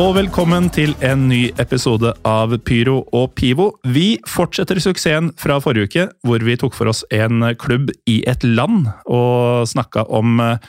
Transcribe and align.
Og 0.00 0.14
velkommen 0.16 0.70
til 0.72 0.94
en 1.04 1.26
ny 1.28 1.50
episode 1.60 2.08
av 2.24 2.54
Pyro 2.64 3.02
og 3.16 3.34
Pivo. 3.36 3.66
Vi 3.84 4.14
fortsetter 4.24 4.78
suksessen 4.80 5.28
fra 5.36 5.58
forrige 5.60 5.90
uke, 5.90 6.04
hvor 6.24 6.40
vi 6.46 6.54
tok 6.56 6.72
for 6.76 6.88
oss 6.88 7.02
en 7.12 7.42
klubb 7.60 7.90
i 8.08 8.20
et 8.30 8.46
land, 8.46 8.86
og 9.04 9.68
snakka 9.68 10.06
om 10.08 10.40
eh, 10.40 10.62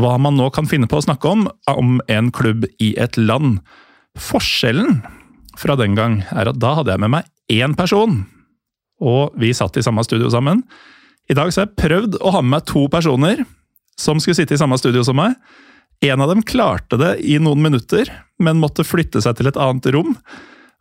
hva 0.00 0.16
man 0.18 0.34
nå 0.40 0.48
kan 0.56 0.66
finne 0.66 0.90
på 0.90 0.98
å 0.98 1.04
snakke 1.06 1.30
om 1.30 1.46
om 1.70 2.00
en 2.10 2.32
klubb 2.34 2.66
i 2.82 2.90
et 2.98 3.20
land. 3.20 3.60
Forskjellen 4.18 5.04
fra 5.60 5.78
den 5.78 5.94
gang 5.94 6.24
er 6.32 6.50
at 6.50 6.58
da 6.58 6.74
hadde 6.80 6.96
jeg 6.96 7.04
med 7.04 7.14
meg 7.14 7.30
én 7.52 7.78
person, 7.78 8.24
og 8.98 9.36
vi 9.38 9.54
satt 9.54 9.78
i 9.78 9.86
samme 9.86 10.02
studio 10.08 10.32
sammen. 10.34 10.64
I 11.30 11.38
dag 11.38 11.52
så 11.52 11.62
har 11.62 11.70
jeg 11.70 11.82
prøvd 11.84 12.18
å 12.18 12.34
ha 12.34 12.42
med 12.42 12.56
meg 12.56 12.66
to 12.72 12.88
personer 12.90 13.44
som 14.00 14.18
skulle 14.18 14.40
sitte 14.40 14.58
i 14.58 14.64
samme 14.64 14.80
studio 14.82 15.06
som 15.06 15.20
meg. 15.20 15.38
En 16.02 16.20
av 16.20 16.32
dem 16.32 16.42
klarte 16.42 16.98
det 16.98 17.12
i 17.22 17.36
noen 17.38 17.62
minutter, 17.62 18.08
men 18.42 18.58
måtte 18.58 18.86
flytte 18.86 19.22
seg 19.22 19.38
til 19.38 19.50
et 19.50 19.58
annet 19.60 19.86
rom. 19.94 20.16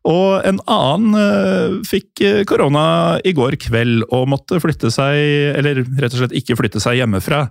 Og 0.10 0.42
en 0.50 0.58
annen 0.66 1.18
øh, 1.20 1.76
fikk 1.86 2.24
øh, 2.26 2.40
korona 2.50 3.20
i 3.22 3.36
går 3.38 3.60
kveld 3.62 4.08
og 4.10 4.32
måtte 4.34 4.58
flytte 4.64 4.90
seg, 4.94 5.20
eller 5.60 5.84
rett 6.02 6.16
og 6.16 6.24
slett 6.24 6.34
ikke 6.40 6.58
flytte 6.58 6.82
seg 6.82 6.98
hjemmefra. 6.98 7.46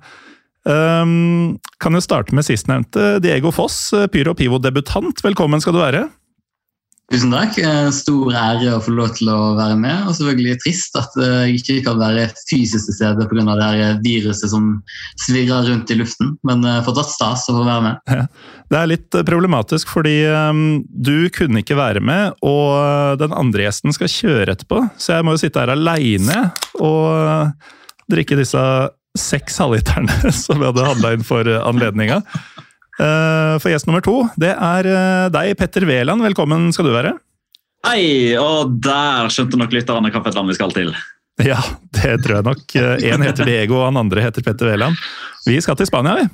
Um, 0.67 1.57
kan 1.81 1.95
jo 1.97 2.03
starte 2.05 2.35
med 2.37 2.45
sistnevnte. 2.45 3.21
Diego 3.23 3.55
Foss, 3.55 3.79
øh, 3.97 4.11
Pyro 4.11 4.35
Pivo-debutant. 4.35 5.23
Velkommen 5.25 5.63
skal 5.63 5.79
du 5.79 5.81
være. 5.81 6.09
Tusen 7.11 7.33
takk. 7.35 7.57
Eh, 7.59 7.89
Stor 7.95 8.37
ære 8.39 8.77
å 8.77 8.83
få 8.85 8.93
lov 8.95 9.17
til 9.17 9.31
å 9.33 9.39
være 9.59 9.75
med. 9.81 10.05
Og 10.07 10.15
selvfølgelig 10.15 10.61
trist 10.63 10.95
at 10.99 11.17
eh, 11.19 11.49
jeg 11.51 11.59
ikke 11.59 11.79
kan 11.89 11.99
være 11.99 12.29
fysisk 12.47 12.87
til 12.87 12.97
stede 13.01 13.27
pga. 13.27 13.57
viruset 14.05 14.53
som 14.53 14.69
svirrer 15.19 15.67
rundt 15.67 15.91
i 15.91 15.99
luften. 15.99 16.37
Men 16.47 16.63
eh, 16.63 16.79
fortsatt 16.87 17.11
stas 17.11 17.49
å 17.51 17.57
få 17.59 17.65
være 17.67 17.83
med. 17.89 18.31
Det 18.71 18.79
er 18.79 18.93
litt 18.93 19.19
problematisk, 19.27 19.91
fordi 19.91 20.23
um, 20.31 20.85
du 20.87 21.27
kunne 21.35 21.65
ikke 21.65 21.75
være 21.75 21.99
med, 21.99 22.39
og 22.47 23.19
den 23.19 23.35
andre 23.35 23.67
gjesten 23.67 23.91
skal 23.97 24.13
kjøre 24.13 24.55
etterpå, 24.55 24.85
så 24.95 25.17
jeg 25.17 25.27
må 25.27 25.35
jo 25.35 25.41
sitte 25.43 25.65
her 25.65 25.73
aleine 25.75 26.53
og 26.79 27.51
drikke 28.11 28.39
disse 28.39 28.63
seks 29.19 29.59
halvliterne 29.59 30.31
som 30.45 30.63
jeg 30.63 30.71
hadde 30.71 30.87
handla 30.87 31.15
inn 31.17 31.27
for 31.27 31.51
anledninga. 31.59 32.23
Uh, 33.01 33.57
for 33.63 33.73
gjest 33.73 33.89
nummer 33.89 34.03
to, 34.05 34.27
det 34.41 34.51
er 34.53 34.89
uh, 34.91 35.29
deg, 35.33 35.55
Petter 35.57 35.87
Wæland. 35.89 36.21
Velkommen 36.27 36.69
skal 36.77 36.91
du 36.91 36.93
være. 36.93 37.15
Hei, 37.89 38.37
og 38.37 38.75
der 38.85 39.31
skjønte 39.33 39.57
nok 39.57 39.73
lytterne 39.73 40.11
hvilket 40.11 40.37
land 40.37 40.53
vi 40.53 40.59
skal 40.59 40.75
til. 40.77 40.93
Ja, 41.41 41.57
det 41.97 42.19
tror 42.21 42.37
jeg 42.37 42.49
nok. 42.51 42.77
Én 42.77 43.25
heter 43.25 43.49
Diego, 43.49 43.79
og 43.81 43.87
han 43.89 44.03
andre 44.03 44.27
heter 44.27 44.45
Petter 44.45 44.69
Wæland. 44.69 45.01
Vi 45.47 45.57
skal 45.65 45.79
til 45.81 45.89
Spania, 45.89 46.19
vi. 46.21 46.29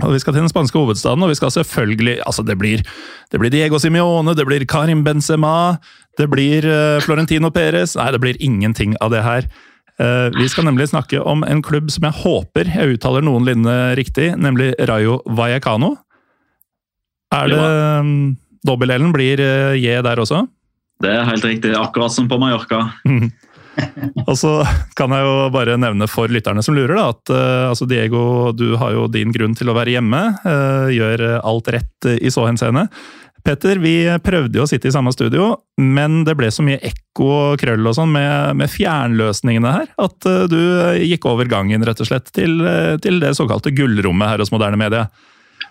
Og 0.00 0.12
Vi 0.14 0.20
skal 0.22 0.32
til 0.32 0.40
den 0.40 0.48
spanske 0.48 0.78
hovedstaden, 0.78 1.22
og 1.24 1.28
vi 1.28 1.36
skal 1.36 1.50
selvfølgelig 1.52 2.20
altså 2.24 2.42
Det 2.42 2.56
blir, 2.58 2.80
det 3.32 3.40
blir 3.40 3.50
Diego 3.52 3.78
Simione, 3.78 4.34
det 4.34 4.46
blir 4.46 4.64
Karim 4.64 5.04
Benzema, 5.04 5.76
det 6.16 6.30
blir 6.32 6.64
uh, 6.64 7.00
Florentino 7.04 7.50
Perez 7.50 7.96
Nei, 7.96 8.10
det 8.12 8.20
blir 8.20 8.40
ingenting 8.40 8.96
av 9.00 9.12
det 9.12 9.22
her. 9.22 9.48
Uh, 10.02 10.32
vi 10.34 10.48
skal 10.50 10.66
nemlig 10.66 10.88
snakke 10.90 11.20
om 11.22 11.44
en 11.46 11.60
klubb 11.62 11.90
som 11.94 12.08
jeg 12.08 12.16
håper 12.24 12.70
jeg 12.74 12.96
uttaler 12.96 13.22
noenlunde 13.22 13.74
riktig, 13.98 14.32
nemlig 14.40 14.72
Rayo 14.90 15.20
Vallecano. 15.30 15.94
Er 17.32 17.52
det 17.52 17.60
um, 18.02 18.10
Dobbel-L-en 18.66 19.14
blir 19.14 19.40
uh, 19.40 19.78
J 19.78 20.02
der 20.04 20.20
også? 20.22 20.42
Det 21.02 21.12
er 21.12 21.28
helt 21.28 21.46
riktig, 21.46 21.72
akkurat 21.78 22.14
som 22.14 22.28
på 22.30 22.38
Mallorca. 22.40 22.84
Og 24.26 24.34
så 24.36 24.58
kan 24.98 25.14
jeg 25.14 25.24
jo 25.24 25.46
bare 25.54 25.78
nevne 25.80 26.04
for 26.10 26.28
lytterne 26.28 26.60
som 26.66 26.76
lurer, 26.76 26.92
da, 26.98 27.06
at 27.14 27.32
uh, 27.32 27.70
altså 27.70 27.88
Diego, 27.88 28.50
du 28.52 28.74
har 28.80 28.96
jo 28.96 29.06
din 29.10 29.32
grunn 29.34 29.54
til 29.58 29.70
å 29.70 29.76
være 29.78 29.96
hjemme. 29.96 30.22
Uh, 30.44 30.90
gjør 30.92 31.24
alt 31.40 31.72
rett 31.74 32.10
i 32.18 32.32
så 32.32 32.48
henseende. 32.50 32.88
Petter, 33.42 33.80
vi 33.82 33.96
prøvde 34.22 34.60
jo 34.60 34.66
å 34.66 34.70
sitte 34.70 34.86
i 34.86 34.94
samme 34.94 35.10
studio, 35.14 35.56
men 35.80 36.22
det 36.26 36.36
ble 36.38 36.50
så 36.54 36.62
mye 36.62 36.78
ekko 36.78 37.26
og 37.26 37.62
krøll 37.62 37.90
og 37.90 37.96
sånn 37.98 38.12
med, 38.14 38.54
med 38.60 38.70
fjernløsningene 38.70 39.74
her, 39.74 39.90
at 39.98 40.28
uh, 40.30 40.44
du 40.46 40.60
gikk 41.02 41.26
over 41.26 41.50
gangen 41.50 41.82
rett 41.86 42.02
og 42.04 42.06
slett 42.06 42.30
til, 42.36 42.60
uh, 42.62 42.94
til 43.02 43.18
det 43.22 43.34
såkalte 43.38 43.74
gullrommet 43.74 44.30
her 44.30 44.44
hos 44.44 44.54
Moderne 44.54 44.78
Media. 44.78 45.08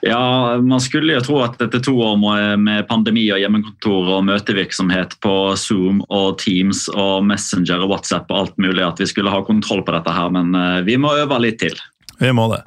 Ja, 0.02 0.58
Man 0.62 0.82
skulle 0.82 1.14
jo 1.14 1.22
tro 1.22 1.40
at 1.46 1.62
etter 1.62 1.82
to 1.84 1.94
år 2.02 2.18
med- 2.58 2.88
pandemi 2.90 3.28
og 3.32 3.40
hjemmekontor 3.40 4.16
og 4.18 4.24
møtevirksomhet 4.26 5.20
på 5.22 5.56
Zoom 5.56 6.02
og 6.10 6.40
Teams 6.42 6.88
og 6.90 7.26
Messenger 7.30 7.84
og 7.84 7.94
WhatsApp 7.94 8.32
og 8.32 8.38
alt 8.38 8.58
mulig, 8.58 8.82
at 8.82 9.00
vi 9.00 9.06
skulle 9.06 9.30
ha 9.30 9.44
kontroll 9.46 9.84
på 9.86 9.94
dette 9.94 10.12
her, 10.12 10.32
men 10.34 10.56
eh, 10.56 10.82
vi 10.88 10.98
må 10.98 11.14
øve 11.14 11.38
litt 11.44 11.60
til. 11.62 11.78
Vi 12.20 12.32
må 12.34 12.50
det. 12.52 12.64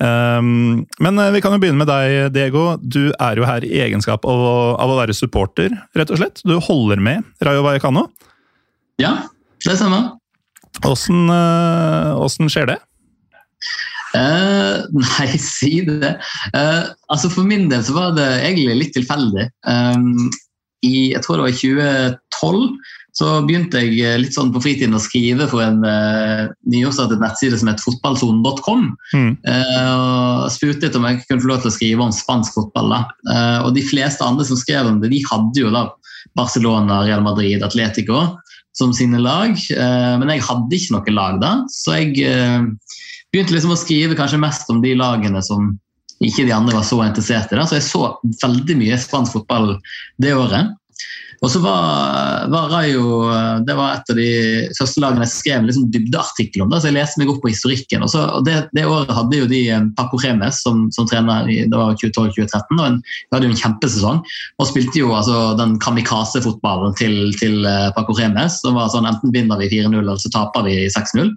Um, 0.00 0.86
men 1.04 1.18
uh, 1.20 1.28
vi 1.34 1.42
kan 1.44 1.52
jo 1.52 1.60
begynne 1.60 1.80
med 1.82 1.90
deg, 1.90 2.30
Diego. 2.32 2.64
Du 2.80 3.10
er 3.20 3.36
jo 3.40 3.44
her 3.48 3.64
i 3.66 3.82
egenskap 3.84 4.24
av, 4.24 4.44
å- 4.50 4.76
av 4.80 4.94
å 4.94 4.98
være 5.00 5.16
supporter, 5.16 5.74
rett 5.98 6.12
og 6.14 6.20
slett. 6.22 6.40
Du 6.48 6.56
holder 6.64 7.02
med 7.04 7.26
Rayo 7.44 7.64
Vallecano. 7.66 8.06
Ja, 9.00 9.16
det 9.66 9.76
stemmer. 9.76 10.14
Åssen 10.88 11.28
uh, 11.28 12.48
skjer 12.48 12.70
det? 12.72 12.78
Uh, 14.16 14.86
nei, 15.04 15.28
si 15.38 15.82
det. 15.86 16.14
Uh, 16.56 16.88
altså 17.12 17.30
For 17.32 17.46
min 17.46 17.68
del 17.70 17.84
så 17.86 17.94
var 17.96 18.16
det 18.16 18.28
egentlig 18.46 18.78
litt 18.80 18.96
tilfeldig. 18.96 19.50
Um, 19.68 20.30
i, 20.86 21.10
jeg 21.12 21.20
tror 21.26 21.36
det 21.36 21.44
var 21.44 21.52
i 21.52 21.60
2012 21.60 22.64
så 23.20 23.28
begynte 23.44 23.82
jeg 23.82 23.98
eh, 24.00 24.18
litt 24.22 24.32
sånn 24.32 24.52
på 24.54 24.62
fritiden 24.64 24.96
å 24.96 25.02
skrive 25.02 25.44
for 25.50 25.60
en 25.60 25.82
uh, 25.84 26.48
nyoppstartet 26.72 27.20
nettside 27.20 27.58
som 27.60 27.68
het 27.68 27.82
fotballsonen.com. 27.84 28.86
Mm. 29.12 29.32
Eh, 29.44 29.90
og 29.92 30.46
spurte 30.54 30.88
litt 30.88 30.96
om 30.96 31.04
jeg 31.04 31.20
kunne 31.26 31.44
få 31.44 31.50
lov 31.50 31.60
til 31.60 31.72
å 31.72 31.74
skrive 31.74 32.06
om 32.06 32.14
spansk 32.16 32.56
fotball. 32.56 32.96
Eh, 32.96 33.58
og 33.66 33.74
de 33.76 33.84
fleste 33.84 34.24
andre 34.24 34.46
som 34.48 34.60
skrev 34.60 34.88
om 34.88 35.02
det, 35.02 35.12
de 35.12 35.20
hadde 35.28 35.66
jo 35.66 35.74
da 35.74 35.90
Barcelona, 36.38 37.02
Real 37.04 37.24
Madrid, 37.26 37.60
Atletico 37.66 38.24
som 38.76 38.94
sine 38.96 39.20
lag. 39.20 39.52
Eh, 39.52 40.16
men 40.22 40.32
jeg 40.32 40.46
hadde 40.48 40.80
ikke 40.80 40.96
noe 40.96 41.16
lag 41.18 41.44
da, 41.44 41.52
så 41.68 42.00
jeg 42.00 42.24
eh, 42.24 42.64
begynte 43.34 43.56
liksom 43.56 43.76
å 43.76 43.78
skrive 43.78 44.16
kanskje 44.18 44.40
mest 44.40 44.72
om 44.72 44.80
de 44.84 44.96
lagene 44.96 45.44
som 45.44 45.74
ikke 46.20 46.44
de 46.44 46.52
andre 46.52 46.76
var 46.76 46.84
så 46.84 47.00
interessert 47.04 47.52
i. 47.52 47.56
Da. 47.56 47.64
Så 47.68 47.78
jeg 47.78 47.88
så 47.88 48.02
veldig 48.42 48.76
mye 48.80 48.98
spansk 49.00 49.38
fotball 49.38 49.74
det 50.20 50.34
året. 50.36 50.76
Og 51.40 51.48
så 51.52 51.62
var, 51.64 52.48
var 52.52 52.68
Rayo 52.72 53.04
det 53.64 53.76
var 53.76 53.94
et 53.94 54.10
av 54.12 54.18
de 54.18 54.30
første 54.76 55.00
lagene 55.02 55.24
jeg 55.24 55.32
skrev 55.32 55.60
en 55.60 55.68
liksom 55.68 55.86
dybdeartikkel 55.92 56.64
om. 56.64 56.70
Da, 56.72 56.80
så 56.80 56.90
jeg 56.90 56.98
leste 56.98 57.20
meg 57.20 57.30
opp 57.32 57.40
på 57.44 57.52
historikken. 57.52 58.04
Og, 58.04 58.12
så, 58.12 58.26
og 58.36 58.44
det, 58.46 58.56
det 58.76 58.84
året 58.88 59.12
hadde 59.16 59.40
jo 59.40 59.48
de 59.50 59.62
eh, 59.72 59.86
Paco 59.96 60.20
Remes 60.20 60.60
som, 60.64 60.86
som 60.94 61.08
trener 61.08 61.48
i 61.50 61.62
det 61.70 61.80
var 61.80 61.96
2012-2013. 62.00 62.76
og 62.76 62.84
en, 62.86 63.00
De 63.00 63.36
hadde 63.36 63.48
jo 63.48 63.54
en 63.54 63.62
kjempesesong. 63.62 64.20
Og 64.60 64.68
spilte 64.68 65.02
jo 65.02 65.14
altså, 65.16 65.38
den 65.60 65.76
kamikaze-fotballen 65.82 66.96
til, 67.00 67.16
til 67.40 67.64
eh, 67.68 67.88
Paco 67.96 68.16
Remes. 68.18 68.60
som 68.60 68.78
var 68.78 68.92
sånn 68.92 69.08
Enten 69.10 69.32
vinner 69.34 69.58
vi 69.60 69.70
4-0 69.72 69.98
eller 70.02 70.20
så 70.20 70.30
taper 70.32 70.68
vi 70.68 70.76
6-0. 70.92 71.32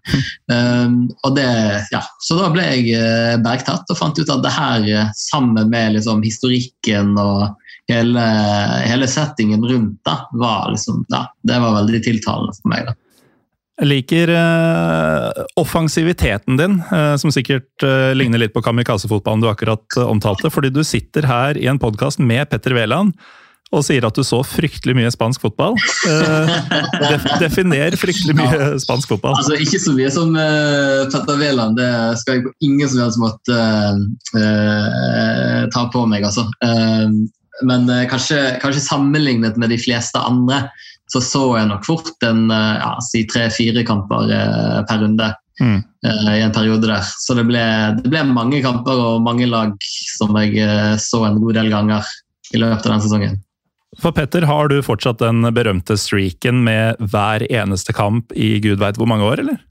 Um, 0.51 0.99
og 1.23 1.33
det, 1.37 1.47
ja, 1.93 2.03
så 2.21 2.37
da 2.37 2.51
ble 2.53 2.67
jeg 2.67 2.93
eh, 2.99 3.35
bergtatt 3.43 3.89
og 3.89 3.99
fant 3.99 4.19
ut 4.19 4.29
at 4.29 4.43
det 4.43 4.53
her, 4.53 4.85
eh, 4.85 5.11
sammen 5.17 5.71
med 5.71 5.97
liksom, 5.97 6.21
historikken 6.25 7.15
og 7.21 7.53
hele, 7.91 8.23
hele 8.87 9.07
settingen 9.11 9.65
rundt, 9.67 9.92
da, 10.05 10.17
var 10.33 10.73
liksom, 10.73 11.05
ja, 11.13 11.25
det 11.45 11.61
var 11.63 11.79
veldig 11.81 12.03
tiltalende 12.05 12.55
for 12.57 12.73
meg. 12.73 12.91
da. 12.91 12.97
Jeg 13.81 13.89
liker 13.89 14.29
eh, 14.29 15.45
offensiviteten 15.57 16.59
din, 16.59 16.75
eh, 16.93 17.15
som 17.17 17.33
sikkert 17.33 17.81
eh, 17.85 18.11
ligner 18.13 18.43
litt 18.43 18.53
på 18.53 18.61
kamikaze-fotballen 18.61 19.41
du 19.41 19.49
akkurat 19.49 19.97
eh, 19.97 20.05
omtalte. 20.05 20.51
Fordi 20.53 20.69
du 20.69 20.83
sitter 20.85 21.25
her 21.25 21.57
i 21.57 21.65
en 21.71 21.81
podkast 21.81 22.21
med 22.21 22.51
Petter 22.51 22.77
Wæland, 22.77 23.17
og 23.73 23.81
sier 23.81 24.05
at 24.05 24.13
du 24.13 24.21
så 24.21 24.43
fryktelig 24.45 24.93
mye 24.99 25.09
spansk 25.09 25.41
fotball. 25.41 25.73
Eh, 26.05 26.53
def 27.09 27.25
definer 27.41 27.97
fryktelig 27.97 28.37
mye 28.37 28.71
spansk 28.83 29.15
fotball. 29.15 29.39
Altså, 29.41 29.57
Ikke 29.57 29.81
så 29.81 29.97
mye 29.97 30.13
som 30.13 30.37
uh, 30.37 31.09
Petter 31.09 31.41
Wæland, 31.41 31.81
det 31.81 31.91
skal 32.21 32.37
jeg 32.37 32.45
på 32.45 32.53
ingen 32.69 32.93
som 32.93 33.07
helst 33.07 33.23
måte 33.25 33.57
ta 35.73 35.87
på 35.89 36.05
meg. 36.13 36.29
altså. 36.29 36.45
Men 37.61 37.85
kanskje, 38.09 38.57
kanskje, 38.63 38.81
sammenlignet 38.81 39.59
med 39.61 39.69
de 39.69 39.77
fleste 39.77 40.19
andre, 40.19 40.65
så 41.11 41.21
så 41.21 41.43
jeg 41.59 41.69
nok 41.69 41.85
fort 41.85 42.25
en 42.25 42.47
ja, 42.49 42.95
si 43.05 43.21
tre-fire 43.29 43.85
kamper 43.85 44.31
per 44.89 45.03
runde. 45.05 45.33
Mm. 45.61 45.83
i 46.33 46.41
en 46.41 46.51
periode 46.51 46.87
der. 46.89 47.05
Så 47.21 47.35
det 47.37 47.43
ble, 47.45 47.61
det 47.99 48.09
ble, 48.09 48.23
mange 48.25 48.57
kamper 48.65 48.97
og 48.97 49.21
mange 49.21 49.45
lag 49.45 49.75
som 50.17 50.33
jeg 50.41 50.65
så 50.97 51.19
en 51.27 51.37
god 51.43 51.59
del 51.59 51.69
ganger 51.69 52.09
i 52.57 52.61
løpet 52.61 52.87
av 52.87 52.95
den 52.95 53.03
sesongen. 53.05 53.37
For 54.01 54.15
Petter, 54.15 54.47
har 54.49 54.71
du 54.71 54.79
fortsatt 54.85 55.21
den 55.21 55.45
berømte 55.53 55.97
streaken 55.99 56.63
med 56.65 56.97
hver 57.13 57.45
eneste 57.51 57.93
kamp 57.93 58.33
i 58.33 58.57
gud 58.63 58.81
veit 58.81 58.97
hvor 58.97 59.09
mange 59.09 59.27
år, 59.27 59.43
eller? 59.43 59.61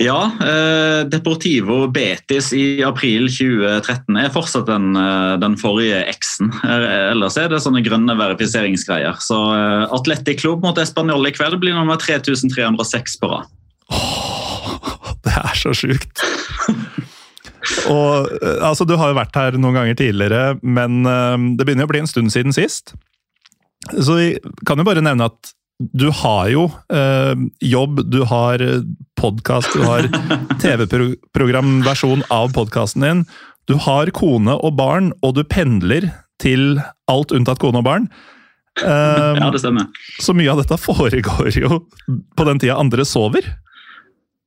Ja, 0.00 0.32
eh, 0.40 1.02
Deportivo 1.12 1.82
Betis 1.92 2.54
i 2.56 2.80
april 2.88 3.26
2013 3.28 4.16
er 4.16 4.30
fortsatt 4.32 4.64
den, 4.70 4.94
eh, 4.96 5.34
den 5.42 5.58
forrige 5.60 5.98
X-en. 6.14 6.48
Eh, 6.64 7.10
ellers 7.10 7.36
er 7.36 7.50
det 7.52 7.60
sånne 7.60 7.82
grønne 7.84 8.16
verifiseringsgreier. 8.16 9.20
Så 9.20 9.36
eh, 9.52 9.92
Atletic 9.92 10.40
Club 10.40 10.64
mot 10.64 10.80
Español 10.80 11.28
i 11.28 11.34
kveld 11.36 11.60
blir 11.60 11.76
nummer 11.76 12.00
3306 12.00 13.18
på 13.20 13.28
rad. 13.28 13.52
Oh, 13.92 15.12
det 15.20 15.36
er 15.36 15.60
så 15.60 15.76
sjukt! 15.76 16.24
Og, 17.92 18.32
eh, 18.40 18.56
altså, 18.64 18.88
du 18.88 18.96
har 18.96 19.12
jo 19.12 19.20
vært 19.20 19.36
her 19.36 19.60
noen 19.60 19.82
ganger 19.82 20.00
tidligere, 20.00 20.56
men 20.64 21.02
det 21.60 21.68
begynner 21.68 21.84
å 21.84 21.92
bli 21.92 22.06
en 22.06 22.08
stund 22.08 22.32
siden 22.32 22.56
sist. 22.56 22.96
Så 23.92 24.16
vi 24.16 24.32
kan 24.64 24.80
jo 24.80 24.88
bare 24.88 25.04
nevne 25.04 25.28
at 25.28 25.52
du 25.80 26.10
har 26.12 26.48
jo 26.52 26.66
eh, 26.92 27.34
jobb, 27.64 28.02
du 28.12 28.20
har 28.28 28.60
podkast, 29.20 29.72
du 29.72 29.84
har 29.86 30.08
TV-programversjon 30.62 32.26
av 32.28 32.52
podkasten 32.52 33.06
din. 33.06 33.22
Du 33.64 33.78
har 33.80 34.10
kone 34.16 34.58
og 34.60 34.76
barn, 34.76 35.12
og 35.24 35.38
du 35.38 35.44
pendler 35.48 36.10
til 36.42 36.82
alt 37.08 37.32
unntatt 37.32 37.62
kone 37.62 37.82
og 37.82 37.88
barn. 37.88 38.10
Eh, 38.80 39.34
ja, 39.36 39.48
det 39.50 39.58
stemmer. 39.60 39.88
Så 40.22 40.32
mye 40.32 40.48
av 40.52 40.60
dette 40.62 40.76
foregår 40.78 41.50
jo 41.58 41.80
på 42.38 42.44
den 42.46 42.60
tida 42.62 42.76
andre 42.80 43.02
sover. 43.04 43.44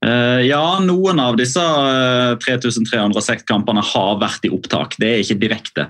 Uh, 0.03 0.41
ja, 0.43 0.79
noen 0.83 1.19
av 1.23 1.37
disse 1.39 1.61
uh, 1.63 2.35
3306 2.43 3.45
kampene 3.47 3.83
har 3.93 4.17
vært 4.19 4.43
i 4.43 4.51
opptak. 4.51 4.97
Det 4.99 5.09
er 5.09 5.21
ikke 5.23 5.39
direkte. 5.39 5.85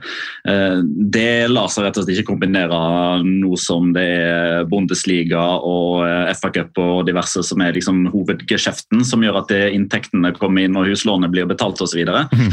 Uh, 0.46 0.84
det 0.86 1.50
lar 1.50 1.72
seg 1.74 1.88
rett 1.88 1.98
og 1.98 2.06
slett 2.06 2.20
ikke 2.20 2.34
kombinere 2.34 2.78
noe 3.26 3.58
som 3.60 3.90
det 3.96 4.06
er 4.14 4.68
Bundesliga 4.70 5.42
og 5.66 6.04
FA-cup 6.38 6.78
og 6.82 7.08
diverse 7.08 7.42
som 7.46 7.62
er 7.64 7.74
liksom 7.76 8.06
hovedgeskjeften, 8.14 9.02
som 9.08 9.24
gjør 9.26 9.42
at 9.42 9.54
inntektene 9.74 10.34
kommer 10.38 10.68
inn 10.68 10.78
og 10.78 10.88
huslånet 10.90 11.32
blir 11.34 11.50
betalt 11.50 11.82
osv. 11.82 12.02
Mm. 12.04 12.52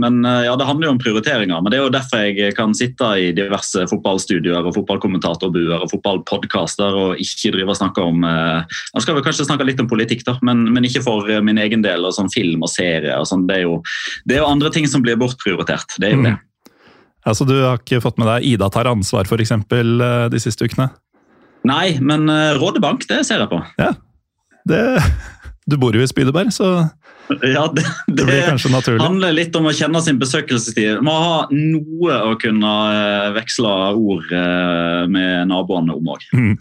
men 0.00 0.16
ja, 0.24 0.54
det 0.56 0.66
handler 0.66 0.88
jo 0.88 0.92
om 0.94 1.00
prioriteringer. 1.00 1.60
Men 1.60 1.72
det 1.72 1.78
er 1.78 1.84
jo 1.84 1.92
derfor 1.92 2.24
jeg 2.24 2.54
kan 2.56 2.74
sitte 2.76 3.10
i 3.20 3.30
diverse 3.36 3.84
fotballstudioer 3.90 4.68
og 4.68 4.76
fotballkommentatorbuer 4.78 5.84
og 5.84 5.90
fotballpodkaster 5.92 6.98
og 7.02 7.22
ikke 7.22 7.54
drive 7.56 7.74
og 7.74 7.80
snakke 7.80 8.04
om 8.04 8.24
Nå 8.24 9.02
skal 9.02 9.16
vi 9.16 9.24
kanskje 9.24 9.46
snakke 9.48 9.66
litt 9.68 9.80
om 9.82 9.89
politikk, 9.90 10.24
da, 10.26 10.36
men, 10.46 10.64
men, 10.72 10.86
ikke 10.86 11.02
for 11.04 11.28
eh, 11.30 11.42
min 11.44 11.58
egen 11.60 11.84
del. 11.84 12.06
og 12.06 12.14
sånn 12.16 12.30
Film 12.32 12.64
og 12.66 12.72
serie. 12.72 13.16
og 13.18 13.28
sånn, 13.28 13.46
det, 13.50 13.62
det, 14.24 14.36
er 14.36 14.44
jo 14.44 14.50
andre 14.50 14.70
ting 14.74 14.88
som 14.90 15.04
blir 15.04 15.18
bortprioritert. 15.20 15.98
det 15.98 16.10
er 16.10 16.16
jo 16.16 16.24
det. 16.28 16.36
Mm. 16.38 16.46
Altså, 17.28 17.44
Du 17.44 17.56
har 17.58 17.80
ikke 17.82 18.00
fått 18.00 18.18
med 18.20 18.30
deg 18.30 18.46
Ida 18.54 18.70
tar 18.72 18.88
ansvar 18.88 19.28
eksempel, 19.40 20.00
eh, 20.00 20.28
de 20.32 20.40
siste 20.40 20.64
ukene? 20.64 20.90
Nei, 21.68 21.98
men 22.00 22.24
uh, 22.32 22.56
Rådebank 22.56 23.04
det 23.10 23.20
ser 23.28 23.42
jeg 23.42 23.50
på. 23.50 23.60
Ja, 23.76 23.92
det, 24.64 24.80
Du 25.68 25.76
bor 25.76 25.92
jo 25.92 26.00
i 26.00 26.08
Spydeberg, 26.08 26.48
så 26.56 26.88
ja, 27.46 27.68
det, 27.70 27.84
det, 28.08 28.24
det, 28.26 28.94
handler 28.98 29.36
litt 29.36 29.54
om 29.54 29.68
å 29.70 29.74
kjenne 29.76 30.00
sin 30.02 30.16
besøkelsestid. 30.18 30.98
Man 31.06 31.20
ha 31.22 31.36
noe 31.52 32.16
å 32.26 32.32
kunne 32.42 32.72
veksle 33.36 33.74
ord 33.94 34.32
med 35.12 35.46
naboene 35.52 35.94
om 35.94 36.10
òg. 36.10 36.24
Mm. 36.34 36.56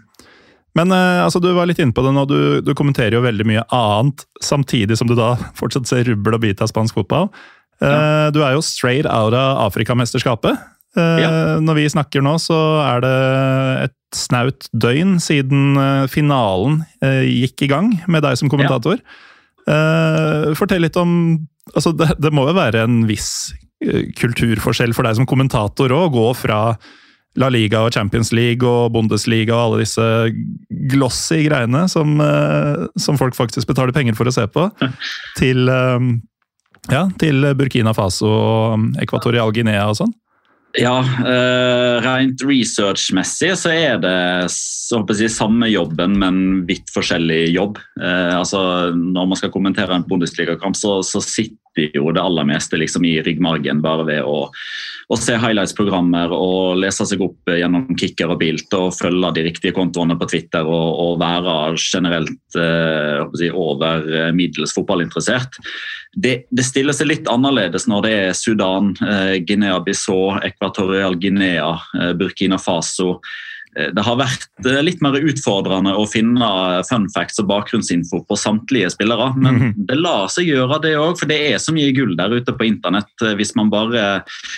Men 0.78 0.94
uh, 0.94 1.26
altså, 1.26 1.42
du 1.42 1.50
var 1.56 1.70
litt 1.70 1.80
inne 1.82 1.96
på 1.96 2.04
det 2.06 2.14
nå, 2.16 2.26
du, 2.30 2.40
du, 2.66 2.74
kommenterer 2.78 3.18
jo 3.18 3.26
veldig 3.26 3.48
mye 3.50 3.64
annet, 3.74 4.26
samtidig 4.46 5.00
som 5.00 5.10
du 5.10 5.16
da 5.18 5.34
fortsatt 5.60 5.90
ser 5.90 6.06
rubbel 6.10 6.38
og 6.38 6.44
bit 6.46 6.62
av 6.64 6.72
spansk 6.72 7.00
fotball. 7.00 7.32
Ja. 7.80 8.28
Du 8.36 8.42
er 8.44 8.58
jo 8.58 8.64
straight 8.66 9.08
out 9.08 9.32
av 9.32 9.62
Afrikamesterskapet. 9.70 10.58
Uh, 10.98 11.20
ja. 11.22 11.30
Når 11.64 11.78
vi 11.78 11.86
snakker 11.94 12.26
nå, 12.26 12.36
så 12.44 12.58
er 12.84 13.06
det 13.06 13.16
et 13.86 13.96
snaut 14.18 14.68
døgn 14.74 15.16
siden 15.22 15.78
finalen 16.10 16.82
gikk 17.00 17.64
i 17.64 17.70
gang, 17.72 17.92
med 18.10 18.26
deg 18.26 18.40
som 18.42 18.50
kommentator. 18.52 18.98
Ja. 19.70 20.56
fortell 20.58 20.82
litt 20.82 20.98
om 20.98 21.12
altså 21.76 21.92
det, 21.94 22.16
det, 22.18 22.32
må 22.34 22.48
jo 22.50 22.56
være 22.58 22.82
en 22.88 23.04
viss 23.06 23.52
kulturforskjell 24.18 24.96
for 24.98 25.08
deg 25.08 25.20
som 25.20 25.28
kommentator 25.30 25.94
å 25.94 26.08
gå 26.12 26.26
fra 26.36 26.74
La 27.40 27.50
Liga 27.54 27.84
og 27.86 27.94
Champions 27.96 28.34
League 28.36 28.68
og 28.68 28.92
Bundesliga 28.96 29.56
og 29.56 29.62
alle 29.64 29.84
disse 29.86 30.06
glossy 30.92 31.46
greiene 31.48 31.86
som, 31.92 32.20
eh, 32.22 32.88
som 33.00 33.20
folk 33.20 33.38
faktisk 33.38 33.70
betaler 33.70 33.96
penger 33.96 34.18
for 34.18 34.30
å 34.30 34.36
se 34.36 34.46
på, 34.52 34.68
til, 35.40 35.70
eh, 35.72 36.10
ja, 36.92 37.06
til 37.22 37.54
Burkina 37.56 37.96
Faso 37.96 38.30
og 38.30 38.90
Ekvatorial 39.04 39.56
Guinea 39.56 39.88
og 39.88 40.02
sånn? 40.02 40.16
Ja, 40.78 41.00
uh, 41.02 41.98
rent 42.04 42.44
researchmessig 42.46 43.56
så 43.58 43.72
er 43.74 43.96
det 44.04 44.50
så 44.54 45.00
si, 45.18 45.26
samme 45.34 45.66
jobben, 45.72 46.14
men 46.22 46.36
vidt 46.70 46.92
forskjellig 46.94 47.48
jobb. 47.56 47.80
Uh, 47.98 48.38
altså, 48.38 48.62
når 48.94 49.32
man 49.32 49.40
skal 49.40 49.52
kommentere 49.54 49.98
en 49.98 50.06
Bundesliga-kamp, 50.06 50.78
så, 50.78 51.00
så, 51.02 51.24
sitter 51.26 51.58
jo 51.78 52.12
det 52.16 52.22
aller 52.24 52.48
meste 52.50 52.80
liksom, 52.80 53.06
i 53.06 53.20
ryggmargen 53.26 53.84
bare 53.86 54.08
ved 54.10 54.24
å 54.28 54.50
å 55.10 55.18
se 55.18 55.34
highlights-programmer 55.42 56.30
og 56.36 56.78
lese 56.84 57.06
seg 57.10 57.22
opp 57.26 57.50
gjennom 57.50 57.88
Kicker 57.98 58.30
og 58.30 58.44
Bilt 58.44 58.74
og 58.78 58.92
følge 58.94 59.32
de 59.34 59.46
riktige 59.48 59.74
kontoene 59.74 60.14
på 60.20 60.28
Twitter 60.30 60.68
og, 60.70 60.90
og 61.02 61.16
være 61.22 61.56
generelt 61.82 62.60
eh, 62.62 63.24
si, 63.40 63.50
over 63.50 64.06
middels 64.38 64.76
fotballinteressert. 64.78 65.58
Det, 66.14 66.36
det, 66.54 66.66
stiller 66.68 66.94
seg 66.94 67.10
litt 67.10 67.30
annerledes 67.32 67.88
når 67.90 68.06
det 68.06 68.14
er 68.20 68.38
Sudan, 68.38 68.94
eh, 69.02 69.40
Guinea-Bissau, 69.42 70.38
Ekvatorial 70.46 71.18
Guinea, 71.18 71.74
eh, 71.98 72.14
Burkina 72.18 72.62
Faso 72.62 73.16
det 73.78 74.04
har 74.04 74.18
vært 74.18 74.48
eh, 74.66 74.80
litt 74.82 75.02
mer 75.06 75.16
utfordrende 75.20 75.94
å 75.94 76.06
finne 76.10 76.50
fun 76.90 77.06
facts 77.14 77.38
og 77.42 77.50
bakgrunnsinfo 77.52 78.24
på 78.26 78.38
samtlige 78.40 78.90
spillere. 78.96 79.30
Men 79.38 79.60
mhm. 79.60 79.86
det 79.90 80.00
lar 80.00 80.26
seg 80.34 80.50
gjøre, 80.50 80.82
det 80.84 80.96
òg, 80.98 81.14
for 81.20 81.30
det 81.30 81.38
er 81.52 81.62
så 81.62 81.74
mye 81.76 81.94
gull 81.96 82.16
der 82.18 82.34
ute 82.34 82.56
på 82.56 82.68
internett 82.68 83.26
eh, 83.26 83.36
hvis 83.40 83.54
man 83.60 83.70
bare 83.72 84.08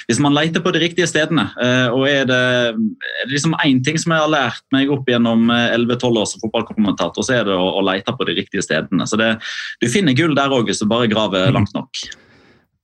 hvis 0.08 0.22
man 0.24 0.36
leter 0.36 0.64
på 0.64 0.72
de 0.74 0.82
riktige 0.82 1.08
stedene. 1.10 1.44
Og 1.92 2.06
er 2.08 2.26
det, 2.30 2.40
er 2.72 3.28
det 3.28 3.34
liksom 3.34 3.54
én 3.64 3.82
ting 3.84 4.00
som 4.00 4.14
jeg 4.14 4.24
har 4.24 4.32
lært 4.32 4.64
meg 4.74 4.92
opp 4.94 5.08
gjennom 5.10 5.52
11-12 5.52 6.20
år 6.22 6.28
som 6.30 6.44
fotballkommentator, 6.44 7.26
så 7.26 7.38
er 7.38 7.48
det 7.48 7.56
å, 7.56 7.68
å 7.80 7.86
lete 7.86 8.16
på 8.16 8.28
de 8.28 8.36
riktige 8.38 8.64
stedene. 8.66 9.08
Så 9.10 9.20
det, 9.20 9.34
du 9.82 9.88
finner 9.92 10.18
gull 10.18 10.36
der 10.38 10.54
òg 10.54 10.72
hvis 10.72 10.82
du 10.84 10.90
bare 10.90 11.10
graver 11.12 11.50
mhm. 11.50 11.58
langt 11.60 11.76
nok. 11.78 12.04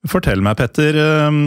Fortell 0.06 0.44
meg, 0.46 0.60
Petter. 0.60 0.96
Eh, 1.02 1.38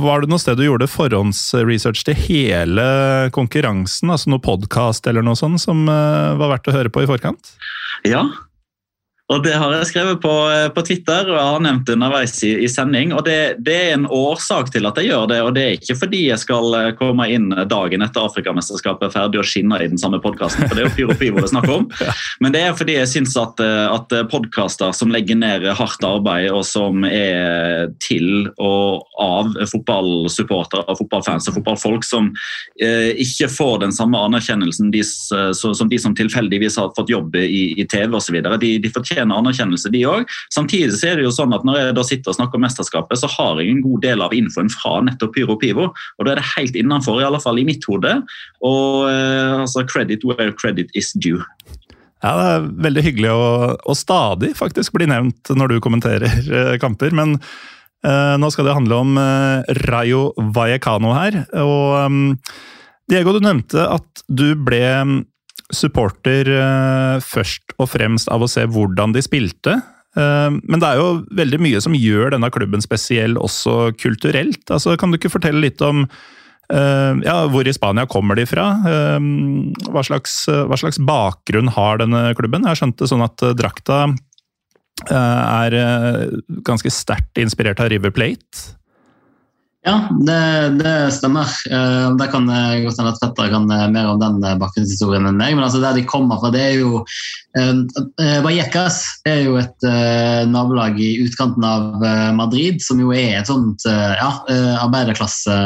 var 0.00 0.22
det 0.24 0.32
noe 0.32 0.40
sted 0.40 0.56
du 0.56 0.64
gjorde 0.64 0.88
forhåndsresearch 0.88 2.06
til 2.08 2.16
hele 2.16 2.88
konkurransen? 3.36 4.08
Altså 4.14 4.32
noe 4.32 4.42
podkast 4.42 5.06
eller 5.10 5.26
noe 5.26 5.38
sånt 5.38 5.60
som 5.62 5.84
eh, 5.84 6.38
var 6.40 6.56
verdt 6.56 6.70
å 6.72 6.76
høre 6.78 6.92
på 6.92 7.04
i 7.04 7.10
forkant? 7.10 7.52
Ja, 8.08 8.24
og 9.28 9.42
Det 9.44 9.52
har 9.60 9.72
jeg 9.76 9.88
skrevet 9.90 10.22
på, 10.22 10.30
eh, 10.48 10.70
på 10.72 10.82
Twitter 10.88 11.26
og 11.28 11.34
jeg 11.36 11.48
har 11.52 11.60
nevnt 11.60 11.84
det 11.84 11.96
underveis 11.98 12.32
i, 12.48 12.54
i 12.64 12.68
sending. 12.72 13.12
og 13.12 13.26
det, 13.26 13.60
det, 13.60 13.74
er 13.76 13.90
en 13.92 14.06
årsak 14.08 14.70
til 14.72 14.88
at 14.88 14.96
jeg 14.96 15.10
gjør 15.10 15.26
det. 15.28 15.40
og 15.44 15.50
Det 15.54 15.64
er 15.64 15.74
ikke 15.76 15.98
fordi 16.00 16.22
jeg 16.30 16.40
skal 16.40 16.76
eh, 16.78 16.88
komme 16.96 17.26
inn 17.28 17.50
dagen 17.68 18.04
etter 18.04 18.24
Afrikamesterskapet 18.24 19.12
ferdig 19.12 19.42
og 19.42 19.48
skinne 19.48 19.76
i 19.84 19.90
den 19.92 20.00
samme 20.00 20.20
podkasten, 20.24 20.64
for 20.64 20.72
det 20.72 20.86
er 20.86 20.88
jo 20.88 20.94
Pyro 20.96 21.16
Pivo 21.20 21.42
det 21.42 21.50
er 21.50 21.52
snakk 21.52 21.68
om. 21.74 21.84
Men 22.42 22.56
det 22.56 22.62
er 22.64 22.78
fordi 22.78 22.96
jeg 22.96 23.10
syns 23.12 23.36
at, 23.36 23.60
eh, 23.60 23.84
at 23.92 24.16
podkaster 24.32 24.96
som 24.96 25.12
legger 25.12 25.36
ned 25.36 25.68
hardt 25.76 26.08
arbeid, 26.08 26.48
og 26.48 26.64
som 26.64 27.04
er 27.04 27.92
til 28.00 28.48
og 28.56 29.04
av 29.20 29.52
fotballsupportere, 29.68 30.96
fotballfans 31.02 31.50
og 31.50 31.58
fotballfolk 31.58 32.06
som 32.06 32.32
eh, 32.80 33.12
ikke 33.20 33.50
får 33.52 33.84
den 33.84 33.92
samme 33.92 34.24
anerkjennelsen 34.24 34.88
de, 34.94 35.04
som 35.04 35.92
de 35.92 36.00
som 36.00 36.16
tilfeldigvis 36.16 36.80
har 36.80 36.94
fått 36.96 37.12
jobb 37.12 37.36
i, 37.36 37.74
i 37.76 37.84
TV 37.90 38.16
osv. 38.16 38.40
De, 38.40 38.74
de 38.80 38.94
fortjener 38.94 39.17
fortjener 39.18 39.38
anerkjennelse, 39.38 39.90
de 39.90 40.04
òg. 40.06 40.28
Samtidig 40.54 40.98
er 41.04 41.18
det 41.18 41.26
jo 41.26 41.34
sånn 41.34 41.54
at 41.54 41.64
når 41.66 41.78
jeg 41.78 41.96
da 41.96 42.04
sitter 42.06 42.32
og 42.32 42.38
snakker 42.38 42.58
om 42.58 42.64
mesterskapet, 42.66 43.18
så 43.18 43.28
har 43.28 43.60
jeg 43.60 43.72
en 43.72 43.82
god 43.82 44.02
del 44.02 44.22
av 44.22 44.34
infoen 44.34 44.70
fra 44.70 45.00
nettopp 45.02 45.34
Pyro 45.34 45.56
Pivo. 45.58 45.90
Og 46.18 46.26
da 46.26 46.32
er 46.32 46.40
det 46.40 46.52
helt 46.54 46.76
innenfor, 46.76 47.20
i 47.20 47.26
alle 47.26 47.40
fall 47.40 47.58
i 47.58 47.66
mitt 47.66 47.84
hode. 47.88 48.20
Og 48.62 49.08
eh, 49.08 49.64
altså 49.64 49.86
credit 49.88 50.24
where 50.24 50.52
credit 50.52 50.90
is 50.94 51.12
due. 51.14 51.42
Ja, 52.22 52.34
Det 52.34 52.46
er 52.50 52.70
veldig 52.88 53.02
hyggelig 53.06 53.30
å, 53.30 53.42
å 53.78 53.94
stadig 53.94 54.54
faktisk 54.58 54.96
bli 54.96 55.06
nevnt 55.06 55.52
når 55.54 55.74
du 55.74 55.82
kommenterer 55.82 56.30
eh, 56.30 56.78
kamper. 56.82 57.14
Men 57.14 57.38
Nå 57.98 58.46
skal 58.54 58.68
det 58.68 58.76
handle 58.76 58.94
om 59.02 59.16
Rayo 59.90 60.28
Vallecano 60.54 61.16
her. 61.16 61.34
Og 61.58 62.36
Diego, 63.10 63.32
du 63.34 63.42
nevnte 63.42 63.82
at 63.90 64.22
du 64.30 64.52
ble 64.54 64.84
supporter 65.74 66.48
først 67.24 67.74
og 67.78 67.90
fremst 67.92 68.30
av 68.32 68.44
å 68.44 68.48
se 68.50 68.64
hvordan 68.68 69.12
de 69.16 69.22
spilte. 69.24 69.74
Men 70.16 70.80
det 70.80 70.88
er 70.88 70.98
jo 70.98 71.20
veldig 71.36 71.60
mye 71.62 71.80
som 71.84 71.94
gjør 71.94 72.32
denne 72.34 72.48
klubben 72.50 72.82
spesiell 72.82 73.36
også 73.38 73.92
kulturelt. 74.00 74.64
Altså, 74.72 74.96
kan 74.98 75.12
du 75.12 75.18
ikke 75.18 75.30
fortelle 75.34 75.60
litt 75.62 75.82
om 75.84 76.06
ja, 76.68 77.36
hvor 77.52 77.68
i 77.68 77.72
Spania 77.76 78.08
kommer 78.10 78.36
de 78.36 78.46
fra? 78.48 78.66
Hva 79.92 80.02
slags, 80.04 80.40
hva 80.48 80.76
slags 80.80 80.98
bakgrunn 81.00 81.70
har 81.76 82.00
denne 82.02 82.32
klubben? 82.38 82.64
Jeg 82.64 82.72
har 82.72 82.80
skjønt 82.82 82.98
det 83.00 83.10
sånn 83.12 83.24
at 83.28 83.44
drakta 83.60 84.00
er 85.12 85.78
ganske 86.66 86.90
sterkt 86.90 87.38
inspirert 87.38 87.80
av 87.84 87.92
River 87.92 88.10
Plate. 88.16 88.77
Ja, 89.86 90.08
det, 90.10 90.82
det 90.82 91.12
stemmer. 91.14 91.46
Uh, 91.70 92.10
det 92.18 92.26
kan 92.32 92.48
godt 92.82 92.98
hende 92.98 93.12
at 93.14 93.20
Petter 93.22 93.46
kan 93.52 93.70
uh, 93.70 93.90
mer 93.92 94.08
om 94.10 94.18
den 94.18 94.40
bakgrunnshistorien 94.58 95.28
enn 95.30 95.38
meg. 95.38 95.54
Men 95.54 95.64
altså 95.68 95.78
der 95.80 95.94
de 95.94 96.02
kommer 96.08 96.38
fra, 96.42 96.50
det 96.50 96.62
er 96.64 96.74
jo 96.80 96.98
uh, 96.98 97.04
Vallecas 98.42 99.04
er 99.28 99.44
jo 99.46 99.56
et 99.60 99.82
nabolag 100.50 101.00
i 101.00 101.22
utkanten 101.24 101.64
av 101.64 102.02
Madrid, 102.36 102.82
som 102.82 103.00
jo 103.00 103.12
er 103.14 103.38
et 103.38 103.46
sånt 103.48 103.82
ja, 103.88 104.42
arbeiderklasse, 104.82 105.56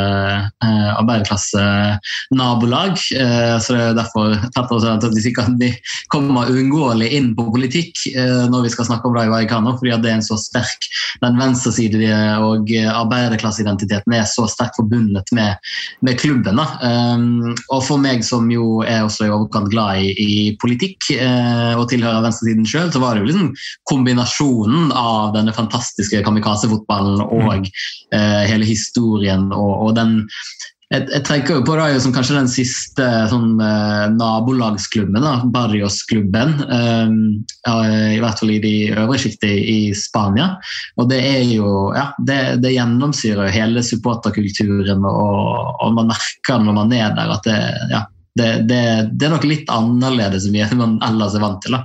arbeiderklassenabolag. 0.62 2.98
så 3.02 3.72
det 3.74 3.82
er 3.82 3.94
derfor 3.98 4.36
Petter 4.54 4.78
sier 4.80 4.92
at 4.94 5.04
de, 5.04 5.22
sikkert 5.24 5.48
kommer 6.12 6.50
uunngåelig 6.50 7.08
inn 7.18 7.36
på 7.36 7.52
politikk 7.52 7.94
når 8.52 8.60
vi 8.66 8.70
skal 8.72 8.88
snakke 8.88 9.06
om 9.08 9.14
det 9.16 9.24
i 9.28 9.32
Vallecano, 9.32 9.70
fordi 9.80 9.92
det 10.02 10.10
er 10.10 10.16
en 10.20 10.26
så 10.26 10.36
sterk 10.40 10.80
den 11.24 11.34
venstresidige 11.40 12.20
og 12.42 12.62
arbeiderklasseidentiteten 14.02 14.12
er 14.12 14.26
så 14.26 14.46
sterkt 14.48 14.76
forbundet 14.76 15.32
med, 15.32 15.56
med 16.00 16.18
klubben. 16.18 16.58
Um, 16.58 17.54
og 17.70 17.82
for 17.84 17.98
meg 17.98 18.24
som 18.24 18.50
jo 18.50 18.82
er 18.82 19.04
også 19.04 19.26
i 19.26 19.32
overkant 19.32 19.70
glad 19.72 20.02
i, 20.02 20.12
i 20.12 20.56
politikk 20.60 21.12
uh, 21.18 21.78
og 21.78 21.88
tilhører 21.90 22.22
venstresiden 22.24 22.66
sjøl, 22.66 22.92
så 22.92 23.00
var 23.02 23.14
det 23.14 23.22
jo 23.22 23.30
liksom 23.30 23.52
kombinasjonen 23.88 24.92
av 24.92 25.34
denne 25.36 25.52
fantastiske 25.52 26.22
kamikaze-fotballen 26.24 27.22
og 27.22 27.68
uh, 27.68 28.42
hele 28.48 28.66
historien 28.66 29.50
og, 29.52 29.88
og 29.88 29.96
den 29.96 30.22
jeg, 30.92 31.06
jeg, 31.08 31.22
tenker 31.24 31.56
jo 31.56 31.64
på 31.66 31.74
Rayo 31.78 32.00
som 32.02 32.12
kanskje 32.14 32.36
den 32.36 32.50
siste 32.50 33.06
sånn, 33.30 33.56
eh, 33.64 34.04
nabolagsklubben, 34.12 35.22
da, 35.24 35.34
Barrios-klubben. 35.54 36.54
Um, 36.68 37.16
I 37.64 38.20
hvert 38.20 38.42
fall 38.42 38.52
i 38.52 38.60
de 38.62 38.74
øvre 38.92 39.18
sjiktene 39.22 39.56
i, 39.56 39.76
i, 39.88 39.94
Spania. 39.96 40.50
Og 41.00 41.08
det 41.12 41.20
er 41.24 41.44
jo 41.48 41.70
Ja, 41.96 42.10
det, 42.24 42.38
det 42.64 42.74
gjennomsyrer 42.74 43.52
hele 43.52 43.82
supporterkulturen, 43.84 45.04
og, 45.08 45.80
og, 45.80 45.94
man 45.96 46.12
merker 46.12 46.60
når 46.62 46.76
man 46.76 46.94
er 46.96 47.16
der 47.16 47.32
at 47.36 47.46
det, 47.48 47.58
ja, 47.92 48.04
det, 48.38 48.48
det, 48.68 48.80
det, 49.12 49.26
er 49.26 49.32
noe 49.34 49.48
litt 49.48 49.68
annerledes 49.72 50.46
enn 50.48 50.78
man 50.80 50.94
ellers 51.04 51.34
er 51.36 51.44
vant 51.44 51.60
til. 51.64 51.76
Da. 51.76 51.82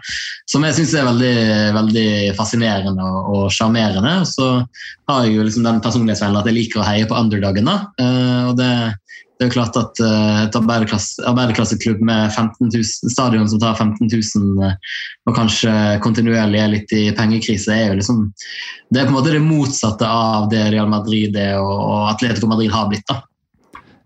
Som 0.48 0.64
jeg 0.64 0.78
syns 0.78 0.94
er 0.96 1.10
veldig, 1.10 1.34
veldig, 1.76 2.08
fascinerende 2.38 3.10
og 3.34 3.50
sjarmerende. 3.52 4.22
Og 4.24 4.30
så 4.30 4.48
har 5.12 5.26
jeg 5.26 5.36
jo 5.36 5.50
liksom 5.50 5.68
den 5.68 5.84
personlighetsveien 5.84 6.40
at 6.40 6.48
jeg 6.48 6.60
liker 6.62 6.84
å 6.84 6.88
heie 6.88 7.10
på 7.10 7.20
underdagen. 7.20 7.68
Uh, 7.68 8.48
og 8.48 8.56
det, 8.62 8.72
det, 9.36 9.44
er 9.44 9.50
jo 9.50 9.58
klart 9.58 9.80
at 9.82 10.00
uh, 10.00 10.46
et 10.46 10.56
arbeiderklasse, 10.56 11.28
arbeiderklasseklubb 11.28 12.00
med 12.08 12.32
15 12.32 12.72
000, 12.72 13.12
stadion 13.12 13.52
som 13.52 13.60
tar 13.60 13.76
15 13.76 14.08
000 14.08 14.64
uh, 14.64 15.00
og 15.28 15.36
kanskje 15.36 15.74
kontinuerlig 16.06 16.64
er 16.64 16.76
litt 16.78 16.96
i 16.96 17.10
pengekrise, 17.18 17.76
er 17.76 17.92
jo 17.92 18.00
liksom 18.00 18.30
Det 18.88 19.02
er 19.02 19.10
på 19.10 19.12
en 19.12 19.20
måte 19.20 19.36
det 19.36 19.44
motsatte 19.44 20.08
av 20.08 20.48
det 20.54 20.70
Real 20.72 20.88
Madrid 20.88 21.36
er 21.36 21.60
og, 21.60 21.76
og 21.76 22.14
Atletico 22.14 22.48
Madrid 22.48 22.72
har 22.72 22.88
blitt. 22.88 23.04
da. 23.12 23.26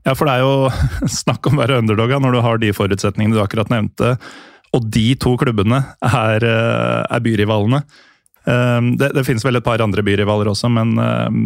Ja, 0.08 0.16
for 0.18 0.28
det 0.28 0.38
er 0.38 0.46
jo 0.46 1.10
snakk 1.22 1.46
om 1.50 1.60
å 1.60 1.64
være 1.64 1.82
underdog 1.82 2.16
når 2.24 2.36
du 2.38 2.42
har 2.46 2.62
de 2.62 2.72
forutsetningene 2.76 3.38
du 3.38 3.44
akkurat 3.44 3.72
nevnte. 3.74 4.16
Og 4.76 4.88
de 4.88 5.12
to 5.20 5.36
klubbene 5.40 5.82
er, 6.08 6.46
eh, 6.48 7.02
er 7.04 7.24
byrivalene. 7.24 7.82
Ehm, 8.50 8.94
det, 8.98 9.12
det, 9.14 9.26
finnes 9.28 9.44
vel 9.46 9.60
et 9.60 9.66
par 9.66 9.84
andre 9.84 10.04
byrivaler 10.06 10.50
også, 10.50 10.72
men 10.74 10.96
ehm, 11.02 11.42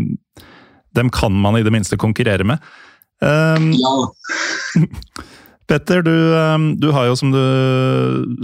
dem 0.96 1.10
kan 1.12 1.34
man 1.34 1.58
i 1.60 1.64
det 1.66 1.74
minste 1.74 1.98
konkurrere 2.00 2.46
med. 2.48 2.64
Ehm, 3.26 3.72
ja. 3.76 3.96
Petter, 5.66 6.04
du, 6.06 6.14
ehm, 6.38 6.68
du, 6.78 6.92
har 6.94 7.08
jo 7.10 7.16
som 7.18 7.32
du 7.34 7.42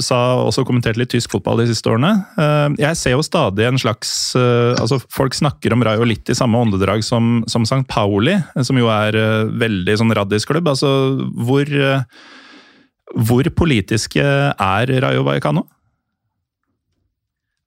sa 0.01 0.17
også 0.41 0.63
kommentert 0.65 0.97
litt 0.97 1.11
tysk 1.13 1.35
fotball 1.35 1.59
de 1.61 1.67
siste 1.69 1.91
årene. 1.91 2.15
Ehm, 2.41 2.77
jeg 2.81 2.97
ser 2.97 3.13
jo 3.13 3.25
stadig 3.25 3.67
en 3.67 3.77
slags 3.81 4.33
eh, 4.39 4.73
altså 4.81 4.97
Folk 5.13 5.37
snakker 5.37 5.75
om 5.75 5.85
Rayo 5.85 6.07
litt 6.07 6.31
i 6.33 6.37
samme 6.37 6.57
åndedrag 6.57 7.05
som, 7.05 7.43
som 7.51 7.67
St. 7.67 7.83
Pauli, 7.91 8.39
som 8.65 8.79
jo 8.79 8.89
er 8.89 9.17
eh, 9.17 9.51
veldig 9.61 9.99
sånn 10.01 10.15
raddisklubb. 10.17 10.71
Altså, 10.73 10.89
hvor, 11.45 11.69
eh, 11.69 12.01
hvor 13.29 13.51
politiske 13.53 14.25
er 14.25 14.95
Rayo 15.05 15.27
Vallecano? 15.27 15.67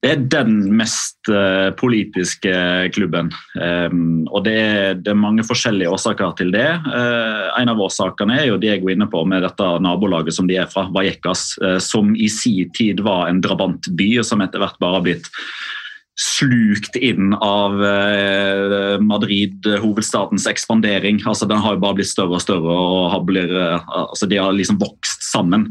Det 0.04 0.10
er 0.12 0.24
den 0.28 0.56
mest 0.76 1.30
uh, 1.32 1.70
politiske 1.80 2.52
klubben. 2.92 3.30
Um, 3.56 4.26
og 4.28 4.42
det 4.44 4.52
er, 4.60 4.98
det 5.00 5.14
er, 5.14 5.16
mange 5.16 5.46
forskjellige 5.48 5.88
årsaker 5.88 6.34
til 6.36 6.52
det. 6.52 6.66
Uh, 6.84 7.48
en 7.56 7.72
av 7.72 7.80
årsakene 7.80 8.36
er 8.36 8.50
jo 8.50 8.58
det 8.60 8.68
jeg 8.68 8.82
går 8.82 8.92
inne 8.98 9.08
på 9.08 9.22
med 9.24 9.40
dette 9.46 9.70
nabolaget 9.80 10.36
som 10.36 10.50
de 10.50 10.58
er 10.60 10.68
fra, 10.68 10.90
Vallecas, 10.92 11.54
uh, 11.64 11.78
som 11.80 12.12
i 12.12 12.28
sin 12.28 12.68
tid 12.76 13.00
var 13.06 13.30
en 13.30 13.40
drabantby, 13.40 14.10
og 14.20 14.28
som 14.28 14.44
etter 14.44 14.60
hvert 14.60 14.76
bare 14.82 14.98
har 14.98 15.06
blitt 15.08 15.32
slukt 16.20 16.96
inn 16.96 17.34
av 17.42 17.80
eh, 17.84 19.00
Madrid, 19.02 19.66
hovedstatens 19.82 20.46
ekspandering. 20.46 21.18
Altså, 21.26 21.48
den 21.50 21.58
har 21.58 21.74
jo 21.74 21.82
bare 21.82 21.98
blitt 21.98 22.10
større 22.12 22.38
og 22.38 22.44
større, 22.44 22.70
og 22.70 23.10
har 23.10 23.24
blir, 23.26 23.50
eh, 23.50 23.88
altså, 23.98 24.28
de 24.30 24.38
har 24.38 24.54
liksom 24.54 24.78
vokst 24.82 25.26
sammen. 25.26 25.66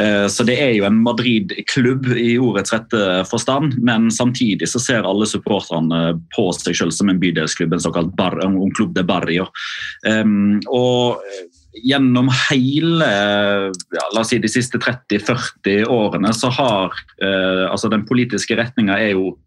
Eh, 0.00 0.24
så 0.32 0.46
det 0.48 0.56
er 0.64 0.72
jo 0.78 0.86
en 0.88 1.02
Madrid-klubb 1.04 2.08
i 2.16 2.34
ordets 2.40 2.72
rette 2.72 3.22
forstand, 3.28 3.76
men 3.84 4.08
samtidig 4.12 4.70
så 4.72 4.80
ser 4.80 5.08
alle 5.08 5.28
supporterne 5.28 6.02
på 6.36 6.48
seg 6.56 6.78
selv 6.78 6.96
som 6.96 7.12
en 7.12 7.20
bydelsklubb, 7.20 7.76
en 7.76 7.84
såkalt 7.84 8.16
bar, 8.16 8.40
en 8.40 8.56
klubb 8.72 8.96
de 8.96 9.04
barrio. 9.04 9.48
og 10.72 11.20
gjennom 11.72 12.28
hele 12.50 13.08
ja, 13.08 14.04
la 14.12 14.20
oss 14.20 14.30
si 14.32 14.38
de 14.42 14.50
siste 14.50 14.78
30-40 14.82 15.86
årene 15.90 16.32
så 16.36 16.50
har 16.52 16.92
eh, 17.24 17.64
altså 17.68 17.88
den 17.92 18.04
politiske 18.08 18.56
retninga 18.58 18.98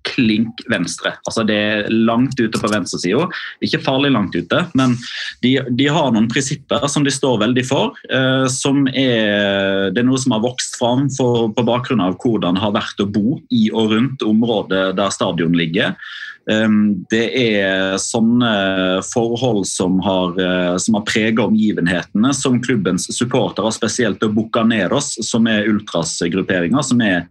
klink 0.07 0.63
venstre. 0.71 1.13
Altså 1.27 1.45
Det 1.47 1.55
er 1.55 1.89
langt 1.91 2.39
ute 2.39 2.59
på 2.59 2.71
venstresida. 2.71 3.27
Ikke 3.65 3.81
farlig 3.83 4.11
langt 4.15 4.35
ute, 4.35 4.63
men 4.73 4.97
de, 5.45 5.57
de, 5.69 5.87
har 5.91 6.11
noen 6.13 6.29
prinsipper 6.31 6.87
som 6.91 7.05
de 7.05 7.13
står 7.13 7.39
veldig 7.45 7.65
for. 7.67 7.95
Eh, 8.09 8.47
som 8.51 8.85
er, 8.89 9.91
det 9.93 10.01
er 10.01 10.09
noe 10.09 10.21
som 10.21 10.35
har 10.35 10.45
vokst 10.45 10.79
fram 10.81 11.07
for, 11.13 11.49
på 11.53 11.67
bakgrunn 11.67 12.03
av 12.03 12.17
hvordan 12.21 12.57
det 12.57 12.65
har 12.65 12.75
vært 12.75 13.01
å 13.03 13.09
bo 13.09 13.39
i 13.53 13.67
og 13.71 13.93
rundt 13.93 14.25
området 14.25 14.87
der 14.97 15.13
stadion 15.13 15.55
ligger. 15.57 15.93
Det 16.45 17.25
er 17.33 17.95
sånne 17.97 18.49
forhold 19.09 19.65
som 19.65 19.97
har, 20.05 20.35
eh, 20.39 20.77
som 20.77 20.97
har 20.99 21.05
preget 21.07 21.41
omgivenhetene, 21.41 22.33
som 22.33 22.61
klubbens 22.61 23.07
supportere, 23.09 23.71
spesielt 23.73 24.19
Bucaneros, 24.19 25.15
som 25.25 25.47
er 25.47 25.65
ultrasgrupperinger, 25.65 26.83
som 26.85 27.01
er 27.01 27.25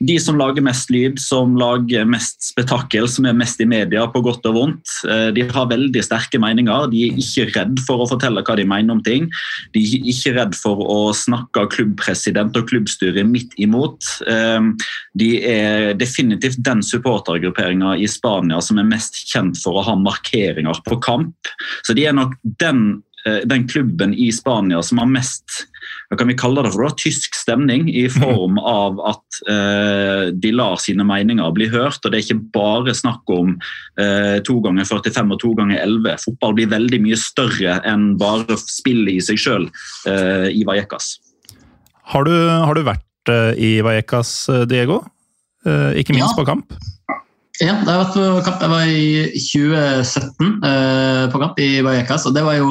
de 0.00 0.18
som 0.20 0.36
lager 0.36 0.62
mest 0.62 0.90
lyd, 0.92 1.18
som 1.20 1.56
lager 1.56 2.04
mest 2.04 2.50
spetakkel, 2.50 3.08
som 3.08 3.26
er 3.26 3.36
mest 3.36 3.60
i 3.60 3.68
media, 3.68 4.06
på 4.06 4.22
godt 4.24 4.44
og 4.50 4.54
vondt. 4.58 4.92
Eh, 5.08 5.30
de 5.36 5.46
har 5.48 5.70
veldig 5.72 6.04
sterke 6.04 6.40
meninger. 6.40 6.90
De 6.92 7.06
er 7.08 7.16
ikke 7.16 7.48
redd 7.56 7.80
for 7.86 8.04
å 8.04 8.10
fortelle 8.10 8.44
hva 8.44 8.56
de 8.56 8.68
mener 8.68 8.92
om 8.92 9.02
ting. 9.02 9.30
De 9.72 9.80
er 9.80 10.04
ikke 10.12 10.36
redd 10.36 10.54
for 10.54 10.84
å 10.84 11.14
snakke 11.16 11.64
klubbpresident 11.72 12.56
og 12.60 12.68
klubbstyre 12.68 13.24
midt 13.24 13.56
imot. 13.60 14.04
De 15.16 15.28
er 15.46 15.94
definitivt 15.98 16.60
den 16.64 16.82
supportergrupperinga 16.84 17.96
i 18.00 18.08
Spania 18.10 18.49
Spania 18.50 18.60
som 18.60 18.78
er 18.78 18.88
mest 18.88 19.14
kjent 19.30 19.58
for 19.62 19.78
å 19.78 19.84
ha 19.86 19.94
markeringer 19.96 20.82
på 20.84 21.00
kamp. 21.00 21.36
Så 21.86 21.94
de 21.94 22.06
er 22.06 22.12
nok 22.12 22.34
den, 22.42 23.02
eh, 23.24 23.44
den 23.44 23.68
klubben 23.68 24.14
i 24.14 24.30
Spania 24.32 24.82
som 24.82 24.98
har 24.98 25.06
mest 25.06 25.66
hva 26.10 26.18
kan 26.18 26.26
vi 26.26 26.34
kalle 26.34 26.62
det 26.62 26.72
for 26.72 26.82
da, 26.82 26.94
tysk 26.94 27.34
stemning, 27.34 27.88
i 27.88 28.08
form 28.08 28.58
av 28.58 28.98
at 29.06 29.38
eh, 29.48 30.30
de 30.34 30.50
lar 30.52 30.76
sine 30.76 31.04
meninger 31.06 31.52
bli 31.54 31.68
hørt. 31.70 32.04
og 32.04 32.10
Det 32.10 32.18
er 32.18 32.24
ikke 32.24 32.50
bare 32.52 32.94
snakk 32.94 33.22
om 33.30 33.56
eh, 33.98 34.42
ganger 34.42 34.84
45 34.84 35.32
og 35.32 35.40
to 35.40 35.54
ganger 35.54 35.78
11. 35.78 36.18
Fotball 36.24 36.54
blir 36.54 36.70
veldig 36.70 37.00
mye 37.02 37.16
større 37.16 37.78
enn 37.86 38.16
bare 38.18 38.58
spillet 38.58 39.14
i 39.14 39.20
seg 39.22 39.38
sjøl 39.38 39.70
eh, 40.06 40.50
i 40.50 40.64
Vallecas. 40.66 41.20
Har 42.10 42.26
du, 42.26 42.34
har 42.34 42.74
du 42.74 42.82
vært 42.82 43.30
eh, 43.30 43.52
i 43.54 43.72
Vallecas, 43.80 44.48
eh, 44.50 44.66
Diego? 44.66 45.04
ikke 45.60 46.14
minst 46.16 46.32
ja. 46.32 46.36
på 46.38 46.46
kamp? 46.48 46.70
Ja, 47.60 47.74
jeg 47.76 47.84
har 47.84 47.98
vært 48.00 48.14
på 48.16 48.26
kamp. 48.46 48.62
Jeg 48.64 48.72
var 48.72 48.88
i 48.88 49.08
2017 49.36 50.46
eh, 50.64 51.24
på 51.28 51.40
kamp 51.42 51.58
i 51.60 51.70
Vallecas. 51.84 52.24
og 52.24 52.32
det 52.32 52.44
var 52.46 52.56
jo 52.56 52.70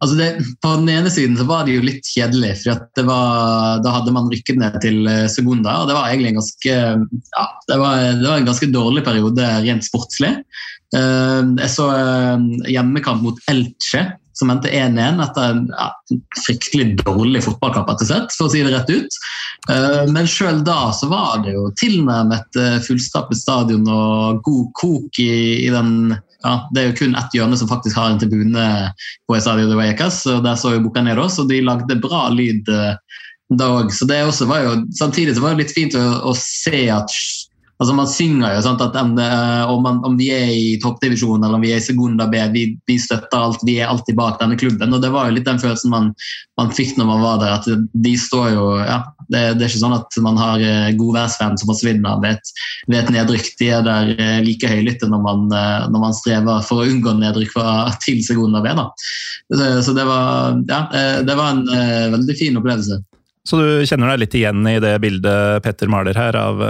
altså 0.00 0.16
det, 0.16 0.28
På 0.62 0.76
den 0.78 0.88
ene 0.92 1.10
siden 1.10 1.34
så 1.36 1.46
var 1.48 1.66
det 1.66 1.74
jo 1.74 1.82
litt 1.84 2.06
kjedelig, 2.06 2.52
for 2.62 2.78
da 3.02 3.94
hadde 3.96 4.14
man 4.14 4.30
rykket 4.30 4.60
ned 4.60 4.78
til 4.84 5.02
eh, 5.10 5.26
Segunda. 5.26 5.80
og 5.80 5.90
Det 5.90 5.98
var 5.98 6.08
egentlig 6.08 6.30
en 6.30 6.38
ganske, 6.38 6.76
ja, 7.34 7.46
det 7.72 7.80
var, 7.82 8.06
det 8.20 8.28
var 8.28 8.38
en 8.38 8.50
ganske 8.52 8.70
dårlig 8.70 9.04
periode 9.08 9.50
rent 9.66 9.88
sportslig. 9.88 10.36
Jeg 10.90 11.70
så 11.70 11.84
hjemmekamp 12.66 13.22
mot 13.22 13.36
Elche, 13.50 14.00
som 14.40 14.50
endte 14.52 14.72
1-1 14.72 15.20
etter 15.24 15.52
en 15.52 15.62
ja, 15.68 15.90
fryktelig 16.46 16.96
dårlig 17.04 17.44
fotballkamp, 17.44 17.92
for 17.92 18.46
å 18.46 18.50
si 18.52 18.64
det 18.64 18.72
rett 18.72 18.90
ut. 18.90 19.18
Men 20.10 20.28
sjøl 20.30 20.62
da 20.66 20.90
så 20.96 21.10
var 21.12 21.44
det 21.44 21.54
jo 21.54 21.68
tilnærmet 21.78 22.58
fullstappet 22.86 23.38
stadion 23.38 23.84
og 23.84 24.40
god 24.46 24.66
kok 24.80 25.20
i, 25.22 25.30
i 25.66 25.70
den 25.72 26.16
ja, 26.40 26.54
det 26.72 26.80
er 26.80 26.86
jo 26.88 26.96
kun 27.02 27.16
ett 27.20 27.34
hjørne 27.36 27.56
som 27.60 27.68
faktisk 27.68 27.98
har 28.00 28.14
en 28.14 28.20
tribune 28.20 28.66
på 29.28 29.36
Estadio 29.36 29.68
de 29.68 29.76
Vallecas. 29.76 30.22
og 30.30 30.44
Der 30.46 30.56
så 30.56 30.74
jo 30.74 30.84
Bucaneros, 30.86 31.38
og 31.38 31.50
de 31.50 31.60
lagde 31.64 32.00
bra 32.00 32.28
lyd 32.32 32.64
da 33.50 33.68
òg. 33.76 33.92
Samtidig 33.92 35.36
så 35.36 35.44
var 35.44 35.54
det 35.54 35.64
litt 35.64 35.74
fint 35.76 35.96
å, 35.98 36.04
å 36.30 36.34
se 36.38 36.86
at 36.92 37.12
Altså 37.80 37.94
Man 37.96 38.08
synger 38.12 38.58
jo 38.58 38.64
sant, 38.64 38.82
at 38.84 38.96
om, 39.00 39.14
det, 39.16 39.26
om, 39.72 39.86
om, 39.88 40.16
vi 40.20 40.28
er 40.34 40.50
i 40.52 40.64
toppdivisjon 40.82 41.40
eller 41.40 41.56
om 41.56 41.62
vi 41.64 41.70
er 41.72 41.80
i 41.80 41.84
Segunda 41.84 42.26
B, 42.28 42.36
vi, 42.52 42.66
vi, 42.90 42.96
støtter 43.00 43.40
alt, 43.40 43.64
vi 43.64 43.78
er 43.80 43.88
alltid 43.88 44.18
bak 44.18 44.36
denne 44.42 44.58
klubben. 44.60 44.92
og 44.92 45.00
Det 45.00 45.08
var 45.14 45.30
jo 45.30 45.38
litt 45.38 45.48
den 45.48 45.62
følelsen 45.62 45.94
man, 45.94 46.10
man 46.60 46.74
fikk 46.76 46.98
når 47.00 47.08
man 47.08 47.24
var 47.24 47.40
der. 47.40 47.56
at 47.56 47.88
de 48.04 48.12
står 48.20 48.50
jo, 48.52 48.66
ja, 48.84 49.00
det, 49.32 49.42
det 49.56 49.64
er 49.64 49.72
ikke 49.72 49.80
sånn 49.80 49.96
at 49.96 50.20
man 50.26 50.36
har 50.40 50.60
eh, 50.60 50.92
godværsvenn 51.00 51.56
som 51.56 51.72
forsvinner 51.72 52.20
ved 52.20 52.36
et, 52.36 52.52
ved 52.90 53.00
et, 53.00 53.12
nedrykk. 53.16 53.50
De 53.62 53.72
er 53.72 53.88
der 53.88 54.12
eh, 54.18 54.38
like 54.44 54.68
høylytte 54.68 55.08
når, 55.08 55.24
man, 55.24 55.48
eh, 55.48 55.88
når 55.88 56.04
man 56.04 56.16
strever 56.20 56.64
for 56.68 56.82
å 56.82 56.88
unngå 56.90 57.16
nedrykk 57.16 57.56
fra, 57.56 57.74
til 58.04 58.20
Segunda 58.26 58.60
B. 58.60 58.76
da. 58.76 58.90
Så 59.80 59.96
det 59.96 60.04
var, 60.06 60.60
ja, 60.68 60.84
det 61.24 61.34
var 61.34 61.56
en 61.56 61.64
veldig 62.12 62.36
fin 62.38 62.60
opplevelse. 62.60 63.00
Så 63.48 63.56
du 63.58 63.88
kjenner 63.88 64.12
deg 64.12 64.26
litt 64.26 64.36
igjen 64.36 64.66
i 64.68 64.76
det 64.84 64.92
bildet 65.02 65.64
Petter 65.64 65.90
maler 65.90 66.18
her 66.18 66.36
av 66.38 66.60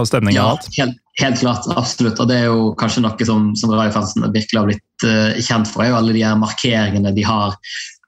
av 0.00 0.08
stemninga? 0.08 0.38
Ja, 0.38 0.52
helt, 0.78 1.00
helt, 1.20 1.40
klart. 1.40 1.66
Absolutt. 1.74 2.20
Og 2.22 2.30
det 2.30 2.38
er 2.40 2.46
jo 2.50 2.70
kanskje 2.80 3.02
noe 3.04 3.28
som, 3.28 3.50
som 3.58 3.72
Rayo-fansen 3.74 4.26
virkelig 4.34 4.60
har 4.60 4.70
blitt 4.70 5.06
uh, 5.06 5.40
kjent 5.42 5.70
for. 5.70 5.84
er 5.84 5.92
jo 5.92 5.98
Alle 6.00 6.14
de 6.16 6.24
her 6.24 6.38
markeringene 6.40 7.14
de 7.16 7.26
har 7.26 7.58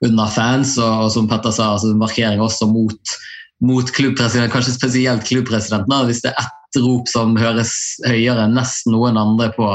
under 0.05 0.31
fans, 0.33 0.77
og, 0.81 1.05
og 1.05 1.11
som 1.13 1.29
Petter 1.29 1.53
sa, 1.53 1.73
altså 1.75 1.93
markeringer 1.97 2.41
også 2.43 2.69
mot, 2.71 3.15
mot 3.61 3.93
klubbpresidenten, 3.93 4.53
kanskje 4.53 4.77
spesielt 4.79 5.27
klubbpresidenten. 5.27 5.99
Hvis 6.09 6.23
det 6.25 6.33
er 6.33 6.41
ett 6.41 6.60
rop 6.79 7.09
som 7.11 7.35
høres 7.39 7.73
høyere 8.07 8.45
enn 8.45 8.55
nesten 8.55 8.93
noen 8.95 9.19
andre 9.19 9.49
på, 9.55 9.67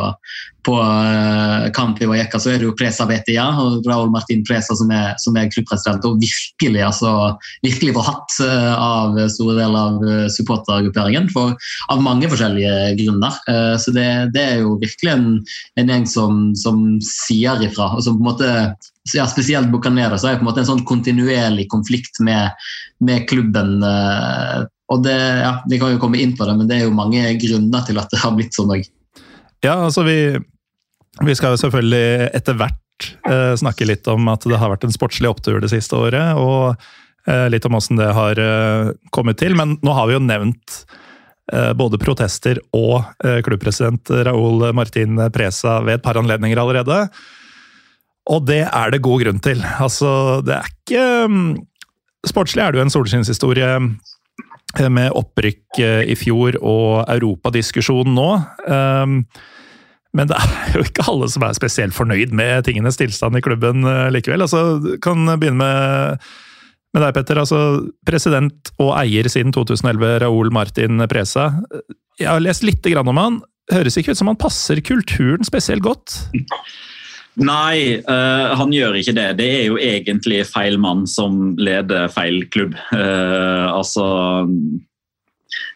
på 0.66 0.76
uh, 0.80 1.66
kamp 1.76 2.00
i 2.02 2.08
Vajeka, 2.08 2.40
så 2.40 2.52
er 2.52 2.60
det 2.60 2.68
jo 2.68 2.74
Presa 2.78 3.06
Betia 3.08 3.44
og 3.62 3.86
Raúl 3.86 4.10
Martin 4.12 4.42
Presa 4.46 4.76
som 4.78 4.90
er, 4.94 5.14
som 5.22 5.36
er 5.38 5.50
klubbpresident. 5.52 6.06
Og 6.08 6.20
virkelig 6.22 6.82
altså, 6.86 7.12
virkelig 7.66 7.94
får 7.96 8.08
hatt 8.08 8.36
uh, 8.42 8.72
av 8.74 9.20
store 9.34 9.58
deler 9.60 9.78
av 9.80 10.02
uh, 10.06 10.26
supportergrupperingen 10.32 11.30
for, 11.34 11.54
av 11.92 12.02
mange 12.04 12.30
forskjellige 12.32 12.96
grunner. 13.02 13.40
Så 13.80 13.92
det, 13.94 14.06
det, 14.34 14.42
er 14.42 14.60
jo 14.64 14.76
virkelig 14.80 15.12
en, 15.12 15.26
en 15.80 15.90
gjeng 15.92 16.06
som, 16.10 16.42
som 16.58 16.84
sier 17.04 17.62
ifra. 17.64 17.92
og 17.94 18.04
som 18.04 18.16
på 18.18 18.24
en 18.24 18.30
måte 18.30 18.52
ja, 19.14 19.26
spesielt 19.30 19.70
Bucanera, 19.70 20.18
så 20.18 20.30
er 20.30 20.34
det 20.34 20.40
på 20.40 20.46
en 20.46 20.50
måte 20.50 20.64
en 20.64 20.70
sånn 20.70 20.86
kontinuerlig 20.88 21.68
konflikt 21.72 22.18
med, 22.24 22.56
med 23.06 23.26
klubben 23.30 23.78
og 24.92 25.02
det, 25.02 25.16
ja, 25.16 25.52
Vi 25.66 25.78
kan 25.80 25.94
jo 25.94 26.02
komme 26.02 26.20
inn 26.22 26.36
på 26.38 26.46
det, 26.46 26.54
men 26.58 26.68
det 26.68 26.78
er 26.78 26.86
jo 26.86 26.94
mange 26.94 27.22
grunner 27.42 27.86
til 27.86 27.98
at 27.98 28.12
det 28.12 28.20
har 28.22 28.34
blitt 28.36 28.54
sånn 28.54 28.70
òg. 28.76 28.84
Ja, 29.64 29.80
altså 29.80 30.04
vi, 30.06 30.36
vi, 31.24 31.34
skal 31.34 31.54
jo 31.54 31.62
selvfølgelig 31.64 32.28
etter 32.36 32.58
hvert 32.60 33.08
eh, 33.26 33.54
snakke 33.58 33.88
litt 33.88 34.06
om 34.12 34.28
at 34.30 34.46
det 34.46 34.60
har 34.60 34.70
vært 34.70 34.86
en 34.86 34.94
sportslig 34.94 35.30
opptur 35.30 35.58
det 35.62 35.72
siste 35.72 35.98
året. 35.98 36.38
Og 36.38 36.76
eh, 37.26 37.48
litt 37.50 37.66
om 37.66 37.78
åssen 37.78 37.98
det 37.98 38.12
har 38.14 38.38
eh, 38.38 38.92
kommet 39.16 39.40
til. 39.42 39.56
Men 39.58 39.74
nå 39.82 39.96
har 39.96 40.06
vi 40.06 40.18
jo 40.18 40.22
nevnt 40.22 40.78
eh, 41.52 41.72
både 41.78 41.98
protester 42.02 42.62
og 42.76 43.00
eh, 43.26 43.40
klubbpresident 43.46 44.14
Raúl 44.28 44.68
Martin 44.76 45.18
Presa 45.34 45.80
ved 45.86 45.98
et 45.98 46.06
par 46.06 46.20
anledninger 46.20 46.62
allerede. 46.62 47.08
Og 48.30 48.46
det 48.46 48.64
er 48.66 48.92
det 48.94 49.02
god 49.06 49.22
grunn 49.22 49.42
til. 49.42 49.62
Altså, 49.82 50.42
det 50.46 50.60
er 50.60 50.70
ikke 50.76 51.08
mm, 51.30 51.48
Sportslig 52.26 52.58
er 52.58 52.72
det 52.74 52.80
jo 52.80 52.82
en 52.82 52.90
solskinnshistorie 52.90 53.66
med 54.92 55.14
opprykk 55.16 55.80
eh, 55.82 56.02
i 56.12 56.16
fjor 56.18 56.58
og 56.60 57.04
europadiskusjon 57.12 58.12
nå. 58.16 58.30
Ehm, 58.68 59.20
men 60.16 60.30
det 60.30 60.38
er 60.40 60.78
jo 60.78 60.84
ikke 60.86 61.06
alle 61.10 61.28
som 61.32 61.44
er 61.44 61.56
spesielt 61.56 61.96
fornøyd 61.96 62.32
med 62.36 62.66
tingenes 62.68 62.98
tilstand 63.00 63.36
i 63.38 63.44
klubben 63.44 63.84
eh, 63.88 64.08
likevel. 64.14 64.44
Altså, 64.46 64.96
kan 65.04 65.26
begynne 65.36 65.60
med, 65.60 66.26
med 66.96 67.04
deg, 67.04 67.12
Petter. 67.16 67.42
Altså, 67.42 67.60
president 68.08 68.72
og 68.80 68.94
eier 69.00 69.28
siden 69.32 69.54
2011, 69.56 70.18
Raúl 70.24 70.52
Martin 70.54 71.04
Presa. 71.10 71.50
Jeg 72.20 72.30
har 72.32 72.42
lest 72.44 72.64
litt 72.66 72.86
om 72.96 73.20
han. 73.20 73.40
Høres 73.72 73.96
ikke 73.98 74.14
ut 74.14 74.20
som 74.20 74.30
han 74.30 74.38
passer 74.38 74.80
kulturen 74.84 75.44
spesielt 75.46 75.84
godt? 75.84 76.20
Nei, 77.36 78.00
uh, 78.08 78.56
han 78.56 78.72
gjør 78.72 78.96
ikke 78.96 79.12
det. 79.16 79.26
Det 79.40 79.48
er 79.58 79.64
jo 79.68 79.76
egentlig 79.76 80.40
feil 80.48 80.78
mann 80.80 81.04
som 81.10 81.52
leder 81.60 82.08
feil 82.12 82.46
klubb. 82.52 82.76
Uh, 82.94 83.68
altså 83.76 84.06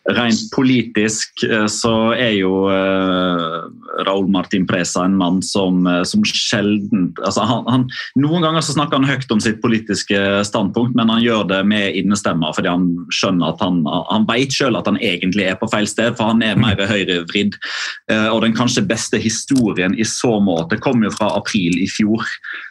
Rent 0.09 0.47
politisk 0.55 1.43
eh, 1.45 1.67
så 1.69 1.93
er 2.17 2.33
jo 2.39 2.65
uh, 2.73 3.69
Raúl 4.07 4.31
Martin 4.33 4.65
Presa 4.65 5.03
en 5.05 5.19
mann 5.21 5.43
som, 5.45 5.83
uh, 5.85 6.01
som 6.09 6.23
sjelden 6.25 7.11
altså 7.21 7.45
han, 7.45 7.67
han, 7.69 7.85
Noen 8.17 8.47
ganger 8.47 8.65
så 8.65 8.73
snakker 8.73 8.97
han 8.97 9.05
høyt 9.11 9.29
om 9.35 9.43
sitt 9.45 9.59
politiske 9.61 10.17
standpunkt, 10.49 10.97
men 10.97 11.13
han 11.13 11.21
gjør 11.21 11.45
det 11.51 11.61
med 11.69 11.99
innestemmer 12.01 12.57
fordi 12.57 12.73
han 12.73 12.87
skjønner 13.13 13.53
at 13.53 13.61
han, 13.61 13.83
han 14.09 14.25
vet 14.31 14.57
selv 14.57 14.81
at 14.81 14.89
han 14.89 14.97
egentlig 15.05 15.51
er 15.51 15.61
på 15.61 15.69
feil 15.69 15.89
sted, 15.91 16.17
for 16.17 16.33
han 16.33 16.41
er 16.45 16.57
mer 16.61 16.81
høyrevridd. 16.81 17.59
Og 18.33 18.41
den 18.45 18.55
kanskje 18.57 18.87
beste 18.89 19.21
historien 19.21 19.95
i 19.99 20.07
så 20.09 20.39
måte 20.43 20.79
kom 20.81 21.05
jo 21.05 21.13
fra 21.13 21.31
april 21.37 21.77
i 21.83 21.89
fjor. 21.91 22.25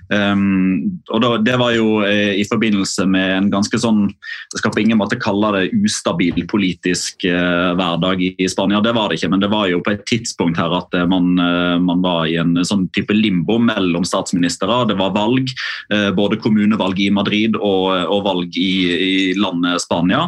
Um, 0.10 1.00
og 1.14 1.22
da, 1.22 1.32
Det 1.46 1.58
var 1.62 1.76
jo 1.76 2.02
i 2.02 2.46
forbindelse 2.50 3.06
med 3.06 3.34
en 3.36 3.50
ganske 3.54 3.78
sånn 3.78 4.08
Jeg 4.10 4.62
skal 4.62 4.74
på 4.74 4.82
ingen 4.82 4.98
måte 4.98 5.20
kalle 5.22 5.52
det 5.54 5.84
ustabil 5.86 6.48
politisk 6.50 7.19
uh, 7.28 7.76
hverdag 7.78 8.22
i, 8.22 8.30
i, 8.38 8.48
Spania. 8.50 8.82
Det 8.82 8.94
var 8.96 9.10
det 9.10 9.20
ikke, 9.20 9.30
men 9.34 9.42
det 9.44 9.50
var 9.52 9.68
jo 9.70 9.82
på 9.84 9.94
et 9.94 10.06
tidspunkt 10.10 10.60
her 10.60 10.74
at 10.78 10.96
uh, 10.96 11.06
man, 11.10 11.32
uh, 11.40 11.78
man, 11.82 12.02
var 12.04 12.28
i 12.30 12.38
en 12.40 12.56
sånn 12.66 12.88
type 12.96 13.14
limbo 13.16 13.58
mellom 13.62 14.06
statsministre. 14.08 14.86
Det 14.90 14.98
var 15.00 15.16
valg, 15.16 15.52
både 16.16 16.38
kommunevalg 16.40 17.00
i 17.02 17.10
Madrid 17.14 17.56
og, 17.58 17.88
og 18.12 18.22
valg 18.26 18.56
i, 18.60 18.72
i, 18.94 19.14
landet 19.40 19.82
Spania. 19.82 20.22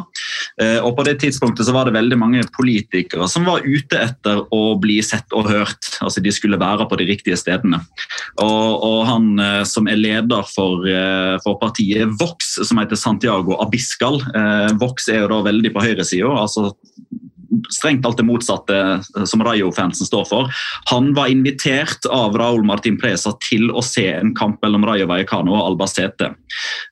og 0.84 0.91
På 0.97 1.06
det 1.06 1.15
tidspunktet 1.21 1.67
så 1.67 1.73
var 1.75 1.88
det 1.88 1.95
veldig 1.95 2.17
mange 2.19 2.43
politikere 2.56 3.27
som 3.32 3.45
var 3.47 3.63
ute 3.63 3.99
etter 3.99 4.41
å 4.54 4.62
bli 4.82 4.97
sett 5.06 5.32
og 5.38 5.49
hørt. 5.51 5.91
Altså 6.04 6.23
De 6.23 6.34
skulle 6.34 6.60
være 6.60 6.88
på 6.89 6.99
de 6.99 7.08
riktige 7.12 7.39
stedene. 7.39 7.82
Og, 8.41 8.84
og 8.88 8.99
han 9.08 9.30
som 9.69 9.88
er 9.91 10.01
leder 10.01 10.47
for, 10.49 10.88
for 11.45 11.60
partiet 11.62 12.12
Vox, 12.19 12.56
som 12.67 12.82
heter 12.82 12.99
Santiago 12.99 13.60
Abiscal. 13.63 14.19
Vox 14.82 15.10
er 15.12 15.23
jo 15.23 15.32
da 15.32 15.41
veldig 15.47 15.73
på 15.75 15.86
høyresida. 15.86 16.34
Altså 16.41 16.71
strengt 17.73 18.05
alt 18.07 18.19
det 18.19 18.25
motsatte 18.27 18.77
som 19.27 19.43
Rayo-fansen 19.43 20.07
står 20.07 20.25
for. 20.29 20.51
Han 20.91 21.11
var 21.17 21.31
invitert 21.31 22.07
av 22.11 22.37
Raúl 22.39 22.63
Martin 22.67 22.97
Presa 23.01 23.33
til 23.43 23.69
å 23.71 23.83
se 23.85 24.07
en 24.13 24.33
kamp 24.37 24.61
mellom 24.63 24.85
Rayo 24.87 25.07
Vallecano 25.09 25.55
og 25.57 25.71
Albacete. 25.71 26.31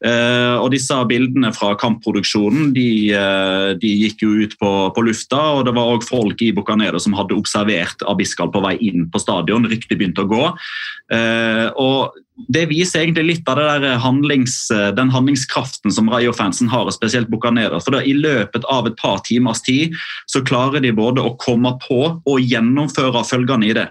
Uh, 0.05 0.59
og 0.59 0.69
disse 0.73 0.95
bildene 1.09 1.51
fra 1.55 1.73
kampproduksjonen 1.79 2.71
de, 2.75 2.89
uh, 3.15 3.75
de 3.79 3.91
gikk 4.05 4.23
jo 4.25 4.31
ut 4.43 4.55
på, 4.61 4.71
på, 4.95 5.05
lufta, 5.07 5.41
og 5.57 5.65
det 5.67 5.75
var 5.77 5.95
òg 5.95 6.07
folk 6.07 6.41
i 6.45 6.53
Bucanero 6.55 7.01
som 7.01 7.15
hadde 7.17 7.37
observert 7.37 8.03
Abiscal 8.09 8.51
på 8.53 8.63
vei 8.63 8.75
inn 8.89 9.07
på 9.11 9.21
stadion. 9.21 9.67
Ryktet 9.69 9.99
begynte 9.99 10.25
å 10.25 10.29
gå. 10.29 10.45
Og 11.79 12.19
det 12.47 12.65
viser 12.69 13.03
egentlig 13.03 13.25
litt 13.25 13.49
av 13.51 13.83
handlings, 14.03 14.69
den 14.95 15.11
handlingskraften 15.13 15.91
som 15.91 16.09
Rayo-fansen 16.11 16.71
har, 16.71 16.87
og 16.87 16.95
spesielt 16.95 17.29
Bucanera. 17.29 17.81
For 17.83 17.97
da, 17.97 18.03
I 18.05 18.15
løpet 18.15 18.65
av 18.71 18.87
et 18.87 18.97
par 19.01 19.19
timers 19.27 19.61
tid 19.65 19.95
så 20.29 20.43
klarer 20.45 20.83
de 20.83 20.95
både 20.95 21.25
å 21.25 21.35
komme 21.41 21.75
på 21.83 22.01
og 22.17 22.39
gjennomføre 22.39 23.25
følgene 23.27 23.69
i 23.69 23.77
det. 23.77 23.89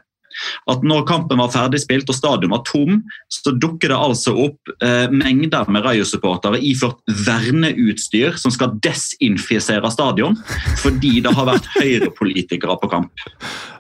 At 0.71 0.85
når 0.87 1.07
kampen 1.09 1.41
var 1.41 1.51
ferdigspilt 1.53 2.11
og 2.11 2.17
stadion 2.17 2.53
var 2.53 2.63
tom, 2.69 3.01
så 3.33 3.53
dukker 3.55 3.93
det 3.93 3.99
altså 3.99 4.35
opp 4.47 4.73
eh, 4.85 5.09
mengder 5.11 5.71
med 5.73 5.87
Rayo-supportere 5.87 6.61
iført 6.63 7.01
verneutstyr 7.27 8.39
som 8.41 8.55
skal 8.55 8.77
desinfisere 8.85 9.91
stadion 9.93 10.39
fordi 10.83 11.19
det 11.25 11.35
har 11.35 11.49
vært 11.49 11.69
høyrepolitikere 11.79 12.79
på 12.83 12.93
kamp. 12.93 13.27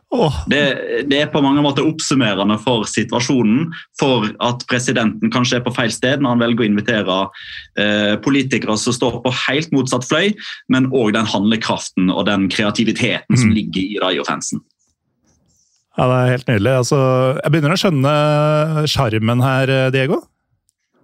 Oh. 0.09 0.33
Det, 0.49 0.63
det, 1.11 1.19
er 1.21 1.29
på 1.29 1.43
mange 1.45 1.61
måter 1.61 1.85
oppsummerende 1.85 2.57
for 2.63 2.87
situasjonen. 2.89 3.67
For 4.01 4.31
at 4.45 4.65
presidenten 4.71 5.33
kanskje 5.33 5.59
er 5.59 5.67
på 5.67 5.75
feil 5.77 5.93
sted 5.93 6.25
når 6.25 6.35
han 6.35 6.45
velger 6.47 6.65
å 6.65 6.69
invitere 6.71 7.19
eh, 7.81 8.15
politikere 8.25 8.79
som 8.81 8.97
står 8.97 9.21
på 9.25 9.35
helt 9.45 9.75
motsatt 9.77 10.09
fløy, 10.09 10.33
men 10.73 10.89
òg 10.97 11.13
den 11.19 11.29
handlekraften 11.29 12.09
og 12.15 12.25
den 12.31 12.49
kreativiteten 12.53 13.37
mm. 13.37 13.43
som 13.43 13.53
ligger 13.53 13.85
i 13.85 14.01
Rayo-fansen. 14.01 14.65
Ja, 15.99 16.07
Det 16.07 16.17
er 16.17 16.35
helt 16.37 16.51
nydelig. 16.55 16.75
Altså, 16.85 16.99
jeg 17.43 17.53
begynner 17.53 17.75
å 17.75 17.81
skjønne 17.83 18.17
sjarmen 18.89 19.45
her, 19.45 19.73
Diego. 19.93 20.23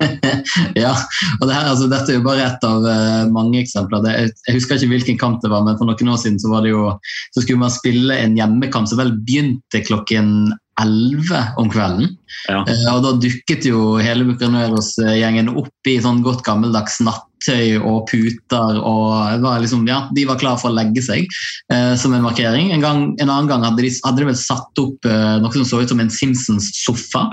ja, 0.83 0.93
og 1.39 1.45
det 1.47 1.55
her, 1.55 1.69
altså, 1.71 1.87
Dette 1.91 2.13
er 2.13 2.19
jo 2.19 2.25
bare 2.27 2.47
ett 2.49 2.67
av 2.67 2.85
uh, 2.85 3.31
mange 3.33 3.61
eksempler. 3.63 4.03
Det, 4.05 4.15
jeg 4.49 4.57
husker 4.59 4.79
ikke 4.79 4.93
hvilken 4.95 5.21
kamp 5.21 5.41
det 5.45 5.53
var, 5.53 5.65
men 5.67 5.79
for 5.79 5.89
noen 5.89 6.13
år 6.15 6.21
siden 6.21 6.41
så, 6.43 6.51
var 6.53 6.67
det 6.67 6.75
jo, 6.75 6.89
så 7.35 7.45
skulle 7.45 7.63
man 7.63 7.73
spille 7.73 8.19
en 8.19 8.37
hjemmekamp 8.39 8.91
som 8.91 9.01
vel 9.01 9.15
begynte 9.25 9.85
klokken 9.87 10.53
elleve 10.83 11.43
om 11.61 11.71
kvelden. 11.71 12.17
Ja. 12.49 12.65
Eh, 12.69 12.89
og 12.95 13.05
da 13.05 13.15
dukket 13.21 13.69
jo 13.69 13.95
hele 14.03 14.27
Bucaneros-gjengen 14.29 15.53
opp 15.55 15.89
i 15.89 16.01
sånn 16.03 16.23
godt 16.25 16.43
gammeldags 16.47 16.99
nattøy 17.05 17.79
og 17.79 18.09
puter. 18.11 18.81
og 18.81 19.43
var 19.45 19.61
liksom, 19.63 19.87
ja, 19.89 20.09
De 20.17 20.25
var 20.27 20.41
klar 20.41 20.59
for 20.61 20.73
å 20.73 20.77
legge 20.77 21.03
seg 21.05 21.29
eh, 21.73 21.95
som 22.01 22.15
en 22.17 22.25
markering. 22.25 22.73
En, 22.75 22.83
gang, 22.85 23.05
en 23.21 23.31
annen 23.31 23.51
gang 23.51 23.65
hadde 23.67 23.85
de, 23.85 23.93
hadde 24.05 24.23
de 24.25 24.29
vel 24.33 24.41
satt 24.41 24.83
opp 24.83 25.09
eh, 25.09 25.37
noe 25.45 25.53
som 25.55 25.69
så 25.69 25.83
ut 25.85 25.93
som 25.93 26.03
en 26.03 26.13
Simpsons-sofa. 26.13 27.27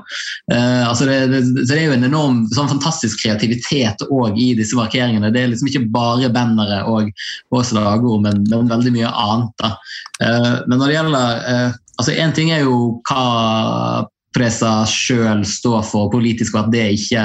Eh, 0.54 0.84
altså 0.88 1.10
det, 1.10 1.20
det, 1.34 1.42
det 1.64 1.80
er 1.80 1.88
jo 1.88 1.98
en 1.98 2.10
enorm 2.12 2.44
sånn 2.54 2.72
fantastisk 2.76 3.24
kreativitet 3.26 4.06
òg 4.10 4.38
i 4.40 4.52
disse 4.60 4.78
markeringene. 4.78 5.34
Det 5.34 5.44
er 5.44 5.54
liksom 5.56 5.72
ikke 5.72 5.88
bare 5.92 6.32
bannere 6.34 6.84
og, 6.92 7.12
og 7.52 7.66
slagord, 7.68 8.22
men, 8.28 8.46
men 8.52 8.72
veldig 8.72 8.96
mye 9.00 9.12
annet. 9.12 9.56
da. 9.64 9.76
Eh, 10.22 10.56
men 10.68 10.78
når 10.78 10.86
det 10.86 10.98
gjelder 11.00 11.48
eh, 11.50 11.81
altså 12.00 12.16
Én 12.16 12.34
ting 12.36 12.52
er 12.54 12.66
jo 12.66 13.02
hva 13.10 14.08
Presa 14.32 14.86
sjøl 14.88 15.42
står 15.48 15.82
for 15.84 16.12
politisk, 16.12 16.56
og 16.56 16.66
at 16.66 16.72
det 16.72 16.86
ikke, 16.96 17.24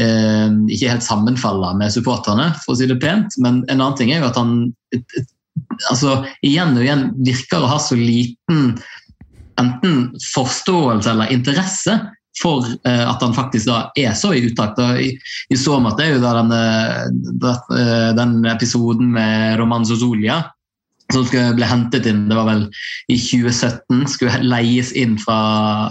eh, 0.00 0.46
ikke 0.72 0.94
helt 0.94 1.04
sammenfaller 1.04 1.76
med 1.76 1.92
supporterne, 1.92 2.54
for 2.62 2.72
å 2.72 2.78
si 2.78 2.88
det 2.88 3.00
pent. 3.02 3.36
Men 3.36 3.60
en 3.68 3.82
annen 3.82 3.98
ting 3.98 4.14
er 4.14 4.22
jo 4.22 4.30
at 4.30 4.40
han 4.40 4.54
altså, 5.90 6.22
igjen 6.40 6.76
og 6.76 6.86
igjen 6.86 7.10
virker 7.26 7.60
å 7.60 7.72
ha 7.74 7.80
så 7.82 7.98
liten 8.00 8.78
enten 9.58 9.98
forståelse 10.22 11.10
eller 11.10 11.34
interesse 11.34 11.98
for 12.38 12.64
eh, 12.86 13.04
at 13.04 13.22
han 13.24 13.34
faktisk 13.34 13.68
da 13.68 13.78
er 13.98 14.14
så 14.16 14.32
i 14.32 14.44
utakt. 14.46 14.78
I, 14.78 15.10
i 15.52 15.58
så 15.58 15.76
måte 15.82 16.04
er 16.04 16.14
jo 16.14 16.22
da 16.22 16.36
den, 16.38 16.54
eh, 16.54 18.10
den 18.16 18.38
episoden 18.48 19.10
med 19.18 19.58
Roman 19.60 19.84
Zozolia 19.88 20.44
som 21.12 21.24
skulle 21.24 21.54
bli 21.56 21.66
hentet 21.68 22.06
inn 22.08 22.26
det 22.28 22.36
var 22.36 22.48
vel 22.48 22.64
i 23.12 23.16
2017, 23.16 24.04
skulle 24.12 24.40
leies 24.44 24.90
inn 24.98 25.16
fra 25.20 25.38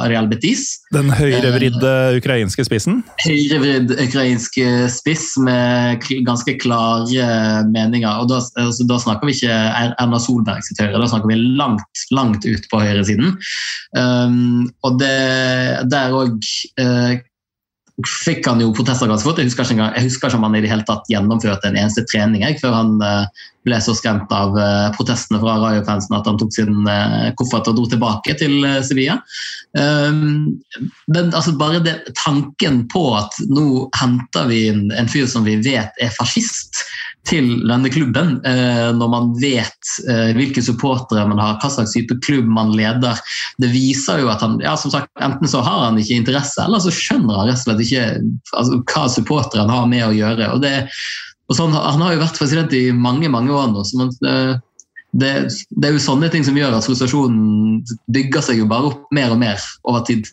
Real 0.10 0.30
Betis. 0.30 0.70
Den 0.94 1.10
høyrevridde 1.14 1.94
ukrainske 2.20 2.66
spissen? 2.68 3.02
Høyrevridd 3.24 3.96
ukrainsk 3.98 4.60
spiss 4.94 5.32
med 5.42 6.06
ganske 6.28 6.58
klare 6.62 7.30
meninger. 7.72 8.12
og 8.22 8.30
Da, 8.32 8.42
altså, 8.62 8.86
da 8.90 9.00
snakker 9.02 9.30
vi 9.30 9.38
ikke 9.38 9.58
Erna 9.98 10.22
Solberg 10.22 10.66
sitt 10.68 10.82
høyre, 10.84 11.02
da 11.02 11.10
snakker 11.10 11.34
vi 11.34 11.40
langt, 11.58 12.06
langt 12.14 12.46
ut 12.46 12.70
på 12.72 12.84
høyresiden. 12.84 13.34
Um, 13.98 14.68
og 14.86 15.00
det, 15.02 15.16
der 15.92 16.14
òg 16.14 16.38
fikk 18.06 18.46
han 18.46 18.60
jo 18.62 18.70
protester 18.78 19.10
ganske 19.10 19.26
fort. 19.26 19.40
Jeg 19.42 19.50
husker, 19.50 19.66
ikke, 19.74 19.90
jeg 19.96 20.06
husker 20.06 20.30
ikke 20.30 20.38
om 20.38 20.46
han 20.46 20.58
i 20.60 20.62
det 20.62 20.70
hele 20.70 20.86
tatt 20.86 21.08
gjennomførte 21.10 21.72
en 21.72 21.80
eneste 21.80 22.04
trening 22.12 22.44
jeg, 22.46 22.60
før 22.62 22.76
han 22.76 22.92
uh, 23.02 23.48
ble 23.66 23.80
så 23.82 23.96
skremt 23.98 24.30
av 24.38 24.54
uh, 24.54 24.90
protestene 24.94 25.40
fra 25.42 25.56
Rayo-fansen 25.64 26.14
at 26.14 26.30
han 26.30 26.38
tok 26.38 26.54
sin 26.54 26.86
uh, 26.86 27.34
koffert 27.40 27.72
og 27.72 27.80
dro 27.80 27.88
tilbake 27.90 28.38
til 28.38 28.62
Sevilla. 28.86 29.18
Um, 29.74 30.60
men 31.10 31.34
altså 31.34 31.56
bare 31.58 31.82
det, 31.88 31.96
tanken 32.22 32.84
på 32.94 33.04
at 33.18 33.34
nå 33.50 33.88
henter 33.98 34.46
vi 34.52 34.68
en, 34.70 34.88
en 34.94 35.10
fyr 35.10 35.26
som 35.32 35.48
vi 35.48 35.58
vet 35.66 35.98
er 35.98 36.14
fascist 36.20 36.84
til 37.28 37.50
denne 37.68 37.92
klubben, 37.92 38.38
når 38.96 39.10
man 39.12 39.30
vet 39.42 39.92
hvilke 40.38 40.64
supportere 40.64 41.26
man 41.28 41.42
har, 41.42 41.58
hva 41.60 41.70
slags 41.74 41.92
type 41.96 42.16
klubb 42.24 42.48
man 42.48 42.72
leder. 42.78 43.20
Det 43.60 43.72
viser 43.74 44.22
jo 44.24 44.32
at 44.32 44.44
han 44.46 44.58
ja, 44.64 44.78
som 44.80 44.94
sagt, 44.94 45.12
enten 45.24 45.52
så 45.52 45.60
har 45.66 45.90
han 45.90 46.00
ikke 46.00 46.22
interesse, 46.22 46.62
eller 46.64 46.80
så 46.84 46.94
skjønner 46.94 47.42
han 47.42 47.50
rett 47.50 47.60
og 47.60 47.66
slett 47.66 47.84
ikke 47.84 48.06
altså, 48.54 48.82
hva 48.94 49.08
supporteren 49.12 49.74
har 49.74 49.90
med 49.92 50.06
å 50.08 50.14
gjøre. 50.16 50.52
og 50.56 50.64
det 50.64 50.76
og 51.48 51.56
sånn, 51.56 51.76
Han 51.76 52.04
har 52.04 52.16
jo 52.16 52.24
vært 52.24 52.40
president 52.40 52.74
i 52.76 52.88
mange 52.92 53.30
mange 53.32 53.54
år 53.56 53.70
nå. 53.72 53.84
så 53.88 54.02
man, 54.02 54.12
det, 54.20 54.34
det, 55.16 55.34
det, 55.72 55.86
er 55.88 55.96
jo 55.96 56.04
sånne 56.04 56.30
ting 56.34 56.44
som 56.48 56.58
gjør 56.60 56.76
at 56.76 56.88
frustrasjonen 56.88 57.86
bygger 58.12 58.44
seg 58.44 58.62
jo 58.62 58.68
bare 58.70 58.92
opp 58.92 59.08
mer 59.16 59.32
og 59.32 59.40
mer 59.42 59.64
over 59.88 60.04
tid. 60.08 60.28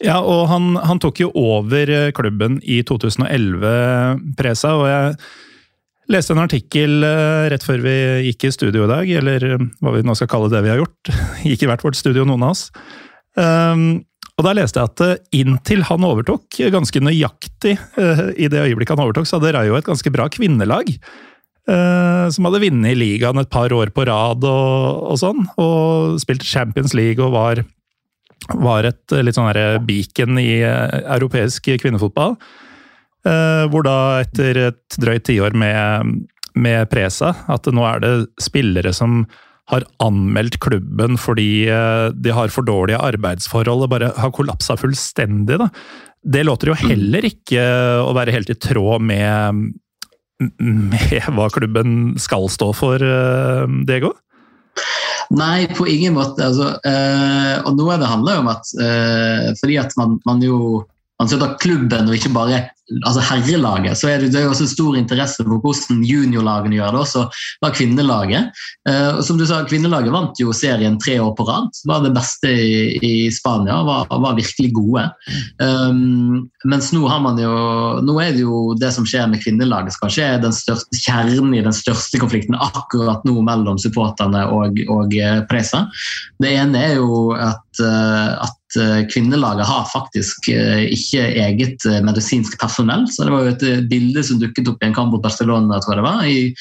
Ja, 0.00 0.20
og 0.22 0.46
han, 0.48 0.72
han 0.80 1.00
tok 1.02 1.20
jo 1.20 1.28
over 1.36 1.90
klubben 2.16 2.56
i 2.62 2.80
2011, 2.86 4.22
Presa. 4.38 4.72
og 4.78 4.86
jeg 4.88 5.16
leste 6.10 6.34
en 6.34 6.42
artikkel 6.42 7.04
rett 7.52 7.64
før 7.64 7.82
vi 7.84 7.96
gikk 8.28 8.48
i 8.48 8.52
studio 8.54 8.84
i 8.84 8.90
dag, 8.90 9.10
eller 9.20 9.46
hva 9.80 9.94
vi 9.94 10.04
nå 10.06 10.16
skal 10.18 10.30
kalle 10.30 10.50
det 10.52 10.62
vi 10.64 10.72
har 10.72 10.80
gjort. 10.82 11.10
Gikk 11.48 11.64
i 11.64 11.70
hvert 11.70 11.84
vårt 11.86 11.98
studio, 11.98 12.26
noen 12.28 12.46
av 12.46 12.54
oss. 12.54 12.68
Um, 13.38 14.02
og 14.40 14.46
Da 14.46 14.54
leste 14.56 14.80
jeg 14.80 14.88
at 14.88 15.02
eh, 15.04 15.18
inntil 15.42 15.84
han 15.86 16.06
overtok, 16.06 16.62
ganske 16.72 17.02
nøyaktig 17.04 17.74
i 18.40 18.46
det 18.48 18.62
øyeblikket 18.62 18.94
han 18.96 19.02
overtok, 19.04 19.28
så 19.28 19.36
hadde 19.36 19.52
Rayo 19.58 19.76
et 19.76 19.88
ganske 19.88 20.12
bra 20.14 20.30
kvinnelag. 20.32 20.94
Som 21.70 22.46
hadde 22.48 22.62
vunnet 22.64 22.96
ligaen 22.96 23.38
et 23.38 23.50
par 23.52 23.70
år 23.76 23.92
på 23.94 24.06
rad 24.08 24.42
og, 24.48 25.02
og 25.12 25.18
sånn. 25.20 25.44
Og 25.60 26.16
spilt 26.18 26.46
Champions 26.48 26.96
League 26.96 27.22
og 27.22 27.36
var, 27.36 27.60
var 28.64 28.88
et 28.88 29.14
litt 29.20 29.36
sånn 29.36 29.52
beacon 29.86 30.40
i 30.40 30.64
europeisk 30.64 31.68
kvinnefotball. 31.84 32.34
Hvor 33.22 33.84
da, 33.84 33.96
etter 34.22 34.58
et 34.70 34.96
drøyt 34.96 35.26
tiår 35.28 35.52
med, 35.58 36.14
med 36.56 36.88
Presa, 36.88 37.34
at 37.52 37.68
nå 37.68 37.84
er 37.84 38.00
det 38.04 38.12
spillere 38.40 38.94
som 38.96 39.24
har 39.70 39.86
anmeldt 40.02 40.58
klubben 40.62 41.18
fordi 41.20 41.66
eh, 41.70 42.06
de 42.14 42.32
har 42.34 42.52
for 42.52 42.66
dårlige 42.66 43.00
arbeidsforhold 43.10 43.86
og 43.86 43.92
bare 43.92 44.12
har 44.18 44.32
kollapsa 44.34 44.76
fullstendig. 44.80 45.60
Da. 45.62 45.68
Det 46.20 46.44
låter 46.46 46.72
jo 46.72 46.80
heller 46.80 47.26
ikke 47.28 47.62
å 48.02 48.14
være 48.16 48.34
helt 48.34 48.50
i 48.52 48.58
tråd 48.60 49.04
med, 49.06 49.70
med 50.58 51.30
hva 51.36 51.48
klubben 51.54 52.16
skal 52.20 52.50
stå 52.52 52.72
for, 52.76 53.02
eh, 53.02 53.78
Diego? 53.88 54.14
Nei, 55.30 55.68
på 55.76 55.86
ingen 55.86 56.16
måte. 56.16 56.42
Altså, 56.42 56.72
øh, 56.82 57.56
og 57.62 57.76
noe 57.78 57.94
av 57.94 58.02
det 58.02 58.10
handler 58.10 58.36
jo 58.36 58.42
om 58.42 58.50
at 58.50 58.72
øh, 58.82 59.50
fordi 59.60 59.76
at 59.78 59.94
man, 60.00 60.18
man 60.26 60.42
jo 60.42 60.80
man 61.20 61.28
støtter 61.28 61.58
klubben 61.60 62.08
og 62.08 62.16
ikke 62.16 62.32
bare 62.32 62.62
altså 63.06 63.22
herrelaget, 63.22 63.98
så 63.98 64.10
er 64.10 64.22
det, 64.22 64.32
det 64.34 64.42
er 64.42 64.50
også 64.50 64.66
stor 64.70 64.96
interesse 64.98 65.44
for 65.44 65.62
hvordan 65.62 66.02
juniorlagene 66.06 66.78
gjør 66.78 66.94
det. 66.94 67.02
Også 67.04 67.24
var 67.62 67.74
kvinnelaget. 67.76 68.50
Eh, 68.88 69.20
som 69.26 69.38
du 69.38 69.46
sa, 69.48 69.62
Kvinnelaget 69.68 70.12
vant 70.14 70.40
jo 70.40 70.54
serien 70.56 70.98
tre 71.00 71.18
år 71.22 71.32
på 71.38 71.46
rad. 71.48 71.70
Var 71.86 72.04
det 72.04 72.12
beste 72.16 72.50
i, 72.50 72.98
i 73.06 73.14
Spania. 73.34 73.80
Var, 73.86 74.08
var, 74.10 74.36
virkelig 74.38 74.70
gode. 74.74 75.06
Um, 75.62 76.46
mens 76.70 76.90
nå 76.94 77.02
har 77.10 77.20
man 77.22 77.38
jo 77.40 77.50
nå 78.06 78.14
er 78.22 78.34
det 78.34 78.44
jo 78.44 78.60
det 78.78 78.92
som 78.94 79.06
skjer 79.08 79.26
med 79.30 79.42
kvinnelaget, 79.42 79.94
skal 79.96 80.12
skje 80.12 80.28
den 80.44 80.54
største 80.54 81.00
kjernen 81.02 81.54
i 81.56 81.64
den 81.64 81.74
største 81.74 82.20
konflikten 82.22 82.56
akkurat 82.58 83.24
nå 83.28 83.36
mellom 83.44 83.78
supporterne 83.80 84.46
og, 84.54 84.80
og 84.92 85.16
eh, 85.18 85.42
Presa. 85.50 85.86
Det 86.40 86.54
ene 86.56 86.86
er 86.90 86.96
jo 87.00 87.34
at, 87.36 87.82
uh, 87.82 88.46
at 88.46 88.56
kvinnelaget 89.10 89.66
har 89.66 89.88
faktisk 89.90 90.46
ikke 90.46 91.24
eget 91.42 91.86
medisinsk 92.06 92.54
personell 92.60 92.79
personell. 92.80 93.08
Så 93.08 93.24
det 93.24 93.30
var 93.30 93.44
jo 93.44 93.52
et 93.52 93.62
eh, 93.62 93.82
bilde 93.88 94.22
som 94.24 94.40
dukket 94.40 94.68
opp 94.68 94.82
i 94.82 94.88
en 94.88 94.94
kamp 94.94 95.12
mot 95.12 95.22
Barcelona 95.22 95.80
tror 95.80 95.94
jeg 95.94 96.00
det 96.00 96.06
var, 96.06 96.24
i, 96.24 96.54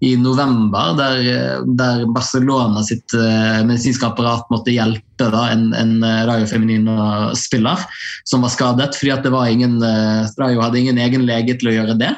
i 0.00 0.16
november, 0.16 0.96
der, 0.96 1.20
eh, 1.20 1.64
der, 1.76 2.04
Barcelona 2.06 2.82
sitt 2.84 3.12
uh, 3.14 3.64
medisinske 3.66 4.06
apparat 4.06 4.46
måtte 4.50 4.72
hjelpe 4.72 5.30
da, 5.32 5.48
en, 5.52 5.72
en 5.76 6.04
Rayo 6.28 6.46
Feminino-spiller 6.48 7.82
som 8.28 8.44
var 8.44 8.52
skadet, 8.52 8.94
fordi 8.96 9.12
at 9.14 9.24
det 9.24 9.32
var 9.34 9.48
ingen, 9.48 9.80
uh, 9.82 10.28
Rayo 10.40 10.62
hadde 10.64 10.80
ingen 10.80 11.00
egen 11.02 11.26
lege 11.28 11.58
til 11.58 11.72
å 11.72 11.76
gjøre 11.80 11.98
det. 12.00 12.14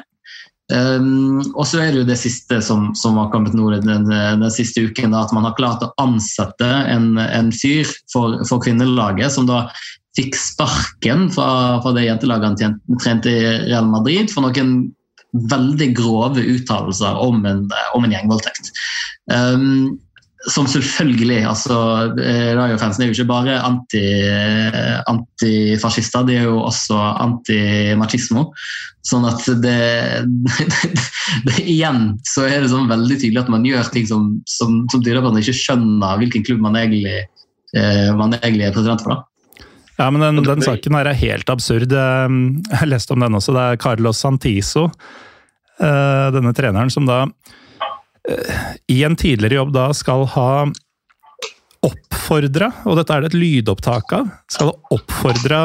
Um, 0.69 1.39
og 1.57 1.63
så 1.65 1.79
er 1.81 1.87
det 1.89 2.03
jo 2.03 2.09
det 2.11 2.19
siste 2.21 2.59
som, 2.61 2.91
som 2.93 3.15
har 3.17 3.31
kommet 3.33 3.55
nå 3.57 3.71
den, 3.81 4.05
den, 4.05 4.43
siste 4.53 4.83
uken, 4.85 5.15
da, 5.15 5.23
at 5.25 5.33
man 5.33 5.47
har 5.47 5.55
klart 5.57 5.81
å 5.81 5.89
ansette 5.97 6.67
en, 6.91 7.15
en 7.17 7.49
fyr 7.49 7.89
for, 8.13 8.37
for, 8.45 8.61
kvinnelaget, 8.61 9.33
som 9.33 9.49
da 9.49 9.63
fikk 10.19 10.37
sparken 10.37 11.27
fra, 11.33 11.79
fra 11.83 11.95
det 11.95 12.07
jentelaget 12.09 12.65
han 12.65 12.79
trente 12.99 13.31
i 13.31 13.43
Real 13.69 13.87
Madrid 13.89 14.31
for 14.33 14.45
noen 14.45 14.89
veldig 15.49 15.91
grove 15.97 16.41
uttalelser 16.41 17.17
om 17.21 17.43
en, 17.45 17.65
om 17.95 18.05
en 18.05 18.13
gjengvoldtekt. 18.15 18.71
Um, 19.29 19.99
som 20.47 20.67
selvfølgelig 20.71 21.41
altså 21.43 21.75
eh, 22.15 22.53
Rayo-fansen 22.55 23.03
er 23.03 23.09
jo 23.09 23.15
ikke 23.17 23.27
bare 23.27 23.57
anti, 23.59 24.03
antifascister, 25.11 26.23
de 26.29 26.37
er 26.39 26.45
jo 26.47 26.61
også 26.63 26.95
antimachismo. 27.25 28.45
Sånn 29.05 29.27
at 29.27 29.43
det, 29.59 29.75
det, 30.47 30.93
det, 31.49 31.57
Igjen 31.65 32.13
så 32.27 32.47
er 32.47 32.63
det 32.63 32.71
sånn 32.71 32.87
veldig 32.91 33.19
tydelig 33.19 33.43
at 33.43 33.51
man 33.51 33.67
gjør 33.67 33.91
ting 33.91 34.07
som, 34.07 34.31
som, 34.47 34.85
som 34.93 35.03
tyder 35.03 35.19
på 35.19 35.27
at 35.27 35.35
man 35.35 35.43
ikke 35.43 35.59
skjønner 35.59 36.23
hvilken 36.23 36.47
klubb 36.47 36.63
man 36.63 36.79
egentlig, 36.79 37.17
eh, 37.75 38.07
man 38.15 38.37
egentlig 38.39 38.69
er 38.69 38.77
president 38.77 39.03
for. 39.03 39.17
da. 39.17 39.28
Ja, 39.99 40.07
men 40.15 40.23
den, 40.23 40.43
den, 40.47 40.61
saken 40.63 40.95
her 40.95 41.09
er 41.11 41.17
helt 41.19 41.49
absurd. 41.51 41.91
Jeg 41.91 42.87
leste 42.87 43.15
om 43.15 43.25
den 43.25 43.35
også. 43.35 43.51
Det 43.55 43.63
er 43.65 43.79
Carlos 43.83 44.21
Santiso, 44.23 44.85
eh, 45.83 46.27
denne 46.35 46.53
treneren, 46.55 46.91
som 46.93 47.07
da 47.09 47.25
eh, 48.29 48.61
i 48.95 49.01
en 49.03 49.17
tidligere 49.19 49.59
jobb 49.59 49.73
da 49.75 49.89
skal 49.97 50.23
ha 50.37 50.51
oppfordra, 51.85 52.71
og 52.87 52.97
dette 52.99 53.15
er 53.15 53.23
det 53.23 53.29
et 53.31 53.39
lydopptak 53.39 54.11
av, 54.15 54.31
skal 54.51 54.71
ha 54.71 54.95
oppfordra 54.95 55.61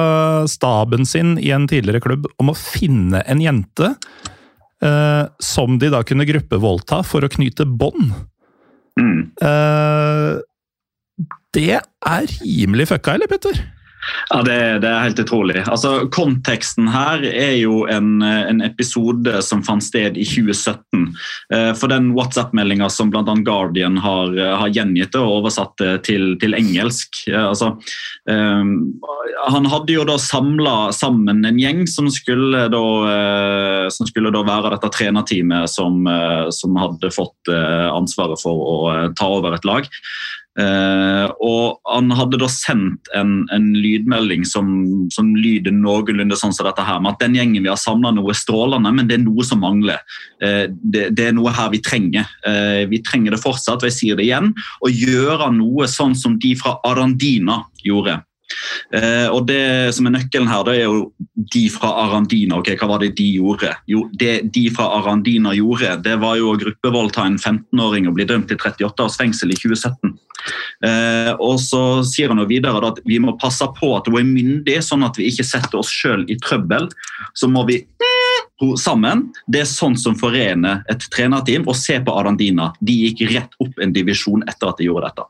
staben 0.50 1.06
sin 1.08 1.34
i 1.42 1.50
en 1.54 1.66
tidligere 1.70 2.02
klubb 2.04 2.28
om 2.42 2.52
å 2.52 2.56
finne 2.58 3.22
en 3.30 3.42
jente 3.42 3.92
eh, 4.82 5.24
som 5.42 5.78
de 5.82 5.90
da 5.94 6.04
kunne 6.06 6.26
gruppevoldta 6.28 7.02
for 7.06 7.26
å 7.26 7.30
knyte 7.34 7.66
bånd. 7.66 8.14
Mm. 8.98 9.22
Eh, 9.42 10.42
Det 11.54 11.78
er 11.78 12.30
rimelig 12.42 12.88
fucka, 12.90 13.14
eller, 13.14 13.30
Petter? 13.30 13.58
Ja, 14.30 14.42
det, 14.42 14.78
det, 14.84 14.88
er 14.88 15.04
helt 15.06 15.20
utrolig. 15.20 15.60
Altså, 15.64 16.06
Konteksten 16.12 16.88
her 16.92 17.24
er 17.28 17.54
jo 17.58 17.84
en, 17.90 18.22
en 18.24 18.62
episode 18.64 19.40
som 19.44 19.62
fant 19.64 19.84
sted 19.84 20.18
i 20.20 20.24
2017. 20.26 21.06
Eh, 21.54 21.70
for 21.78 21.92
den 21.92 22.12
WhatsApp-meldinga 22.16 22.88
som 22.92 23.12
bl.a. 23.12 23.22
Guardian 23.46 23.98
har, 24.04 24.32
har, 24.60 24.72
gjengitt 24.74 25.16
og 25.20 25.40
oversatt 25.40 25.82
til, 26.06 26.34
til 26.40 26.56
engelsk 26.56 27.20
altså, 27.36 27.74
um, 28.30 28.70
Han 29.52 29.68
hadde 29.70 29.94
jo 29.94 30.06
da 30.08 30.16
samla 30.18 30.76
sammen 30.96 31.44
en 31.46 31.60
gjeng 31.60 31.84
som 31.90 32.08
skulle 32.12 32.64
da, 32.72 32.80
uh, 32.80 33.86
som 33.92 34.08
skulle 34.08 34.32
da 34.34 34.42
være 34.46 34.72
dette 34.74 34.90
trenerteamet 34.96 35.70
som, 35.70 36.08
som 36.54 36.80
hadde 36.80 37.12
fått 37.14 37.50
ansvaret 37.50 38.40
for 38.40 38.64
å 38.64 38.76
ta 39.16 39.28
over 39.36 39.54
et 39.56 39.66
lag. 39.68 39.86
Uh, 40.54 41.32
og 41.42 41.80
Han 41.90 42.12
hadde 42.14 42.38
da 42.38 42.46
sendt 42.50 43.08
en, 43.18 43.40
en 43.54 43.64
lydmelding 43.74 44.44
som, 44.46 44.68
som, 45.10 45.32
lyder 45.34 45.74
noenlunde 45.74 46.38
sånn 46.38 46.54
som 46.54 46.68
dette 46.68 46.84
her, 46.86 47.00
med 47.02 47.16
at 47.16 47.24
den 47.24 47.34
gjengen 47.38 47.64
vi 47.64 47.72
har 47.72 47.80
samla 47.80 48.12
nå 48.14 48.22
er 48.30 48.38
strålende, 48.38 48.92
men 48.94 49.10
det 49.10 49.18
er 49.18 49.24
noe 49.24 49.46
som 49.46 49.64
mangler. 49.64 50.02
Uh, 50.42 50.70
det, 50.70 51.08
det, 51.18 51.30
er 51.30 51.38
noe 51.38 51.54
her 51.54 51.72
vi 51.74 51.82
trenger. 51.84 52.30
Uh, 52.46 52.84
vi 52.90 53.02
trenger 53.02 53.34
det 53.34 53.42
fortsatt, 53.42 53.82
og 53.82 53.90
jeg 53.90 53.98
sier 53.98 54.20
det 54.20 54.28
igjen, 54.28 54.52
å 54.84 54.92
gjøre 54.92 55.50
noe 55.56 55.90
sånn 55.90 56.14
som 56.18 56.38
de 56.38 56.54
fra 56.60 56.78
Arandina 56.86 57.64
gjorde. 57.84 58.20
Eh, 58.94 59.28
og 59.28 59.46
Det 59.46 59.94
som 59.94 60.06
er 60.06 60.16
nøkkelen 60.16 60.48
her, 60.48 60.64
det 60.64 60.74
er 60.78 60.84
jo 60.84 61.12
de 61.54 61.68
fra 61.70 61.92
Arandina. 62.04 62.58
ok, 62.58 62.74
Hva 62.78 62.88
var 62.88 62.98
det 62.98 63.14
de 63.16 63.28
gjorde? 63.38 63.74
Jo, 63.86 64.08
Det 64.12 64.52
de 64.52 64.68
fra 64.70 64.90
Arandina 64.98 65.54
gjorde, 65.54 66.02
det 66.02 66.18
var 66.20 66.36
jo 66.36 66.52
å 66.52 66.58
gruppevoldta 66.58 67.26
en 67.26 67.38
15-åring 67.38 68.08
og 68.08 68.14
bli 68.14 68.24
dømt 68.24 68.48
til 68.48 68.56
38 68.56 69.04
års 69.04 69.16
fengsel 69.16 69.50
i 69.50 69.58
2017. 69.58 70.18
Eh, 70.84 71.32
og 71.40 71.58
Så 71.60 72.04
sier 72.04 72.28
han 72.28 72.38
jo 72.38 72.46
videre 72.46 72.82
at 72.86 73.00
vi 73.04 73.18
må 73.18 73.38
passe 73.40 73.64
på 73.78 73.96
at 73.96 74.06
hun 74.06 74.18
er 74.20 74.28
myndig, 74.28 74.78
sånn 74.82 75.04
at 75.04 75.16
vi 75.16 75.30
ikke 75.30 75.46
setter 75.46 75.78
oss 75.78 75.90
sjøl 75.90 76.24
i 76.28 76.36
trøbbel. 76.36 76.88
Så 77.34 77.48
må 77.48 77.66
vi 77.66 77.84
sammen. 78.78 79.28
Det 79.50 79.64
er 79.64 79.68
sånn 79.68 79.96
som 79.98 80.16
forener 80.18 80.84
et 80.90 81.06
trenerteam. 81.12 81.66
Og 81.68 81.76
se 81.76 81.98
på 82.00 82.14
Arandina. 82.14 82.72
De 82.80 82.96
gikk 83.06 83.26
rett 83.32 83.56
opp 83.60 83.80
en 83.82 83.92
divisjon 83.92 84.44
etter 84.48 84.70
at 84.70 84.80
de 84.80 84.88
gjorde 84.88 85.10
dette. 85.10 85.26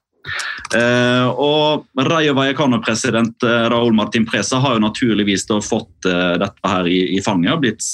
Uh, 0.74 1.28
og 1.37 1.84
Rayo 2.08 2.32
Vallecano-president 2.34 3.44
uh, 3.44 3.66
Raúl 3.70 3.92
Martin 3.94 4.24
Presa 4.26 4.58
har 4.62 4.78
jo 4.78 4.82
naturligvis 4.82 5.44
fått 5.62 6.08
uh, 6.08 6.34
dette 6.40 6.70
her 6.70 6.88
i, 6.88 7.00
i 7.18 7.20
fanget 7.22 7.52
og 7.52 7.64
blitt, 7.66 7.84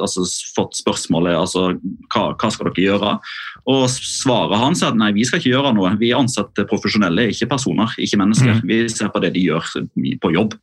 altså, 0.00 0.24
fått 0.56 0.78
spørsmålet 0.80 1.36
altså, 1.36 1.66
hva, 2.14 2.30
hva, 2.32 2.50
skal 2.50 2.70
dere 2.70 2.86
gjøre. 2.86 3.16
Og 3.70 3.84
Svaret 3.92 4.60
hans 4.60 4.82
er 4.82 4.92
at 4.92 5.00
nei, 5.00 5.12
vi 5.16 5.26
skal 5.28 5.42
ikke 5.42 5.52
gjøre 5.52 5.74
noe. 5.76 5.94
Vi 6.00 6.14
ansetter 6.16 6.68
profesjonelle, 6.68 7.28
ikke 7.32 7.50
personer, 7.52 7.92
ikke 8.00 8.20
mennesker. 8.20 8.60
Mm. 8.60 8.64
Vi 8.70 8.80
ser 8.92 9.12
på 9.12 9.22
det 9.24 9.34
de 9.36 9.44
gjør 9.44 9.68
på 10.20 10.32
jobb. 10.34 10.56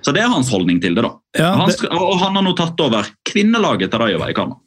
Så 0.00 0.14
det 0.16 0.24
er 0.24 0.32
hans 0.32 0.48
holdning 0.52 0.80
til 0.80 0.96
det. 0.96 1.04
da. 1.04 1.12
Ja, 1.36 1.52
det... 1.68 1.76
Han, 1.84 2.00
og 2.00 2.16
han 2.22 2.40
har 2.40 2.44
nå 2.44 2.56
tatt 2.56 2.80
over 2.80 3.08
kvinnelaget 3.28 3.92
til 3.92 4.00
Rayo 4.02 4.20
Vallecano. 4.22 4.60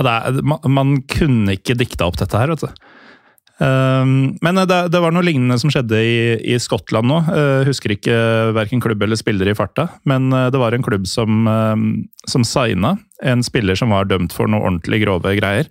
Ja, 0.00 0.04
er, 0.08 0.40
man, 0.40 0.58
man, 0.72 0.94
kunne 1.10 1.58
ikke 1.58 1.76
dikta 1.78 2.08
opp 2.08 2.16
dette 2.20 2.38
her, 2.40 2.54
vet 2.54 2.64
du. 2.64 2.91
Ehm, 3.62 4.34
men 4.42 4.60
det, 4.66 4.78
det, 4.90 5.00
var 5.02 5.12
noe 5.14 5.24
lignende 5.26 5.58
som 5.60 5.70
skjedde 5.72 5.98
i, 6.00 6.16
i 6.54 6.58
Skottland 6.62 7.08
nå. 7.08 7.20
Jeg 7.28 7.60
eh, 7.60 7.68
husker 7.68 7.94
ikke 7.94 8.16
verken 8.56 8.82
klubb 8.82 9.04
eller 9.04 9.18
spiller 9.20 9.50
i 9.50 9.56
farta, 9.56 9.88
men 10.08 10.32
eh, 10.34 10.48
det 10.52 10.60
var 10.60 10.74
en 10.74 10.84
klubb 10.84 11.06
som, 11.10 11.44
ehm, 11.50 11.86
som 12.28 12.46
signa 12.48 12.96
en 13.22 13.44
spiller 13.46 13.78
som 13.78 13.92
var 13.94 14.08
dømt 14.10 14.34
for 14.34 14.50
noe 14.50 14.64
ordentlig 14.64 15.02
grove 15.04 15.36
greier. 15.38 15.70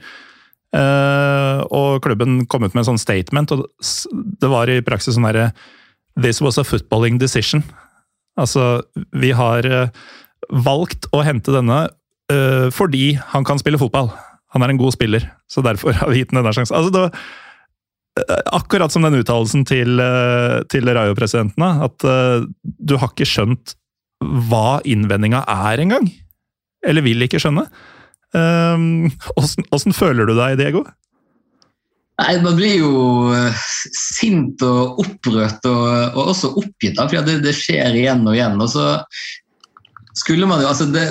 Eh, 0.72 1.60
og 1.68 2.00
klubben 2.06 2.46
kom 2.48 2.64
ut 2.64 2.72
med 2.72 2.86
en 2.86 2.94
sånn 2.94 3.02
statement, 3.02 3.52
og 3.56 3.68
det 4.14 4.52
var 4.52 4.72
i 4.72 4.82
praksis 4.86 5.18
sånn 5.18 5.28
herre 5.28 5.52
This 6.20 6.42
was 6.44 6.60
a 6.60 6.68
footballing 6.68 7.20
decision. 7.20 7.64
Altså, 8.40 8.84
vi 9.16 9.32
har 9.36 9.64
valgt 10.52 11.08
å 11.16 11.22
hente 11.24 11.54
denne 11.56 11.86
fordi 12.76 13.14
han 13.32 13.44
kan 13.48 13.60
spille 13.60 13.80
fotball. 13.80 14.10
Han 14.56 14.64
er 14.64 14.74
en 14.74 14.80
god 14.80 14.96
spiller, 14.96 15.24
så 15.52 15.64
derfor 15.64 15.96
har 16.00 16.12
vi 16.12 16.20
gitt 16.20 16.32
ham 16.32 16.42
denne 16.42 16.54
sjansen. 16.56 16.76
Altså, 16.76 16.92
det 16.92 17.02
var 17.06 17.16
akkurat 18.52 18.92
som 18.92 19.06
den 19.06 19.22
uttalelsen 19.22 19.64
til, 19.68 20.00
eh, 20.00 20.60
til 20.72 20.88
Rayo-presidentene, 20.88 21.70
at 21.88 22.08
uh, 22.08 22.44
du 22.62 22.98
har 23.00 23.14
ikke 23.14 23.28
skjønt 23.28 23.76
hva 24.22 24.82
innvendinga 24.86 25.46
er 25.48 25.82
engang. 25.82 26.10
Eller 26.86 27.06
vil 27.06 27.24
ikke 27.24 27.40
skjønne. 27.42 27.68
Um, 28.36 29.12
hvordan, 29.36 29.96
føler 29.96 30.28
du 30.28 30.36
deg, 30.38 30.58
Diego? 30.60 30.84
Nei, 32.22 32.36
Man 32.44 32.58
blir 32.60 32.76
jo 32.84 33.32
sint 33.98 34.62
og 34.66 35.00
opprørt 35.02 35.64
og, 35.68 35.86
og 36.14 36.34
også 36.36 36.52
oppgitt, 36.60 37.00
for 37.00 37.28
det, 37.28 37.40
det, 37.46 37.56
skjer 37.58 37.98
igjen 37.98 38.28
og 38.28 38.36
igjen. 38.38 38.60
og 38.62 38.70
så 38.72 38.86
skulle 40.20 40.46
man 40.46 40.62
jo, 40.62 40.70
altså 40.70 40.86
det, 40.92 41.06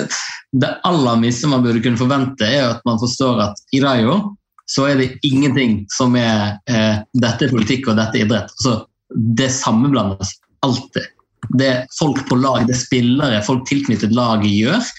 det 0.53 0.69
aller 0.87 1.19
minste 1.19 1.49
man 1.51 1.65
burde 1.65 1.81
kunne 1.83 1.99
forvente, 1.99 2.47
er 2.47 2.77
at 2.77 2.85
man 2.87 3.01
forstår 3.01 3.41
at 3.49 3.65
i 3.75 3.81
Rayo 3.83 4.21
så 4.69 4.87
er 4.89 4.99
det 4.99 5.09
ingenting 5.27 5.81
som 5.91 6.15
er 6.19 6.57
eh, 6.69 7.01
dette 7.13 7.47
er 7.47 7.53
politikk 7.53 7.89
og 7.91 7.99
dette 7.99 8.19
er 8.19 8.25
idrett. 8.25 8.53
Altså, 8.59 8.75
det 9.41 9.49
sammenblandes 9.53 10.35
alltid. 10.65 11.09
Det 11.57 11.71
folk 11.97 12.21
på 12.29 12.37
lag, 12.39 12.67
det 12.69 12.77
spillere, 12.79 13.41
folk 13.43 13.65
tilknyttet 13.67 14.13
laget 14.15 14.51
gjør, 14.53 14.91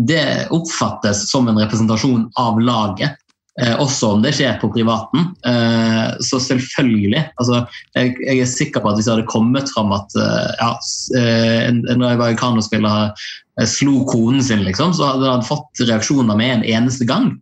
det 0.00 0.24
oppfattes 0.54 1.26
som 1.30 1.48
en 1.50 1.60
representasjon 1.60 2.30
av 2.40 2.60
laget. 2.62 3.18
Eh, 3.60 3.74
også 3.82 4.14
om 4.14 4.22
det 4.24 4.32
skjer 4.36 4.56
på 4.60 4.70
privaten. 4.72 5.26
Eh, 5.46 6.06
så 6.24 6.40
selvfølgelig 6.40 7.20
altså, 7.42 7.64
jeg, 7.98 8.14
jeg, 8.22 8.38
er 8.40 8.48
sikker 8.48 8.82
på 8.82 8.90
at 8.90 8.98
hvis 8.98 9.08
det 9.08 9.16
hadde 9.16 9.28
kommet 9.30 9.72
fram 9.74 9.92
at 9.92 10.16
uh, 10.16 10.48
ja, 10.60 10.70
eh, 11.18 11.58
en, 11.66 11.82
en 11.90 12.06
Vallecano-spiller 12.06 13.10
eh, 13.10 13.68
slo 13.68 14.04
konen 14.08 14.40
sin, 14.44 14.64
liksom, 14.64 14.94
så 14.96 15.12
hadde 15.12 15.34
han 15.34 15.44
fått 15.46 15.82
reaksjoner 15.82 16.38
med 16.38 16.54
en 16.54 16.66
eneste 16.78 17.08
gang. 17.10 17.34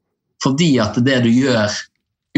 Fordi 0.45 0.73
at 0.83 0.99
det 1.05 1.23
du 1.25 1.31
gjør 1.33 1.73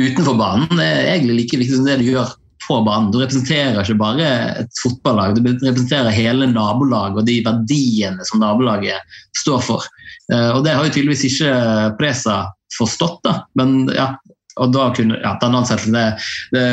utenfor 0.01 0.37
banen, 0.39 0.81
er 0.81 1.11
egentlig 1.15 1.43
like 1.43 1.61
viktig 1.61 1.77
som 1.77 1.89
det 1.89 1.99
du 2.01 2.11
gjør 2.13 2.31
på 2.67 2.79
banen. 2.87 3.11
Du 3.13 3.19
representerer 3.21 3.81
ikke 3.83 3.99
bare 4.01 4.31
et 4.63 4.81
fotballag, 4.83 5.37
du 5.37 5.49
representerer 5.51 6.15
hele 6.15 6.49
nabolaget 6.53 7.21
og 7.21 7.29
de 7.29 7.41
verdiene 7.47 8.27
som 8.29 8.43
nabolaget 8.43 9.01
står 9.41 9.63
for. 9.67 9.87
Eh, 10.33 10.51
og 10.55 10.65
Det 10.65 10.75
har 10.77 10.87
jo 10.87 10.95
tydeligvis 10.95 11.27
ikke 11.31 11.55
Presa 11.99 12.43
forstått, 12.77 13.21
da. 13.27 13.41
men 13.59 13.91
ja, 13.97 14.13
og 14.61 14.75
da 14.75 14.91
kunne, 14.95 15.19
ja, 15.23 15.35
den 15.43 15.57
ansettelsen 15.59 15.97
det, 15.97 16.07
det, 16.55 16.65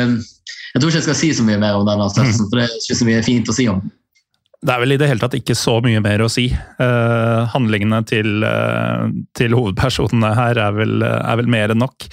Jeg 0.74 0.80
tror 0.80 0.90
ikke 0.90 1.00
jeg 1.00 1.06
skal 1.08 1.18
si 1.18 1.30
så 1.34 1.46
mye 1.46 1.60
mer 1.60 1.78
om 1.78 1.86
den 1.88 2.04
ansettelsen, 2.04 2.46
mm. 2.46 2.50
for 2.50 2.60
det 2.60 2.66
er 2.66 2.76
ikke 2.78 2.98
så 3.00 3.08
mye 3.08 3.24
fint 3.26 3.50
å 3.50 3.56
si 3.56 3.66
om. 3.72 3.82
Det 4.58 4.74
er 4.74 4.80
vel 4.82 4.96
i 4.96 4.98
det 4.98 5.06
hele 5.06 5.22
tatt 5.22 5.36
ikke 5.38 5.54
så 5.54 5.76
mye 5.84 6.00
mer 6.02 6.24
å 6.24 6.30
si. 6.32 6.48
Uh, 6.80 7.46
handlingene 7.52 8.00
til, 8.08 8.42
uh, 8.42 9.06
til, 9.38 9.54
hovedpersonene 9.54 10.32
her 10.34 10.58
er 10.64 10.74
vel, 10.74 11.04
er 11.04 11.38
vel 11.38 11.50
mer 11.52 11.74
enn 11.74 11.78
nok. 11.84 12.08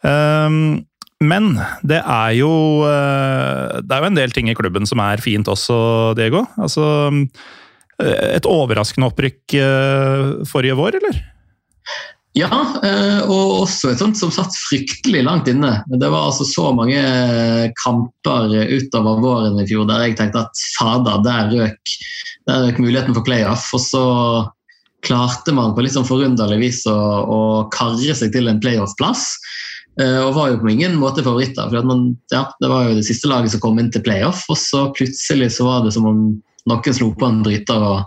Uh, 0.00 0.80
men 1.20 1.50
det 1.84 1.98
er 2.00 2.30
jo 2.38 2.48
Det 2.80 3.92
er 3.92 4.00
jo 4.00 4.08
en 4.08 4.16
del 4.16 4.32
ting 4.32 4.48
i 4.48 4.54
klubben 4.56 4.88
som 4.88 5.02
er 5.04 5.20
fint 5.20 5.50
også, 5.52 6.14
Diego. 6.16 6.46
Altså 6.56 7.10
Et 8.00 8.48
overraskende 8.48 9.10
opprykk 9.10 9.52
forrige 10.48 10.78
vår, 10.80 10.96
eller? 10.96 11.18
Ja, 12.38 12.50
eh, 12.86 13.24
og 13.26 13.64
også 13.64 13.90
et 13.90 13.98
sånt 13.98 14.18
som 14.18 14.30
satt 14.30 14.54
fryktelig 14.68 15.24
langt 15.26 15.48
inne. 15.50 15.80
Det 15.90 16.10
var 16.12 16.28
altså 16.28 16.46
så 16.46 16.68
mange 16.76 17.00
kamper 17.82 18.54
utover 18.70 19.18
våren 19.24 19.58
i 19.58 19.66
fjor 19.66 19.88
der 19.90 20.04
jeg 20.04 20.18
tenkte 20.20 20.44
at 20.44 20.62
fader, 20.78 21.24
der 21.26 21.50
røk, 21.50 21.96
der 22.46 22.68
røk 22.68 22.78
muligheten 22.78 23.16
for 23.16 23.26
playoff. 23.26 23.66
Og 23.74 23.82
så 23.82 24.04
klarte 25.06 25.54
man 25.56 25.74
på 25.74 25.82
litt 25.82 25.96
sånn 25.96 26.06
forunderlig 26.06 26.60
vis 26.62 26.84
å, 26.86 26.94
å 27.24 27.40
karre 27.74 28.14
seg 28.14 28.30
til 28.36 28.50
en 28.52 28.62
playoff-plass. 28.62 29.26
Eh, 30.00 30.20
og 30.22 30.36
var 30.36 30.52
jo 30.52 30.60
på 30.62 30.70
ingen 30.70 30.94
måte 31.00 31.24
favoritter. 31.26 31.66
for 31.66 31.90
man, 31.90 32.12
ja, 32.30 32.46
Det 32.60 32.70
var 32.70 32.88
jo 32.88 32.94
det 33.00 33.08
siste 33.08 33.28
laget 33.28 33.56
som 33.56 33.64
kom 33.64 33.82
inn 33.82 33.90
til 33.90 34.04
playoff, 34.06 34.44
og 34.48 34.58
så 34.60 34.86
plutselig 34.94 35.50
så 35.56 35.66
var 35.66 35.84
det 35.84 35.96
som 35.98 36.06
om 36.06 36.22
noen 36.70 36.94
slo 36.94 37.10
på 37.16 37.26
en 37.26 37.42
bryter 37.42 37.82
og 37.82 38.06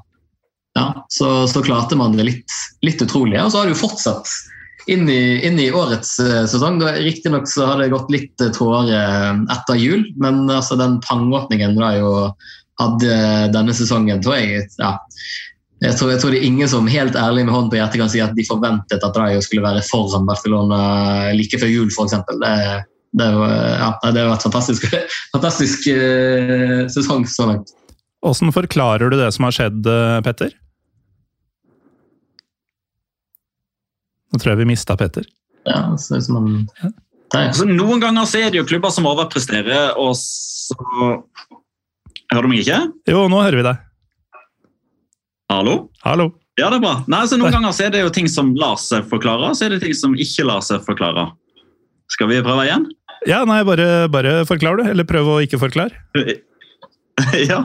ja, 0.74 1.06
så, 1.10 1.48
så, 1.48 1.62
klarte 1.62 1.96
man 1.96 2.18
det 2.18 2.26
litt, 2.26 2.58
litt 2.82 3.02
utrolig. 3.02 3.38
Og 3.42 3.52
så 3.54 3.62
har 3.62 3.70
det 3.70 3.76
jo 3.76 3.84
fortsatt 3.84 4.30
inn 4.92 5.06
i, 5.10 5.40
inn 5.46 5.60
i 5.62 5.70
årets 5.72 6.18
uh, 6.20 6.44
sesong. 6.50 6.82
Riktignok 6.82 7.48
så 7.50 7.70
har 7.70 7.82
det 7.82 7.94
gått 7.94 8.12
litt 8.14 8.46
tårer 8.58 9.46
etter 9.54 9.80
jul, 9.80 10.08
men 10.22 10.48
altså, 10.50 10.78
den 10.80 11.00
pangåpningen 11.06 11.78
da 11.78 11.94
jo 12.00 12.14
hadde 12.82 13.18
denne 13.54 13.74
sesongen, 13.78 14.22
tror 14.26 14.40
jeg 14.40 14.64
ja, 14.82 14.96
jeg 15.84 15.98
tror, 16.00 16.10
jeg 16.14 16.22
tror, 16.22 16.32
det 16.34 16.40
er 16.40 16.48
ingen 16.48 16.70
som 16.72 16.88
helt 16.90 17.16
ærlig 17.20 17.44
med 17.46 17.54
hånden 17.54 17.70
på 17.74 17.78
hjertet 17.78 18.00
kan 18.00 18.10
si 18.10 18.22
at 18.24 18.34
de 18.38 18.46
forventet 18.48 19.04
at 19.04 19.18
Rayo 19.20 19.44
skulle 19.44 19.66
være 19.66 19.84
foran 19.86 20.26
Barcelona 20.26 20.80
like 21.36 21.60
før 21.60 21.70
jul, 21.70 21.92
f.eks. 21.92 22.16
Det, 22.40 22.54
det, 23.20 23.28
ja, 23.28 23.92
det 24.16 24.26
vært 24.32 24.48
fantastisk, 24.48 24.88
fantastisk 25.36 25.86
sesong 26.96 27.28
så 27.30 27.52
langt. 27.52 27.76
Hvordan 28.24 28.56
forklarer 28.56 29.12
du 29.12 29.20
det 29.20 29.30
som 29.36 29.46
har 29.50 29.58
skjedd, 29.60 29.92
Petter? 30.24 30.56
Nå 34.34 34.41
tror 34.41 34.54
jeg 34.56 34.63
vi 34.63 34.69
mista 34.74 34.98
Petter. 34.98 35.28
Ja, 35.69 35.86
det 35.93 36.02
ser 36.04 36.19
ut 36.19 36.28
som 36.28 36.39
han 36.41 36.93
Altså, 37.34 37.65
noen 37.65 38.02
ganger 38.02 38.28
så 38.30 38.43
er 38.43 38.52
det 38.54 38.60
jo 38.60 38.65
klubber 38.69 38.91
som 38.93 39.08
overpresterer, 39.10 39.96
og 39.98 40.13
så 40.17 40.78
Hører 42.34 42.46
du 42.46 42.50
meg 42.50 42.62
ikke? 42.63 42.78
Jo, 43.10 43.26
nå 43.30 43.39
hører 43.41 43.60
vi 43.60 43.65
deg. 43.65 43.82
Hallo? 45.52 45.74
Hallo. 46.06 46.28
Ja, 46.58 46.69
det 46.69 46.78
er 46.80 46.84
bra. 46.84 46.93
Nei, 47.10 47.22
så 47.30 47.38
Noen 47.38 47.54
ganger 47.54 47.74
så 47.74 47.88
er 47.88 47.93
det 47.93 48.02
jo 48.04 48.12
ting 48.13 48.30
som 48.30 48.52
lar 48.58 48.78
seg 48.82 49.06
forklare, 49.10 49.52
og 49.52 49.58
så 49.58 49.67
er 49.67 49.76
det 49.76 49.82
ting 49.84 49.93
som 49.98 50.13
ikke 50.17 50.46
lar 50.46 50.62
seg 50.65 50.82
forklare. 50.86 51.28
Skal 52.13 52.30
vi 52.30 52.39
prøve 52.46 52.65
igjen? 52.67 52.88
Ja, 53.30 53.41
nei, 53.50 53.60
bare, 53.65 54.08
bare 54.13 54.34
forklar 54.50 54.78
du, 54.80 54.86
eller 54.89 55.08
prøv 55.10 55.30
å 55.30 55.38
ikke 55.46 55.62
forklare. 55.62 55.93
ja. 57.49 57.60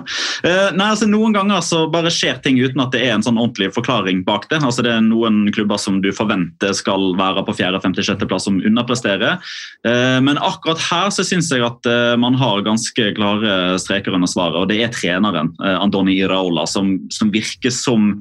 Eh, 0.44 0.70
nei, 0.76 0.88
altså 0.92 1.06
Noen 1.08 1.32
ganger 1.32 1.62
så 1.64 1.86
bare 1.92 2.10
skjer 2.12 2.36
ting 2.44 2.58
uten 2.60 2.82
at 2.84 2.92
det 2.92 3.00
er 3.06 3.14
en 3.14 3.24
sånn 3.24 3.38
ordentlig 3.40 3.70
forklaring 3.72 4.20
bak 4.26 4.44
det. 4.50 4.60
Altså 4.60 4.84
Det 4.84 4.92
er 4.92 5.04
noen 5.04 5.46
klubber 5.56 5.80
som 5.80 6.02
du 6.04 6.10
forventer 6.12 6.74
skal 6.76 7.14
være 7.18 7.44
på 7.46 7.56
fjerde, 7.56 7.80
femte, 7.84 8.04
sjetteplass 8.04 8.44
som 8.48 8.60
underpresterer. 8.60 9.40
Eh, 9.88 10.18
men 10.24 10.40
akkurat 10.44 10.82
her 10.90 11.08
så 11.14 11.24
syns 11.26 11.48
jeg 11.54 11.64
at 11.64 11.88
eh, 11.88 12.14
man 12.20 12.36
har 12.40 12.66
ganske 12.66 13.12
klare 13.16 13.78
streker 13.80 14.16
under 14.18 14.28
svaret. 14.30 14.60
Og 14.60 14.68
det 14.68 14.82
er 14.84 14.92
treneren, 14.92 15.54
Andoni 15.58 16.18
Iraola, 16.20 16.66
som, 16.68 16.96
som 17.14 17.32
virker 17.32 17.72
som 17.72 18.12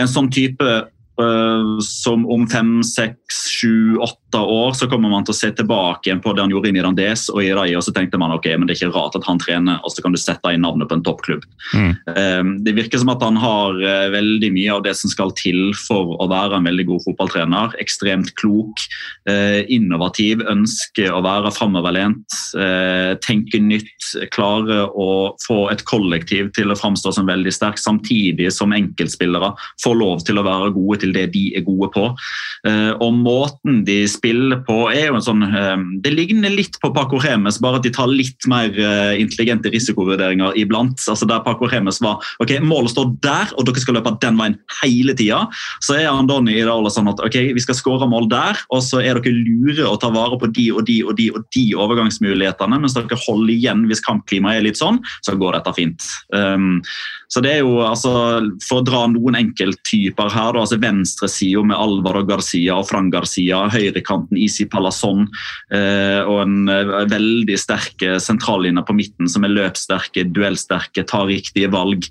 en 0.00 0.10
sånn 0.10 0.32
type 0.32 0.80
som 1.84 2.24
om 2.30 2.46
fem, 2.50 2.80
seks, 2.86 3.42
sju, 3.60 3.96
åtte 4.02 4.40
år 4.40 4.72
så 4.78 4.86
kommer 4.90 5.10
man 5.12 5.26
til 5.26 5.34
å 5.34 5.38
se 5.38 5.50
tilbake 5.56 6.08
igjen 6.08 6.22
på 6.22 6.32
det 6.34 6.44
han 6.44 6.52
gjorde 6.52 6.70
i 6.70 6.74
Mirandés 6.74 7.26
og 7.32 7.42
i 7.44 7.50
Rai, 7.56 7.68
og 7.78 7.84
så 7.84 7.94
tenkte 7.94 8.18
man 8.20 8.34
ok, 8.34 8.46
men 8.56 8.68
det 8.68 8.76
er 8.76 8.80
ikke 8.80 8.96
rart 8.96 9.18
at 9.18 9.26
han 9.28 9.40
trener, 9.42 9.80
og 9.84 9.92
så 9.92 10.04
kan 10.04 10.14
du 10.14 10.20
sette 10.20 10.54
inn 10.54 10.64
navnet 10.64 10.90
på 10.90 10.98
en 10.98 11.04
toppklubb. 11.06 11.46
Mm. 11.74 12.52
Det 12.66 12.74
virker 12.76 13.02
som 13.02 13.12
at 13.12 13.22
han 13.24 13.38
har 13.40 13.78
eh, 13.80 14.08
veldig 14.12 14.50
mye 14.54 14.74
av 14.76 14.84
det 14.86 14.94
som 14.98 15.12
skal 15.12 15.32
til 15.38 15.70
for 15.78 16.14
å 16.20 16.28
være 16.30 16.58
en 16.58 16.68
veldig 16.68 16.86
god 16.90 17.04
fotballtrener. 17.06 17.74
Ekstremt 17.82 18.32
klok, 18.40 18.84
eh, 19.30 19.62
innovativ, 19.72 20.44
ønsker 20.50 21.12
å 21.14 21.22
være 21.24 21.52
framoverlent, 21.54 22.38
eh, 22.58 23.14
tenke 23.24 23.60
nytt, 23.62 24.10
klare 24.34 24.84
å 24.88 25.34
få 25.44 25.60
et 25.72 25.84
kollektiv 25.88 26.52
til 26.56 26.72
å 26.72 26.78
framstå 26.78 27.14
som 27.16 27.28
veldig 27.30 27.52
sterk, 27.54 27.80
samtidig 27.80 28.50
som 28.54 28.74
enkeltspillere 28.76 29.52
får 29.82 29.98
lov 29.98 30.24
til 30.26 30.40
å 30.40 30.46
være 30.46 30.72
gode 30.76 31.00
til 31.02 31.09
det 31.16 31.26
de 31.34 31.44
er 31.58 31.66
gode 31.66 31.90
på. 31.94 32.06
Og 33.00 33.14
måten 33.16 33.80
de 33.86 34.02
spiller 34.10 34.60
på, 34.66 34.76
er 34.92 35.08
jo 35.08 35.16
en 35.16 35.24
sånn 35.24 35.44
ehm, 35.46 35.84
Det 36.04 36.12
ligner 36.12 36.52
litt 36.52 36.76
på 36.82 36.90
Paco 36.94 37.20
Remes, 37.22 37.58
bare 37.62 37.78
at 37.80 37.86
de 37.86 37.92
tar 37.94 38.10
litt 38.10 38.46
mer 38.50 38.74
eh, 38.74 39.20
intelligente 39.20 39.70
risikovurderinger 39.72 40.56
iblant. 40.60 41.00
Altså 41.10 41.28
Der 41.28 41.42
Paco 41.44 41.68
Remes 41.70 42.00
var 42.04 42.20
ok, 42.42 42.56
målet 42.64 42.94
står 42.94 43.14
der, 43.24 43.54
og 43.56 43.66
dere 43.68 43.82
skal 43.82 43.98
løpe 43.98 44.14
den 44.22 44.38
veien 44.40 44.58
hele 44.80 45.14
tida. 45.16 45.42
Så 45.84 45.96
er 45.98 46.10
Andoni 46.10 46.58
i 46.58 46.66
dag 46.66 46.88
sånn 46.92 47.10
at 47.12 47.22
ok, 47.24 47.38
vi 47.56 47.64
skal 47.64 47.78
skåre 47.78 48.08
mål 48.10 48.28
der, 48.32 48.60
og 48.74 48.84
så 48.86 49.02
er 49.02 49.20
dere 49.20 49.34
lure 49.36 49.88
å 49.88 49.98
ta 50.00 50.12
vare 50.14 50.38
på 50.40 50.50
de 50.50 50.68
og 50.74 50.84
de 50.88 51.00
og 51.04 51.16
de 51.18 51.30
og 51.34 51.46
de 51.54 51.64
overgangsmulighetene, 51.78 52.80
mens 52.82 52.96
dere 52.96 53.20
holder 53.26 53.54
igjen 53.54 53.86
hvis 53.90 54.04
kampklimaet 54.04 54.60
er 54.60 54.68
litt 54.68 54.80
sånn, 54.80 55.00
så 55.26 55.36
går 55.38 55.58
dette 55.58 55.74
fint. 55.76 56.10
Um, 56.34 56.80
så 57.30 57.42
det 57.44 57.52
er 57.56 57.60
jo, 57.62 57.78
altså, 57.84 58.12
For 58.64 58.80
å 58.80 58.86
dra 58.86 59.04
noen 59.10 59.38
enkelttyper 59.38 60.32
her, 60.34 60.54
da, 60.56 60.64
altså 60.64 60.80
venstresida 60.90 61.62
med 61.70 61.78
Alvaro 61.78 62.24
Garcia 62.26 62.80
og 62.80 62.88
Fran 62.90 63.12
Garcia, 63.14 63.62
høyrekanten 63.70 64.38
Isi 64.40 64.66
Palazon 64.70 65.26
eh, 65.74 66.20
og 66.24 66.42
en 66.44 66.70
eh, 66.72 66.94
veldig 67.10 67.58
sterke 67.60 68.18
sentrallinje 68.22 68.84
på 68.88 68.98
midten 68.98 69.30
som 69.30 69.46
er 69.46 69.54
løpssterke, 69.54 70.26
duellsterke, 70.34 71.06
tar 71.06 71.28
riktige 71.30 71.70
valg. 71.70 72.06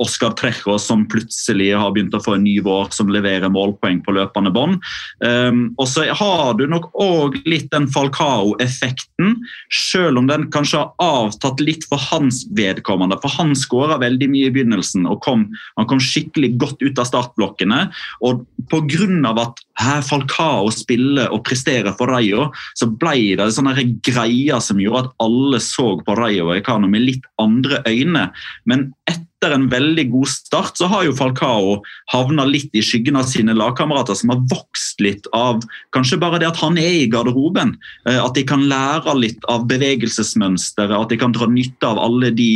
Oskar 0.00 0.30
Oscar 0.30 0.36
Trejo 0.36 0.78
som 0.78 1.06
plutselig 1.08 1.74
har 1.76 1.92
begynt 1.92 2.14
å 2.14 2.22
få 2.22 2.36
en 2.36 2.44
ny 2.44 2.60
vår, 2.60 2.90
som 2.92 3.10
leverer 3.10 3.50
målpoeng 3.50 4.02
på 4.04 4.14
løpende 4.14 4.50
bånd. 4.52 4.80
Um, 5.24 5.74
og 5.78 5.88
så 5.88 6.06
har 6.12 6.54
du 6.58 6.66
nok 6.68 6.90
òg 6.94 7.40
litt 7.46 7.70
den 7.72 7.88
Falcao-effekten, 7.90 9.36
selv 9.72 10.18
om 10.18 10.28
den 10.28 10.48
kanskje 10.52 10.82
har 10.82 10.92
avtatt 11.00 11.60
litt 11.60 11.86
for 11.88 12.00
hans 12.10 12.44
vedkommende. 12.56 13.18
For 13.22 13.32
han 13.38 13.54
skåra 13.56 13.98
veldig 14.00 14.30
mye 14.30 14.50
i 14.50 14.54
begynnelsen 14.54 15.08
og 15.10 15.20
kom, 15.24 15.48
han 15.76 15.88
kom 15.90 16.00
skikkelig 16.00 16.54
godt 16.60 16.82
ut 16.82 16.98
av 16.98 17.08
startblokkene. 17.08 17.89
Og 18.24 18.46
Pga. 18.70 19.06
at 19.40 19.62
her 19.80 20.02
Falcao 20.04 20.70
spiller 20.74 21.30
og 21.32 21.42
presterer 21.46 21.94
for 21.96 22.10
Rayo, 22.10 22.50
så 22.78 22.88
ble 22.90 23.36
det 23.38 23.48
sånne 23.56 23.74
greier 24.04 24.60
som 24.62 24.80
gjorde 24.82 25.08
at 25.08 25.24
alle 25.24 25.60
så 25.64 25.94
på 26.04 26.16
Rayo 26.18 26.50
og 26.50 26.58
Ekano 26.58 26.90
med 26.90 27.06
litt 27.06 27.26
andre 27.40 27.80
øyne. 27.88 28.28
Men 28.68 28.90
etter 29.08 29.54
en 29.56 29.68
veldig 29.72 30.04
god 30.12 30.28
start 30.28 30.76
så 30.76 30.88
har 30.90 31.06
jo 31.06 31.16
Falcao 31.16 31.78
havna 32.12 32.44
litt 32.44 32.74
i 32.76 32.82
skyggen 32.84 33.16
av 33.16 33.28
sine 33.30 33.54
lagkamerater, 33.56 34.18
som 34.18 34.34
har 34.34 34.42
vokst 34.52 35.00
litt 35.00 35.28
av 35.36 35.64
kanskje 35.96 36.20
bare 36.20 36.42
det 36.42 36.50
at 36.50 36.60
han 36.60 36.76
er 36.80 37.00
i 37.00 37.08
garderoben. 37.10 37.76
Eh, 38.08 38.20
at 38.20 38.36
de 38.36 38.44
kan 38.46 38.66
lære 38.68 39.16
litt 39.16 39.48
av 39.48 39.64
bevegelsesmønsteret, 39.70 40.92
at 40.98 41.14
de 41.14 41.20
kan 41.20 41.32
dra 41.36 41.48
nytte 41.48 41.88
av 41.88 42.02
alle 42.02 42.34
de 42.36 42.52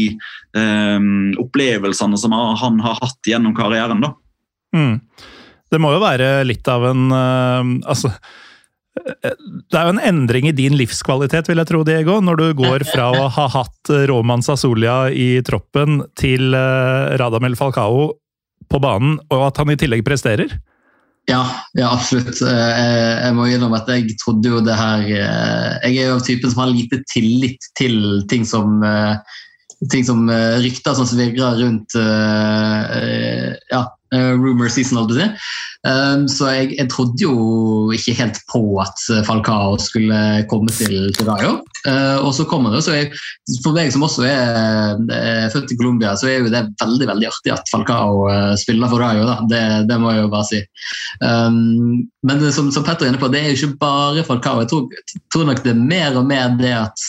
um, 0.53 1.33
opplevelsene 1.41 2.21
som 2.21 2.37
han 2.37 2.85
har 2.85 3.01
hatt 3.01 3.33
gjennom 3.33 3.57
karrieren. 3.57 4.05
da. 4.05 4.13
Mm. 4.75 4.99
Det 5.73 5.81
må 5.83 5.95
jo 5.95 6.03
være 6.03 6.43
litt 6.47 6.67
av 6.71 6.85
en 6.91 7.07
uh, 7.11 7.91
altså 7.91 8.13
det 8.95 9.75
er 9.75 9.89
jo 9.89 9.95
en 9.97 10.05
endring 10.07 10.47
i 10.49 10.55
din 10.55 10.77
livskvalitet, 10.79 11.49
vil 11.51 11.59
jeg 11.61 11.69
tro, 11.71 11.81
Diego, 11.87 12.21
når 12.23 12.39
du 12.41 12.45
går 12.61 12.85
fra 12.93 13.11
å 13.11 13.25
ha 13.33 13.49
hatt 13.57 13.91
Roman 14.11 14.45
Sasolia 14.45 15.09
i 15.11 15.43
troppen 15.47 16.05
til 16.19 16.55
eh, 16.55 17.17
Radamel 17.21 17.59
Falcao 17.59 18.13
på 18.71 18.81
banen, 18.81 19.19
og 19.35 19.49
at 19.51 19.59
han 19.61 19.75
i 19.75 19.79
tillegg 19.81 20.05
presterer? 20.07 20.55
Ja, 21.29 21.43
ja 21.77 21.91
absolutt. 21.91 22.39
Eh, 22.45 22.81
jeg 23.25 23.35
må 23.37 23.49
innrømme 23.49 23.81
at 23.81 23.91
jeg 23.91 24.15
trodde 24.21 24.53
jo 24.53 24.63
det 24.65 24.77
her 24.77 25.05
eh, 25.09 25.71
Jeg 25.89 26.05
er 26.05 26.11
jo 26.11 26.19
av 26.19 26.25
typen 26.27 26.53
som 26.53 26.63
har 26.63 26.73
lite 26.73 27.01
tillit 27.11 27.71
til 27.79 27.97
ting 28.31 28.45
som 28.47 28.85
ting 29.93 30.07
som 30.07 30.25
rykter 30.63 30.97
som 30.97 31.09
svirrer 31.09 31.61
rundt 31.61 31.97
ja, 33.71 33.83
rumor 34.15 34.71
season, 34.73 35.01
holdt 35.01 35.17
jeg 35.17 35.25
si. 35.25 35.47
Um, 35.85 36.25
så 36.31 36.49
jeg, 36.49 36.71
jeg, 36.79 36.89
trodde 36.89 37.21
jo 37.21 37.35
ikke 37.93 38.15
helt 38.17 38.39
på 38.49 38.61
at 38.81 39.01
Falcao 39.27 39.75
skulle 39.83 40.45
komme 40.49 40.73
til, 40.73 41.11
til 41.13 41.29
Rayo. 41.29 41.59
Og 42.25 42.31
så 42.33 42.47
kommer 42.49 42.73
det. 42.73 42.81
Så 42.87 42.95
jeg, 42.97 43.11
for 43.65 43.77
meg 43.77 43.91
som 43.93 44.07
også 44.07 44.25
er, 44.25 45.03
er 45.13 45.51
født 45.53 45.75
i 45.75 45.77
Colombia, 45.81 46.15
så 46.17 46.31
er 46.31 46.39
jo 46.41 46.53
det 46.53 46.63
veldig 46.81 47.09
veldig 47.11 47.29
artig 47.29 47.53
at 47.53 47.69
Falcao 47.73 48.25
spiller 48.61 48.93
for 48.93 49.05
Rayo. 49.05 49.27
Det, 49.51 49.65
det, 49.91 49.99
må 50.01 50.15
jeg 50.15 50.25
jo 50.25 50.31
bare 50.33 50.49
si. 50.49 50.63
Um, 51.21 52.07
men 52.25 52.47
som, 52.49 52.73
som, 52.73 52.87
Petter 52.87 53.09
er 53.09 53.13
inne 53.13 53.21
på, 53.21 53.29
det 53.33 53.43
er 53.43 53.53
jo 53.53 53.59
ikke 53.59 53.83
bare 53.83 54.25
Falcao. 54.25 54.63
Jeg 54.65 54.73
tror, 54.73 55.21
tror 55.35 55.51
nok 55.51 55.61
det 55.67 55.75
er 55.75 55.85
mer 55.93 56.17
og 56.17 56.27
mer 56.31 56.57
det 56.61 56.73
at 56.79 57.07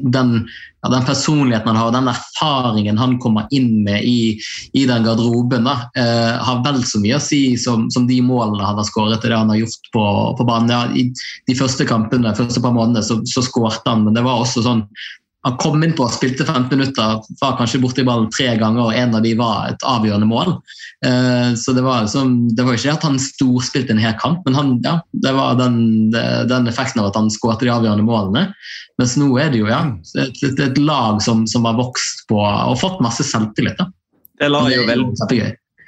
den 0.00 0.42
ja, 0.82 0.88
den 0.88 1.04
personligheten 1.06 1.68
han 1.68 1.76
har, 1.76 1.88
og 1.88 1.94
den 1.94 2.10
erfaringen 2.10 2.98
han 2.98 3.14
kommer 3.22 3.46
inn 3.54 3.84
med 3.84 4.02
i, 4.02 4.34
i 4.74 4.82
den 4.88 5.04
garderoben, 5.06 5.68
da, 5.68 5.76
eh, 5.94 6.32
har 6.42 6.62
vel 6.64 6.80
så 6.86 6.98
mye 7.02 7.20
å 7.20 7.22
si 7.22 7.54
som, 7.60 7.86
som 7.94 8.08
de 8.08 8.18
målene 8.24 8.66
han 8.66 8.80
har 8.80 8.88
skåret 8.88 9.22
til 9.22 9.30
det 9.30 9.38
han 9.38 9.52
har 9.52 9.60
gjort 9.60 9.90
på, 9.94 10.06
på 10.40 10.46
banen. 10.48 10.72
Ja, 10.74 10.82
I 10.90 11.06
de 11.46 11.58
første 11.58 11.86
kampene, 11.86 12.34
første 12.34 12.62
par 12.64 12.74
månedene 12.74 13.04
så, 13.06 13.20
så 13.30 13.44
skårte 13.46 13.86
han, 13.86 14.02
men 14.08 14.18
det 14.18 14.26
var 14.26 14.42
også 14.42 14.64
sånn 14.66 14.82
han 15.42 15.56
kom 15.58 15.82
inn 15.82 15.94
på 15.98 16.04
og 16.06 16.14
spilte 16.14 16.44
15 16.46 16.70
minutter, 16.70 17.16
var 17.40 17.56
kanskje 17.58 17.80
borti 17.82 18.04
ballen 18.06 18.28
tre 18.30 18.52
ganger, 18.60 18.84
og 18.84 18.98
en 18.98 19.16
av 19.18 19.24
de 19.24 19.32
var 19.38 19.72
et 19.72 19.86
avgjørende 19.90 20.28
mål. 20.30 20.52
Eh, 21.06 21.54
så 21.58 21.74
det 21.74 21.82
var, 21.82 22.04
liksom, 22.04 22.36
det 22.54 22.66
var 22.66 22.78
ikke 22.78 22.94
at 22.94 23.06
han 23.08 23.18
storspilte 23.18 23.96
en 23.96 24.02
hel 24.02 24.14
kamp, 24.22 24.44
men 24.46 24.58
han, 24.58 24.76
ja, 24.86 25.00
det 25.24 25.32
var 25.34 25.58
den, 25.58 25.80
den, 26.14 26.70
effekten 26.70 27.02
av 27.02 27.10
at 27.10 27.18
han 27.18 27.30
skåret 27.34 27.64
de 27.64 27.72
avgjørende 27.74 28.06
målene. 28.06 28.44
Mens 29.02 29.16
nå 29.18 29.32
er 29.42 29.50
det 29.50 29.64
jo 29.64 29.70
ja, 29.70 29.82
et, 30.14 30.44
et, 30.46 30.62
et 30.62 30.78
lag 30.78 31.18
som, 31.24 31.42
som, 31.50 31.66
har 31.66 31.80
vokst 31.80 32.22
på 32.30 32.38
og 32.38 32.78
fått 32.78 33.02
masse 33.02 33.26
selvtillit. 33.26 33.80
Da. 33.82 33.90
Det 34.38 34.50
la 34.52 34.62
jo 34.70 34.86
vel, 34.86 35.08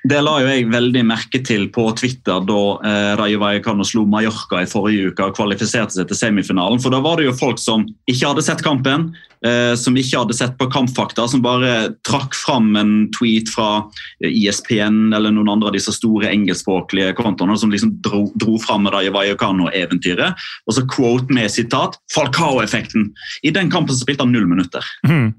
det 0.04 0.18
la 0.20 0.34
jo 0.42 0.48
jeg 0.50 0.66
veldig 0.68 1.00
merke 1.08 1.40
til 1.48 1.70
på 1.72 1.86
Twitter 1.96 2.42
da 2.44 2.60
eh, 2.84 3.12
Rayo 3.16 3.38
Vallecano 3.40 3.86
slo 3.88 4.02
Mallorca 4.04 4.60
i 4.60 4.68
forrige 4.68 5.08
uke 5.08 5.30
og 5.30 5.36
kvalifiserte 5.38 5.96
seg 5.96 6.10
til 6.10 6.18
semifinalen. 6.18 6.82
For 6.82 6.92
Da 6.92 7.00
var 7.04 7.16
det 7.16 7.30
jo 7.30 7.36
folk 7.38 7.60
som 7.62 7.86
ikke 8.10 8.28
hadde 8.28 8.44
sett 8.44 8.60
kampen, 8.66 9.06
eh, 9.48 9.72
som 9.80 9.96
ikke 9.96 10.20
hadde 10.20 10.36
sett 10.36 10.58
på 10.60 10.68
Kampfakta, 10.74 11.24
som 11.32 11.40
bare 11.44 11.94
trakk 12.04 12.36
fram 12.36 12.74
en 12.76 12.92
tweet 13.16 13.48
fra 13.54 13.86
ISPN 14.20 15.16
eller 15.16 15.32
noen 15.32 15.54
andre 15.54 15.72
av 15.72 15.78
disse 15.78 15.96
store 15.96 16.28
engelskspråklige 16.28 17.16
kontoene 17.16 17.56
som 17.56 17.72
liksom 17.72 17.96
dro, 18.04 18.26
dro 18.36 18.58
fram 18.60 18.90
Rayo 18.92 19.16
Vallecano-eventyret. 19.16 20.36
Og 20.68 20.76
så 20.76 20.84
quote 20.84 21.32
med 21.32 21.48
sitat 21.48 21.96
'Falcao-effekten'. 22.12 23.08
I 23.40 23.56
den 23.56 23.72
kampen 23.72 23.96
spilte 23.96 24.28
han 24.28 24.36
null 24.36 24.52
minutter. 24.52 24.84
Mm. 25.08 25.32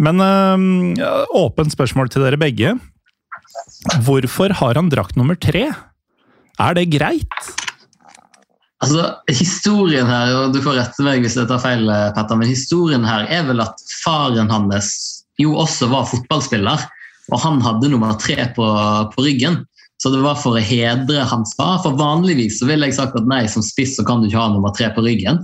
Men 0.00 0.16
øh, 0.96 1.28
åpent 1.36 1.76
spørsmål 1.76 2.08
til 2.08 2.24
dere 2.24 2.40
begge. 2.40 2.72
Hvorfor 4.06 4.54
har 4.60 4.78
han 4.78 4.90
drakt 4.92 5.18
nummer 5.18 5.38
tre? 5.38 5.68
Er 6.60 6.76
det 6.76 6.88
greit? 6.94 7.38
Altså, 8.84 9.14
Historien 9.30 10.08
her, 10.10 10.34
og 10.38 10.54
du 10.54 10.60
får 10.64 10.78
rette 10.80 11.06
meg 11.06 11.24
hvis 11.24 11.38
jeg 11.38 11.48
tar 11.50 11.62
feil, 11.62 11.88
Petter, 12.16 12.38
men 12.40 12.50
historien 12.50 13.06
her 13.06 13.28
er 13.32 13.46
vel 13.48 13.62
at 13.64 13.80
faren 14.02 14.50
hans 14.52 14.90
jo 15.40 15.54
også 15.58 15.88
var 15.90 16.08
fotballspiller. 16.10 16.84
Og 17.32 17.40
han 17.40 17.62
hadde 17.64 17.88
nummer 17.88 18.18
tre 18.20 18.36
på, 18.56 18.66
på 19.14 19.24
ryggen. 19.24 19.62
Så 20.04 20.10
det 20.12 20.18
var 20.20 20.36
for 20.36 20.52
å 20.52 20.60
hedre 20.60 21.22
hans 21.30 21.54
far. 21.56 21.78
For 21.80 21.96
vanligvis 21.96 22.58
så 22.60 22.66
ville 22.68 22.90
jeg 22.90 22.98
sagt 22.98 23.14
at 23.16 23.28
nei, 23.30 23.46
som 23.48 23.64
spiss 23.64 23.94
så 23.96 24.04
kan 24.04 24.20
du 24.20 24.26
ikke 24.28 24.36
ha 24.42 24.50
nummer 24.52 24.74
tre 24.76 24.90
på 24.92 25.00
ryggen. 25.00 25.38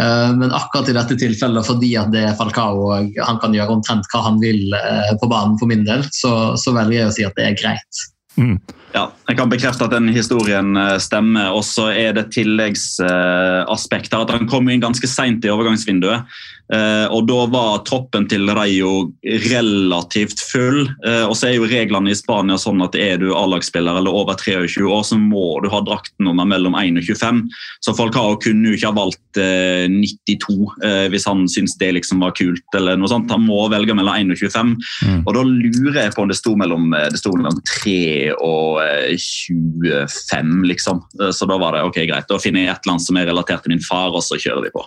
Uh, 0.00 0.32
men 0.32 0.54
akkurat 0.56 0.88
i 0.88 0.94
dette 0.96 1.18
tilfellet, 1.20 1.68
fordi 1.68 1.90
at 2.00 2.08
det 2.14 2.22
er 2.30 2.38
Falcao 2.38 2.86
og 2.86 3.18
han 3.20 3.40
kan 3.42 3.52
gjøre 3.52 3.76
omtrent 3.76 4.08
hva 4.08 4.22
han 4.30 4.40
vil 4.40 4.72
uh, 4.72 5.12
på 5.20 5.28
banen 5.28 5.60
for 5.60 5.68
min 5.68 5.84
del, 5.84 6.06
så, 6.16 6.32
så 6.56 6.72
velger 6.72 7.02
jeg 7.02 7.10
å 7.10 7.16
si 7.18 7.28
at 7.28 7.36
det 7.36 7.50
er 7.50 7.60
greit. 7.60 8.06
Mm. 8.40 8.56
Ja, 8.94 9.08
jeg 9.28 9.36
kan 9.36 9.50
bekrefte 9.52 9.84
at 9.84 9.92
den 9.92 10.08
historien 10.14 10.72
stemmer. 11.02 11.52
Og 11.56 11.64
så 11.68 11.90
er 11.92 12.14
det 12.16 12.30
tilleggsaspekt 12.34 14.14
her 14.14 14.24
at 14.24 14.32
han 14.32 14.48
kom 14.48 14.70
inn 14.72 14.84
ganske 14.84 15.10
seint 15.10 15.44
i 15.44 15.52
overgangsvinduet. 15.52 16.24
Eh, 16.68 17.06
og 17.08 17.24
Da 17.28 17.44
var 17.48 17.80
troppen 17.88 18.26
til 18.28 18.48
Rayo 18.52 19.10
relativt 19.24 20.40
full. 20.50 20.84
Eh, 21.06 21.24
og 21.24 21.34
så 21.38 21.48
er 21.48 21.56
jo 21.56 21.68
Reglene 21.68 22.12
i 22.12 22.18
Spania 22.18 22.58
sånn 22.60 22.82
at 22.84 22.96
er 22.98 23.16
du 23.22 23.30
A-lagsspiller 23.32 24.00
eller 24.00 24.12
over 24.12 24.36
23 24.36 24.84
år, 24.84 25.04
så 25.08 25.16
må 25.20 25.62
du 25.64 25.70
ha 25.72 25.80
draktnummer 25.84 26.48
mellom 26.48 26.76
1 26.76 27.00
og 27.00 27.08
25. 27.08 27.42
Så 27.84 27.96
Falcao 27.96 28.36
kunne 28.42 28.68
jo 28.68 28.76
ikke 28.76 28.92
ha 28.92 28.98
valgt 28.98 29.40
92 29.40 30.58
eh, 30.84 31.06
hvis 31.12 31.28
han 31.28 31.46
syntes 31.48 31.78
det 31.80 31.94
liksom 31.96 32.20
var 32.24 32.36
kult. 32.36 32.64
eller 32.76 32.98
noe 33.00 33.08
sånt. 33.08 33.32
Han 33.32 33.46
må 33.48 33.64
velge 33.72 33.96
mellom 33.96 34.14
1 34.14 34.36
og 34.36 34.42
25. 34.44 34.76
Mm. 35.08 35.22
Og 35.24 35.34
Da 35.38 35.44
lurer 35.48 36.02
jeg 36.02 36.16
på 36.16 36.24
om 36.24 36.28
det 36.28 36.36
sto 36.36 36.54
mellom, 36.58 36.90
det 36.92 37.20
sto 37.20 37.32
mellom 37.32 37.62
3 37.64 38.34
og 38.34 38.77
25, 39.14 40.54
liksom. 40.70 41.02
Så 41.32 41.48
da 41.48 41.58
var 41.60 41.76
det 41.76 41.82
ok, 41.88 41.98
greit. 42.10 42.28
Da 42.30 42.38
finner 42.42 42.66
jeg 42.66 42.76
et 42.76 42.88
land 42.88 43.02
som 43.04 43.18
er 43.18 43.28
relatert 43.30 43.64
til 43.64 43.74
min 43.74 43.84
far, 43.84 44.12
og 44.14 44.24
så 44.24 44.38
kjører 44.40 44.68
vi 44.68 44.74
på. 44.76 44.86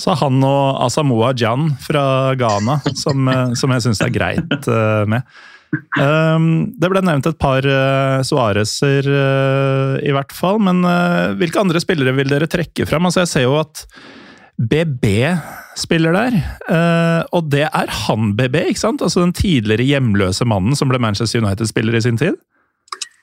Så 0.00 0.16
han 0.18 0.42
og 0.46 0.82
Asamoah 0.86 1.34
Jan 1.38 1.72
fra 1.82 2.34
Ghana, 2.38 2.80
som, 2.98 3.28
eh, 3.28 3.54
som 3.58 3.72
jeg 3.74 3.86
syns 3.86 4.02
er 4.04 4.14
greit 4.14 4.68
uh, 4.68 5.04
med. 5.08 5.26
Um, 5.96 6.74
det 6.76 6.90
ble 6.92 7.00
nevnt 7.00 7.30
et 7.30 7.38
par 7.40 7.64
Suárez'er 8.28 9.06
uh, 9.08 9.94
i 10.04 10.12
hvert 10.12 10.34
fall, 10.36 10.60
men 10.60 10.82
hvilke 11.40 11.62
andre 11.62 11.80
spillere 11.80 12.12
vil 12.18 12.32
dere 12.32 12.50
trekke 12.50 12.88
fram? 12.88 13.08
Altså, 13.08 13.22
jeg 13.24 13.32
ser 13.32 13.46
jo 13.46 13.56
at 13.62 13.86
BB 14.60 15.06
spiller 15.80 16.12
der, 16.12 16.34
og 17.32 17.46
det 17.50 17.64
er 17.64 17.92
han 18.04 18.34
BB, 18.36 18.58
ikke 18.68 18.82
sant? 18.82 19.00
Altså 19.02 19.22
den 19.24 19.32
tidligere 19.34 19.86
hjemløse 19.88 20.44
mannen 20.46 20.76
som 20.76 20.92
ble 20.92 21.00
Manchester 21.00 21.40
United-spiller 21.40 21.96
i 21.96 22.02
sin 22.04 22.20
tid? 22.20 22.36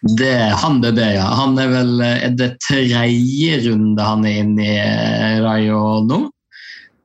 Det 0.01 0.31
er 0.31 0.53
han 0.55 0.79
BB, 0.81 0.99
ja. 1.17 1.27
Han 1.41 1.57
er 1.59 1.71
vel 1.73 2.03
er 2.05 2.35
det 2.39 2.53
tredje 2.63 3.57
runde 3.65 4.03
han 4.03 4.27
er 4.27 4.43
inne 4.45 4.67
i 4.67 5.39
Rayo 5.43 5.79
nå? 6.07 6.21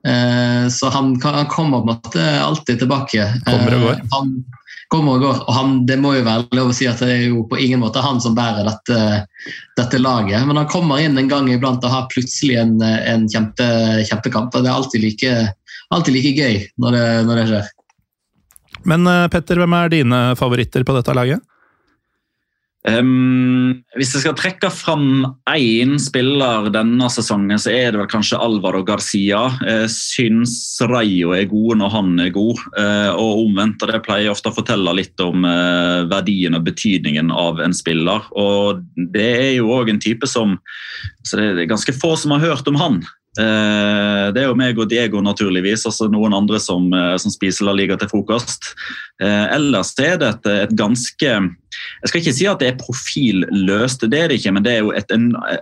Eh, 0.07 0.69
så 0.69 0.89
han, 0.89 1.21
han, 1.21 1.45
kommer 1.45 1.81
på 1.81 1.89
en 1.89 1.95
måte 1.95 2.41
alltid 2.41 2.79
tilbake. 2.79 3.25
Kommer 3.45 3.75
og 3.75 3.81
går. 3.81 3.91
Eh, 3.91 4.05
han 4.11 4.31
kommer 4.93 5.17
og 5.17 5.25
går, 5.25 5.39
og 5.47 5.53
han, 5.53 5.77
det 5.89 5.97
må 5.99 6.13
jo 6.15 6.25
være 6.27 6.45
lov 6.55 6.69
å 6.69 6.75
si 6.77 6.85
at 6.87 7.01
det 7.01 7.09
er 7.09 7.23
jo 7.25 7.43
på 7.49 7.57
ingen 7.59 7.81
måte 7.81 8.03
han 8.05 8.21
som 8.21 8.35
bærer 8.37 8.67
dette, 8.69 8.99
dette 9.79 10.01
laget. 10.01 10.45
Men 10.45 10.61
han 10.61 10.69
kommer 10.71 11.01
inn 11.01 11.17
en 11.17 11.31
gang 11.31 11.49
iblant 11.51 11.83
og 11.83 11.91
har 11.93 12.05
plutselig 12.13 12.59
en, 12.61 12.77
en 12.85 13.25
kjempe, 13.31 13.65
kjempekamp. 14.05 14.53
og 14.53 14.61
Det 14.61 14.71
er 14.71 14.77
alltid 14.77 15.03
like, 15.03 15.33
alltid 15.89 16.19
like 16.19 16.35
gøy 16.37 16.61
når 16.79 16.99
det, 16.99 17.07
når 17.25 17.41
det 17.41 17.49
skjer. 17.49 17.73
Men 18.85 19.09
eh, 19.09 19.25
Petter, 19.33 19.59
hvem 19.59 19.77
er 19.81 19.93
dine 19.97 20.21
favoritter 20.39 20.85
på 20.85 20.95
dette 20.99 21.17
laget? 21.17 21.41
Um, 22.85 23.81
hvis 23.97 24.11
jeg 24.13 24.21
skal 24.21 24.35
trekke 24.37 24.69
fram 24.69 25.23
én 25.49 25.95
spiller 26.01 26.67
denne 26.69 27.07
sesongen, 27.09 27.57
så 27.57 27.71
er 27.73 27.89
det 27.89 28.01
vel 28.03 28.09
kanskje 28.11 28.37
Alvaro 28.37 28.83
Garcia. 28.85 29.47
Jeg 29.65 29.89
syns 29.93 30.53
Rayo 30.85 31.33
er 31.33 31.47
gode 31.49 31.79
når 31.81 31.93
han 31.95 32.13
er 32.21 32.29
god, 32.35 32.61
uh, 32.77 33.09
og 33.17 33.47
omvendt. 33.47 33.81
og 33.81 33.89
Det 33.89 34.03
pleier 34.05 34.33
ofte 34.33 34.53
å 34.53 34.57
fortelle 34.59 34.93
litt 34.99 35.17
om 35.23 35.47
uh, 35.49 36.05
verdien 36.11 36.57
og 36.57 36.67
betydningen 36.67 37.33
av 37.33 37.63
en 37.65 37.73
spiller. 37.73 38.29
Og 38.37 38.85
Det 38.93 39.27
er 39.33 39.51
jo 39.57 39.73
òg 39.73 39.89
en 39.89 40.01
type 40.01 40.29
som 40.29 40.59
så 41.25 41.39
Det 41.41 41.63
er 41.63 41.71
ganske 41.71 41.93
få 41.97 42.13
som 42.21 42.35
har 42.35 42.43
hørt 42.43 42.67
om 42.69 42.77
han. 42.77 43.01
Uh, 43.35 44.29
det 44.31 44.43
er 44.43 44.45
jo 44.51 44.59
meg 44.61 44.77
og 44.77 44.91
Diego, 44.93 45.25
naturligvis. 45.25 45.87
altså 45.89 46.05
Noen 46.11 46.37
andre 46.37 46.61
som, 46.61 46.85
som 47.17 47.33
spiser 47.33 47.65
La 47.65 47.73
Liga 47.73 47.97
til 47.97 48.13
frokost. 48.13 48.75
ellers 49.17 49.95
er 49.97 50.19
det 50.21 50.29
et, 50.35 50.49
et 50.67 50.77
ganske 50.77 51.37
jeg 52.01 52.11
skal 52.11 52.21
ikke 52.21 52.35
si 52.37 52.47
at 52.49 52.61
det 52.61 52.71
er 52.71 52.79
profilløst, 52.81 54.05
det 54.11 54.19
er 54.19 54.31
det 54.31 54.39
ikke, 54.39 54.55
men 54.55 54.65
det 54.65 54.75
er 54.75 54.83
jo 54.83 54.93
et 54.95 55.11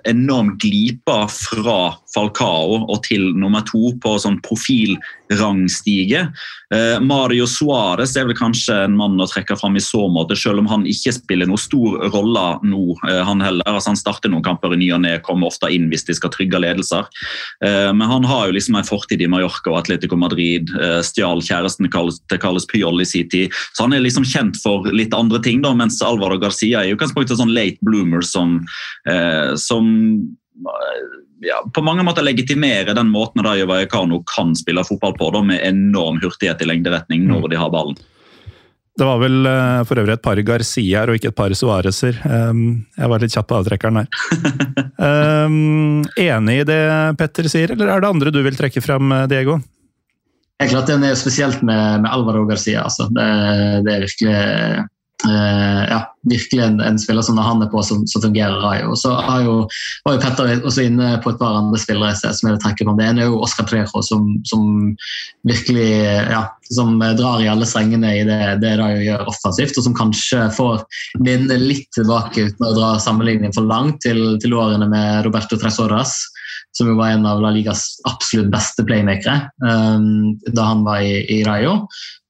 enormt 0.10 0.58
glipa 0.64 1.24
fra 1.32 1.80
Falcao 2.14 2.84
og 2.84 3.04
til 3.08 3.32
nummer 3.38 3.64
to 3.68 3.94
på 4.04 4.18
sånn 4.22 4.40
profilrangstige. 4.46 6.28
Eh, 6.74 7.00
Mario 7.04 7.46
Suárez 7.50 8.16
er 8.18 8.26
vel 8.30 8.38
kanskje 8.38 8.76
en 8.86 8.96
mann 8.98 9.22
å 9.22 9.28
trekke 9.30 9.58
fram 9.60 9.78
i 9.78 9.84
så 9.84 10.06
måte, 10.12 10.38
selv 10.40 10.64
om 10.64 10.70
han 10.72 10.86
ikke 10.90 11.14
spiller 11.16 11.50
noen 11.50 11.62
stor 11.62 12.00
rolle 12.14 12.46
nå, 12.66 12.98
eh, 13.10 13.22
han 13.26 13.44
heller. 13.44 13.68
Altså, 13.70 13.92
han 13.92 14.00
starter 14.00 14.32
noen 14.34 14.46
kamper 14.46 14.74
i 14.74 14.80
ny 14.82 14.90
og 14.96 15.04
ne, 15.04 15.16
kommer 15.26 15.52
ofte 15.52 15.70
inn 15.74 15.90
hvis 15.92 16.08
de 16.08 16.18
skal 16.18 16.34
trygge 16.34 16.62
ledelser. 16.62 17.10
Eh, 17.66 17.92
men 17.94 18.08
han 18.10 18.26
har 18.30 18.48
jo 18.48 18.58
liksom 18.58 18.80
en 18.80 18.88
fortid 18.88 19.22
i 19.22 19.30
Mallorca 19.30 19.74
og 19.74 19.84
Atletico 19.84 20.18
Madrid, 20.20 20.72
stjal 21.06 21.42
kjæresten 21.44 21.90
til 21.90 22.42
Carles 22.42 22.66
Pyol 22.70 23.02
i 23.04 23.08
sin 23.08 23.30
tid, 23.30 23.54
så 23.76 23.86
han 23.86 23.94
er 23.96 24.04
liksom 24.04 24.26
kjent 24.28 24.58
for 24.62 24.88
litt 24.94 25.14
andre 25.16 25.42
ting, 25.44 25.62
da, 25.64 25.74
mens 25.78 26.00
Alvaro 26.34 26.42
Garcia 26.42 26.84
er 26.84 26.92
jo 26.92 26.98
kanskje 26.98 27.38
sånn 27.38 27.54
late 27.54 27.80
bloomer 27.82 28.24
som, 28.26 28.64
eh, 29.10 29.56
som 29.56 29.86
eh, 30.66 31.04
ja, 31.48 31.62
på 31.74 31.84
mange 31.84 32.04
måter 32.04 32.24
legitimerer 32.24 32.96
den 32.96 33.12
måten 33.12 33.44
Rayo 33.44 33.68
Vallecano 33.68 34.24
kan 34.36 34.56
spille 34.56 34.84
fotball 34.84 35.16
på, 35.18 35.32
da, 35.32 35.44
med 35.44 35.62
enorm 35.64 36.20
hurtighet 36.22 36.62
i 36.62 36.66
lengderetning 36.70 37.28
når 37.28 37.46
mm. 37.46 37.50
de 37.52 37.60
har 37.60 37.72
ballen. 37.72 37.98
Det 38.94 39.08
var 39.08 39.18
vel 39.18 39.48
uh, 39.50 39.82
for 39.90 39.98
øvrig 39.98 40.14
et 40.14 40.22
par 40.22 40.38
Garciaer 40.38 41.10
og 41.10 41.18
ikke 41.18 41.32
et 41.32 41.36
par 41.36 41.50
Suárez'er. 41.58 42.20
Um, 42.30 42.86
jeg 42.94 43.10
var 43.10 43.24
litt 43.24 43.34
kjapp 43.34 43.48
på 43.50 43.58
avtrekkeren 43.58 44.04
her. 44.04 44.10
um, 45.02 46.04
enig 46.30 46.60
i 46.62 46.68
det 46.70 46.82
Petter 47.18 47.50
sier, 47.50 47.74
eller 47.74 47.90
er 47.90 48.04
det 48.04 48.12
andre 48.14 48.34
du 48.34 48.38
vil 48.46 48.60
trekke 48.60 48.84
fram, 48.86 49.10
Diego? 49.32 49.58
Jeg 50.62 50.70
er 50.70 50.76
klart 50.78 50.92
Den 50.94 51.04
er 51.04 51.18
spesielt 51.18 51.66
med, 51.66 52.04
med 52.06 52.12
Alvaro 52.14 52.46
Garcia. 52.46 52.86
Altså. 52.86 53.10
Det, 53.10 53.26
det, 53.84 53.96
er 53.96 54.06
virkelig 54.06 54.38
Uh, 55.24 55.84
ja, 55.88 56.00
virkelig 56.28 56.64
en, 56.66 56.82
en, 56.84 56.98
spiller 57.00 57.24
som 57.24 57.38
når 57.38 57.46
han 57.48 57.62
er 57.64 57.70
på, 57.72 57.80
som, 57.86 58.02
som 58.12 58.24
fungerer. 58.24 58.58
Rayo. 58.64 58.96
Så 59.00 59.14
har 59.16 59.44
jo, 59.46 59.54
var 60.04 60.18
jo 60.18 60.22
Petter 60.24 60.52
også 60.60 60.84
inne 60.88 61.14
på 61.24 61.32
et 61.32 61.40
par 61.40 61.56
andre 61.56 61.80
spillere 61.80 62.12
som 62.20 62.50
jeg 62.50 62.58
vil 62.58 62.62
trekke 62.64 62.88
fram. 62.88 62.98
Det 63.00 63.08
ene 63.08 63.24
er 63.24 63.32
jo 63.32 63.40
Oscar 63.46 63.68
Trejo, 63.70 64.04
som, 64.04 64.28
som, 64.50 64.68
virkelig 65.48 65.88
ja, 66.34 66.44
som 66.76 67.00
drar 67.18 67.44
i 67.44 67.50
alle 67.52 67.68
strengene 67.70 68.12
i 68.20 68.26
det, 68.28 68.42
det 68.64 68.76
Rayo 68.82 69.00
gjør 69.04 69.26
offensivt, 69.32 69.80
og 69.80 69.88
som 69.88 69.98
kanskje 69.98 70.48
får 70.58 70.84
vinne 71.24 71.60
litt 71.62 71.88
tilbake 71.96 72.50
uten 72.50 72.68
å 72.68 72.76
dra 72.76 72.94
sammenligningen 73.04 73.56
for 73.56 73.68
langt 73.68 74.02
til, 74.04 74.38
til 74.44 74.56
årene 74.60 74.90
med 74.92 75.24
Roberto 75.28 75.60
Tresoras 75.60 76.20
som 76.74 76.90
jo 76.90 76.98
var 76.98 77.14
en 77.14 77.28
av 77.30 77.42
La 77.42 77.52
Ligas 77.54 78.00
absolutt 78.10 78.50
beste 78.54 78.86
playmakere 78.88 79.52
um, 79.62 80.34
da 80.50 80.72
han 80.72 80.82
var 80.88 81.04
i, 81.06 81.22
i 81.30 81.44
Rayo. 81.46 81.84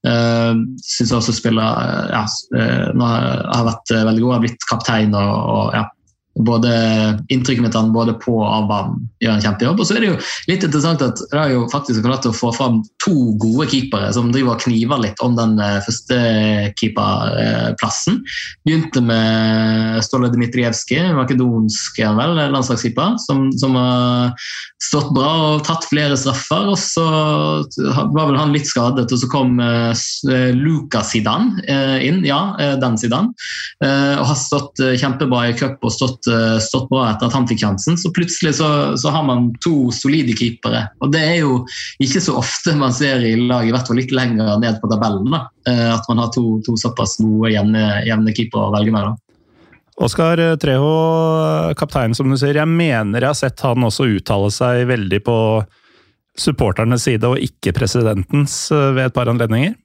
Uh, 0.04 0.60
Syns 0.84 1.14
også 1.16 1.32
spiller 1.32 1.64
ja, 2.12 2.24
uh, 2.28 2.88
har, 2.99 3.28
har 3.47 3.68
vært 3.70 3.93
veldig 3.93 4.24
god, 4.26 4.34
har 4.36 4.43
blitt 4.43 4.66
kaptein 4.68 5.16
og, 5.16 5.36
og 5.54 5.78
ja, 5.78 5.86
både 6.39 6.69
inntrykket 7.29 7.61
mitt 7.61 7.75
han 7.77 7.91
både 7.93 8.15
på 8.17 8.34
og 8.39 8.47
av 8.47 8.65
banen 8.69 9.01
gjør 9.21 9.36
en 9.36 9.43
kjempejobb. 9.43 9.81
Og 9.81 9.86
så 9.86 9.95
er 9.95 10.01
det 10.01 10.09
jo 10.09 10.19
litt 10.49 10.63
interessant 10.65 11.03
at 11.05 11.21
Rayo 11.34 11.67
faktisk 11.71 12.01
har 12.01 12.09
klart 12.09 12.25
å 12.25 12.34
få 12.34 12.49
fram 12.55 12.81
to 13.03 13.36
gode 13.41 13.67
keepere 13.69 14.09
som 14.15 14.31
driver 14.34 14.55
og 14.55 14.63
kniver 14.65 15.01
litt 15.03 15.21
om 15.23 15.38
den 15.38 15.59
eh, 15.61 15.77
første 15.86 16.17
keeperplassen. 16.79 18.21
Begynte 18.65 19.03
med 19.05 20.01
Ståle 20.05 20.31
Dmitrijevskij, 20.34 21.11
makedonsk 21.13 22.01
vel, 22.01 22.36
landslagskeeper, 22.55 23.19
som, 23.21 23.45
som, 23.59 23.77
har 23.77 24.34
stått 24.84 25.13
bra 25.15 25.29
og 25.53 25.63
tatt 25.67 25.86
flere 25.89 26.17
straffer. 26.19 26.71
Og 26.73 26.79
så 26.81 27.05
var 27.05 28.31
vel 28.31 28.39
han 28.39 28.55
litt 28.55 28.69
skadet, 28.69 29.05
og 29.05 29.21
så 29.21 29.29
kom 29.31 29.61
uh, 29.61 29.93
Lukas 30.57 31.13
Zidane 31.13 31.61
inn. 32.03 32.21
Ja, 32.25 32.55
den 32.79 32.97
Zidane. 32.99 33.34
og 33.84 34.25
har 34.29 34.38
stått 34.39 34.79
kjempebra 34.99 35.47
i 35.49 35.55
cup 35.57 35.84
og 35.84 35.91
stått 35.93 36.22
stått, 36.24 36.34
eh, 36.34 36.59
stått, 36.59 36.89
bra 36.89 37.09
etter 37.11 37.28
at 37.28 37.34
han 37.34 37.47
fikk 37.47 37.59
sjansen. 37.59 37.97
Så 37.97 38.11
plutselig 38.13 38.55
så, 38.55 38.97
så, 38.97 39.09
har 39.09 39.24
man 39.24 39.53
to 39.63 39.91
solide 39.91 40.34
keepere. 40.34 40.88
Og 41.01 41.11
det 41.11 41.21
er 41.21 41.38
jo 41.41 41.65
ikke 41.99 42.21
så 42.21 42.38
ofte 42.38 42.76
man 42.76 42.93
ser 42.93 43.19
i 43.21 43.36
lag, 43.36 43.67
i 43.67 43.71
hvert 43.71 43.88
fall 43.88 43.97
litt 43.97 44.11
lenger 44.11 44.59
ned 44.59 44.80
på 44.82 44.89
tabellen, 44.91 45.32
da, 45.32 45.47
eh, 45.67 45.93
at 45.93 46.07
man 46.09 46.19
har 46.19 46.32
to, 46.34 46.61
to 46.65 46.76
såpass 46.78 47.17
gode, 47.19 47.53
jevne, 47.53 48.03
jevne 48.07 48.34
keepere 48.34 48.69
å 48.69 48.74
velge 48.74 48.91
mellom. 48.93 49.17
Oskar 50.01 50.39
Treho, 50.57 51.74
kapteinen 51.78 52.15
som 52.17 52.30
du 52.30 52.38
sier, 52.38 52.57
jeg 52.57 52.67
mener 52.67 53.21
jeg 53.21 53.30
har 53.30 53.38
sett 53.38 53.61
han 53.61 53.86
også 53.86 54.07
uttale 54.09 54.49
seg 54.49 54.88
veldig 54.89 55.19
på 55.21 55.38
supporternes 56.34 57.03
side 57.05 57.30
og 57.30 57.38
ikke 57.38 57.76
presidentens 57.78 58.71
eh, 58.74 58.91
ved 58.95 59.11
et 59.11 59.15
par 59.15 59.30
anledninger? 59.30 59.76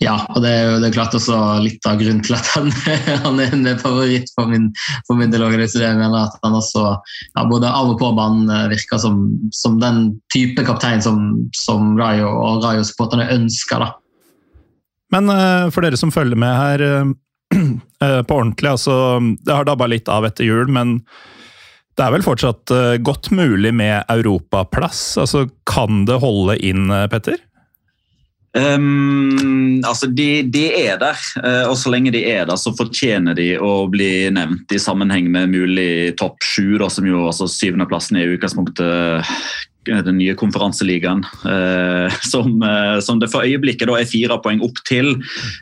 Ja, 0.00 0.14
og 0.32 0.40
det 0.40 0.48
er 0.48 0.62
jo 0.64 0.76
det 0.80 0.88
er 0.88 0.94
klart 0.94 1.14
også 1.16 1.36
litt 1.60 1.84
av 1.84 1.98
grunnen 2.00 2.22
til 2.24 2.32
at 2.32 2.46
han, 2.54 2.70
han 3.26 3.40
er 3.42 3.52
en 3.52 3.66
favoritt 3.82 4.30
for 4.32 4.48
min, 4.48 4.70
for 5.04 5.18
min 5.18 5.32
del. 5.32 5.44
Så 5.68 5.82
jeg 5.82 5.98
mener 5.98 6.22
at 6.22 6.38
han 6.40 6.56
også 6.56 6.84
ja, 6.88 7.44
både 7.44 7.68
av 7.68 7.92
og 7.92 7.98
på 8.00 8.08
banen 8.16 8.48
eh, 8.48 8.70
virker 8.72 9.00
som, 9.02 9.26
som 9.52 9.76
den 9.82 10.06
type 10.32 10.64
kaptein 10.64 11.04
som, 11.04 11.34
som 11.56 11.92
Rayo 12.00 12.30
og 12.32 12.64
Rayo-supporterne 12.64 13.28
ønsker. 13.34 13.84
da. 13.84 13.90
Men 15.12 15.28
uh, 15.28 15.68
for 15.74 15.84
dere 15.84 16.00
som 16.00 16.14
følger 16.14 16.38
med 16.38 16.56
her, 16.56 16.86
uh, 17.04 17.60
på 18.24 18.38
ordentlig. 18.40 18.72
Altså, 18.72 18.94
det 19.44 19.52
har 19.52 19.68
dabba 19.68 19.90
litt 19.90 20.08
av 20.08 20.24
etter 20.30 20.48
jul, 20.48 20.72
men 20.72 21.02
det 21.98 22.06
er 22.06 22.14
vel 22.14 22.24
fortsatt 22.24 22.72
godt 23.04 23.28
mulig 23.36 23.74
med 23.76 24.06
europaplass. 24.08 25.18
Altså, 25.20 25.44
kan 25.68 26.06
det 26.08 26.22
holde 26.22 26.56
inn, 26.64 26.88
Petter? 27.12 27.36
Um, 28.50 29.78
altså 29.86 30.08
de, 30.10 30.42
de, 30.50 30.64
er 30.74 30.96
der, 30.98 31.18
og 31.70 31.76
så 31.78 31.92
lenge 31.92 32.10
de 32.10 32.24
er 32.26 32.48
der, 32.48 32.58
så 32.58 32.72
fortjener 32.74 33.36
de 33.38 33.52
å 33.62 33.84
bli 33.90 34.26
nevnt 34.34 34.74
i 34.74 34.80
sammenheng 34.82 35.28
med 35.30 35.52
mulig 35.52 36.16
topp 36.18 36.42
sju, 36.42 36.80
som 36.90 37.06
jo 37.06 37.28
altså 37.28 37.46
syvendeplassen 37.50 38.18
i 38.18 38.26
utgangspunktet 38.32 39.30
den 39.88 40.18
nye 40.18 40.34
konferanseligaen, 40.34 41.24
eh, 41.48 42.12
som, 42.22 42.62
eh, 42.62 43.00
som, 43.00 43.20
det 43.20 43.30
for 43.32 43.46
øyeblikket 43.46 43.88
er 43.88 44.08
fire 44.08 44.36
poeng 44.42 44.60
opp 44.64 44.76
til. 44.88 45.14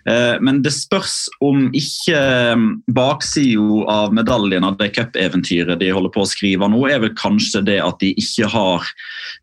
Eh, 0.08 0.36
men 0.42 0.62
det 0.64 0.74
spørs 0.74 1.28
om 1.44 1.68
ikke 1.76 2.18
eh, 2.18 2.64
baksida 2.90 3.86
av 3.88 4.14
medaljen 4.16 4.66
av 4.66 4.78
det 4.80 4.90
cupeventyret 4.96 5.78
de 5.78 5.92
holder 5.94 6.12
på 6.14 6.24
å 6.24 6.28
skrive 6.28 6.68
nå, 6.70 6.82
er 6.90 7.02
vel 7.04 7.14
kanskje 7.18 7.62
det 7.68 7.78
at 7.84 8.00
de 8.02 8.10
ikke 8.18 8.50
har 8.50 8.88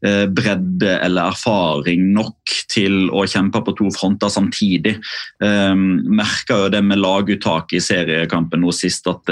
eh, 0.06 0.26
bredde 0.28 0.98
eller 1.00 1.32
erfaring 1.32 2.12
nok 2.16 2.58
til 2.72 3.08
å 3.16 3.24
kjempe 3.30 3.64
på 3.64 3.76
to 3.80 3.90
fronter 3.96 4.32
samtidig. 4.34 4.98
Eh, 5.44 5.74
merker 5.76 6.66
jo 6.66 6.74
det 6.76 6.84
med 6.84 7.00
laguttak 7.00 7.72
i 7.76 7.84
seriekampen 7.84 8.64
nå 8.66 8.76
sist, 8.76 9.08
at 9.08 9.30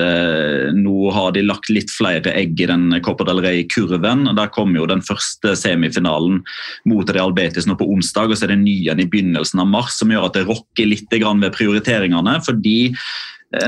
nå 0.74 1.12
har 1.14 1.34
de 1.36 1.44
lagt 1.46 1.70
litt 1.72 1.92
flere 1.92 2.32
egg 2.38 2.60
i 2.62 2.68
den 2.70 2.92
Copa 3.04 3.26
del 3.28 3.42
Rey-kurven. 3.44 4.26
Der 4.38 4.52
kom 4.54 4.76
jo 4.78 4.86
den 4.90 5.02
første 5.04 5.33
første 5.34 5.56
semifinalen 5.60 6.42
mot 6.90 7.10
Real 7.10 7.34
Betis 7.34 7.68
nå 7.68 7.76
på 7.80 7.88
onsdag, 7.90 8.32
og 8.32 8.38
så 8.38 8.46
er 8.48 8.54
det 8.54 8.62
ny 8.64 8.76
igjen 8.84 9.02
i 9.02 9.10
begynnelsen 9.10 9.62
av 9.64 9.70
mars, 9.70 9.98
som 10.00 10.12
gjør 10.12 10.30
at 10.30 10.38
det 10.38 10.48
rokker 10.48 10.90
litt 10.90 11.10
ved 11.12 11.54
prioriteringene. 11.54 12.42
fordi 12.46 12.94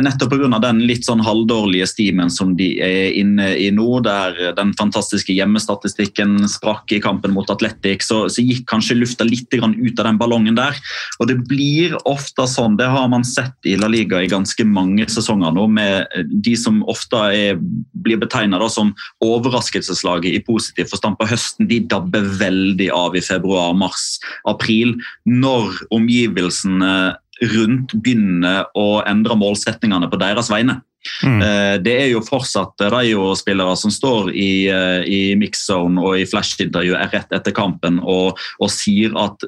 nettopp 0.01 0.31
pga. 0.33 0.59
den 0.61 0.81
litt 0.87 1.05
sånn 1.05 1.21
halvdårlige 1.23 1.85
stimen 1.89 2.31
som 2.33 2.55
de 2.57 2.71
er 2.81 3.13
inne 3.17 3.51
i 3.59 3.69
nå, 3.73 3.99
der 4.05 4.55
den 4.57 4.73
fantastiske 4.77 5.33
hjemmestatistikken 5.35 6.47
sprakk 6.49 6.95
i 6.95 7.01
kampen 7.03 7.35
mot 7.35 7.49
Atletic, 7.53 8.05
så, 8.05 8.25
så 8.31 8.41
gikk 8.41 8.65
kanskje 8.71 8.97
lufta 8.97 9.27
litt 9.27 9.53
ut 9.53 9.99
av 9.99 10.05
den 10.07 10.19
ballongen 10.21 10.57
der. 10.57 10.77
Og 11.19 11.29
Det 11.29 11.37
blir 11.49 11.95
ofte 12.09 12.47
sånn, 12.49 12.77
det 12.79 12.87
har 12.89 13.07
man 13.11 13.25
sett 13.27 13.55
i 13.69 13.75
La 13.77 13.89
Liga 13.91 14.21
i 14.23 14.31
ganske 14.31 14.65
mange 14.65 15.05
sesonger 15.11 15.53
nå, 15.53 15.67
med 15.67 16.09
de 16.45 16.55
som 16.57 16.81
ofte 16.89 17.21
er, 17.35 17.59
blir 18.05 18.19
betegna 18.21 18.57
som 18.71 18.93
overraskelseslaget 19.23 20.33
i 20.33 20.41
positiv 20.45 20.89
forstand 20.89 21.19
på 21.19 21.27
høsten, 21.29 21.69
de 21.69 21.81
dabber 21.91 22.25
veldig 22.39 22.89
av 22.95 23.17
i 23.17 23.23
februar, 23.23 23.75
mars, 23.77 24.15
april, 24.49 24.95
når 25.29 25.77
omgivelsene 25.93 26.95
rundt 27.41 27.95
begynner 27.99 28.65
å 28.77 29.01
endre 29.07 29.37
målsetningene 29.39 30.09
på 30.11 30.19
deres 30.21 30.51
vegne. 30.51 30.79
Mm. 31.21 31.41
Eh, 31.41 31.75
det 31.85 31.93
er 32.01 32.07
jo 32.09 32.23
fortsatt 32.25 32.81
Rayo-spillere 32.91 33.75
som 33.77 33.93
står 33.93 34.31
i, 34.33 34.67
eh, 34.71 35.03
i 35.05 35.19
mix-zone 35.37 36.01
og 36.01 36.17
i 36.17 36.25
flash-intervju 36.25 36.97
rett 37.13 37.35
etter 37.35 37.53
kampen 37.55 37.99
og, 38.01 38.39
og 38.59 38.73
sier 38.73 39.13
at 39.21 39.45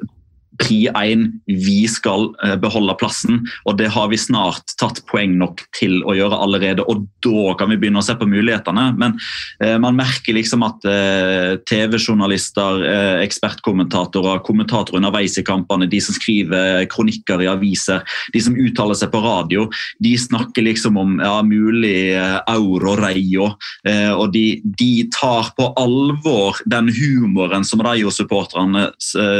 pri 0.58 0.88
1, 0.92 1.26
vi 1.48 1.86
skal 1.90 2.32
eh, 2.44 2.56
beholde 2.60 2.96
plassen. 3.00 3.42
Og 3.68 3.78
det 3.80 3.90
har 3.94 4.10
vi 4.12 4.20
snart 4.20 4.76
tatt 4.80 5.04
poeng 5.10 5.36
nok 5.40 5.64
til 5.78 6.00
å 6.08 6.16
gjøre 6.18 6.40
allerede. 6.44 6.86
Og 6.90 7.06
da 7.24 7.54
kan 7.60 7.72
vi 7.72 7.80
begynne 7.80 8.02
å 8.02 8.06
se 8.06 8.16
på 8.18 8.28
mulighetene. 8.30 8.90
Men 8.98 9.18
eh, 9.64 9.78
man 9.82 9.98
merker 9.98 10.38
liksom 10.38 10.66
at 10.68 10.88
eh, 10.90 11.58
TV-journalister, 11.70 12.84
eh, 12.88 13.26
ekspertkommentatorer, 13.26 14.42
kommentatorer 14.48 15.02
underveis 15.02 15.38
i 15.40 15.46
kampene, 15.48 15.90
de 15.90 16.02
som 16.04 16.18
skriver 16.18 16.88
kronikker 16.92 17.44
i 17.46 17.52
aviser, 17.52 18.04
de 18.34 18.44
som 18.44 18.58
uttaler 18.58 18.98
seg 18.98 19.12
på 19.14 19.22
radio, 19.24 19.68
de 20.04 20.14
snakker 20.20 20.66
liksom 20.66 20.98
om 21.00 21.18
ja, 21.22 21.38
mulig 21.46 22.14
eh, 22.16 22.38
euro 22.54 22.96
Reio. 22.98 23.52
Eh, 23.88 24.12
og 24.14 24.34
de, 24.36 24.60
de, 24.66 24.92
tar 25.14 25.52
på 25.56 25.70
alvor 25.80 26.58
den 26.70 26.90
humoren 26.94 27.64
som 27.66 27.82
Reio-supporterne 27.86 28.90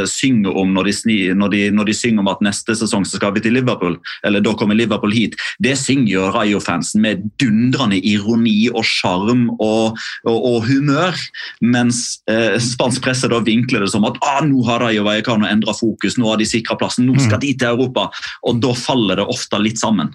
synger 0.08 0.56
om 0.58 0.72
når 0.76 0.90
de 0.90 0.94
når 1.08 1.54
de, 1.54 1.62
når 1.74 1.90
de, 1.90 1.96
synger 1.98 2.24
om 2.24 2.30
at 2.32 2.44
neste 2.46 2.76
sesong 2.78 3.06
så 3.08 3.20
skal 3.20 3.34
vi 3.36 3.44
til 3.44 3.56
Liverpool, 3.58 3.98
eller 4.28 4.44
da 4.44 4.54
kommer 4.58 4.78
Liverpool 4.78 5.14
hit, 5.16 5.38
det 5.64 5.76
synger 5.80 6.12
jo 6.12 6.28
Rayo-fansen 6.36 7.04
med 7.04 7.26
dundrende 7.42 8.00
ironi 8.00 8.68
og 8.74 8.86
sjarm 8.88 9.48
og, 9.58 9.98
og, 10.28 10.38
og, 10.38 10.60
humør. 10.68 11.18
Mens 11.64 12.20
eh, 12.32 12.58
spansk 12.62 13.04
presse 13.06 13.30
da 13.32 13.42
vinkler 13.46 13.86
det 13.86 13.92
som 13.94 14.06
at 14.08 14.20
ah, 14.26 14.44
nå 14.46 14.64
har 14.68 14.84
Rayo 14.84 15.08
Vallecano 15.08 15.48
endra 15.50 15.76
fokus, 15.78 16.20
nå 16.20 16.30
har 16.32 16.42
de 16.42 16.50
sikra 16.50 16.78
plassen, 16.80 17.08
nå 17.08 17.18
skal 17.20 17.40
mm. 17.40 17.44
de 17.46 17.56
til 17.58 17.74
Europa. 17.74 18.08
Og 18.48 18.62
da 18.64 18.74
faller 18.78 19.22
det 19.22 19.28
ofte 19.32 19.62
litt 19.62 19.82
sammen. 19.82 20.14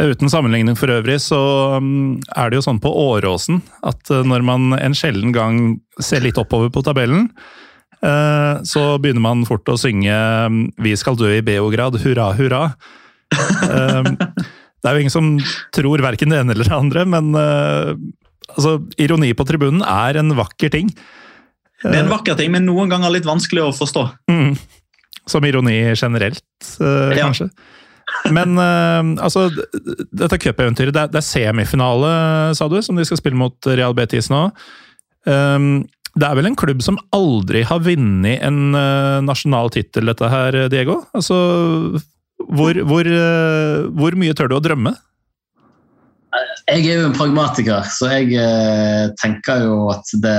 Uten 0.00 0.30
sammenligning 0.32 0.78
for 0.80 0.88
øvrig, 0.88 1.18
så 1.20 1.38
um, 1.76 2.20
er 2.32 2.48
det 2.48 2.56
jo 2.56 2.64
sånn 2.64 2.80
på 2.80 2.88
Åråsen 2.88 3.60
at 3.84 4.00
uh, 4.08 4.22
når 4.24 4.46
man 4.48 4.70
en 4.78 4.96
sjelden 4.96 5.34
gang 5.36 5.58
ser 6.00 6.24
litt 6.24 6.40
oppover 6.40 6.72
på 6.72 6.80
tabellen, 6.86 7.28
Eh, 7.28 7.69
så 8.00 8.82
begynner 8.96 9.20
man 9.20 9.42
fort 9.44 9.68
å 9.68 9.76
synge 9.76 10.14
mm, 10.48 10.60
'Vi 10.80 10.94
skal 10.96 11.18
dø 11.20 11.28
i 11.36 11.44
Beograd, 11.44 11.98
hurra, 12.00 12.30
hurra'. 12.38 12.70
Eh, 13.30 14.02
det 14.80 14.88
er 14.88 14.96
jo 14.96 15.02
ingen 15.04 15.12
som 15.12 15.26
tror 15.76 16.02
verken 16.02 16.32
det 16.32 16.40
ene 16.40 16.54
eller 16.54 16.66
det 16.66 16.76
andre, 16.76 17.04
men 17.06 17.34
eh, 17.38 17.92
altså, 18.56 18.78
ironi 19.00 19.32
på 19.36 19.46
tribunen 19.48 19.84
er 19.86 20.18
en 20.20 20.34
vakker 20.38 20.72
ting. 20.72 20.88
Det 21.82 21.92
er 21.92 22.02
en 22.02 22.12
vakker 22.12 22.36
ting, 22.36 22.50
men 22.52 22.66
noen 22.68 22.90
ganger 22.92 23.12
litt 23.12 23.28
vanskelig 23.28 23.62
å 23.66 23.74
forstå. 23.76 24.06
Mm. 24.32 24.56
Som 25.30 25.46
ironi 25.46 25.76
generelt, 25.92 26.42
kanskje. 26.80 27.46
Ja. 27.52 28.32
Men 28.34 28.58
altså, 28.58 29.46
dette 30.10 30.40
cupeventyret, 30.42 30.92
det, 30.96 31.06
det 31.14 31.20
er 31.22 31.28
semifinale, 31.28 32.10
sa 32.58 32.66
du, 32.68 32.80
som 32.84 32.98
de 32.98 33.06
skal 33.06 33.20
spille 33.20 33.38
mot 33.38 33.70
Real 33.70 33.94
Betis 33.96 34.28
nå. 34.32 34.48
Um, 35.28 35.84
det 36.18 36.26
er 36.26 36.38
vel 36.38 36.50
en 36.50 36.58
klubb 36.58 36.80
som 36.84 36.98
aldri 37.14 37.62
har 37.66 37.82
vunnet 37.84 38.42
en 38.46 38.74
uh, 38.74 39.20
nasjonal 39.24 39.70
tittel, 39.74 40.10
dette 40.10 40.30
her, 40.32 40.56
Diego? 40.72 41.00
Altså, 41.16 41.36
hvor, 42.50 42.80
hvor, 42.88 43.06
uh, 43.06 43.86
hvor 43.94 44.16
mye 44.18 44.34
tør 44.36 44.50
du 44.50 44.58
å 44.58 44.64
drømme? 44.64 44.94
Jeg 46.70 46.84
er 46.86 47.00
jo 47.00 47.06
en 47.08 47.14
pragmatiker, 47.16 47.86
så 47.90 48.06
jeg 48.12 48.36
eh, 48.38 49.08
tenker 49.18 49.64
jo 49.64 49.88
at 49.90 50.12
det, 50.22 50.34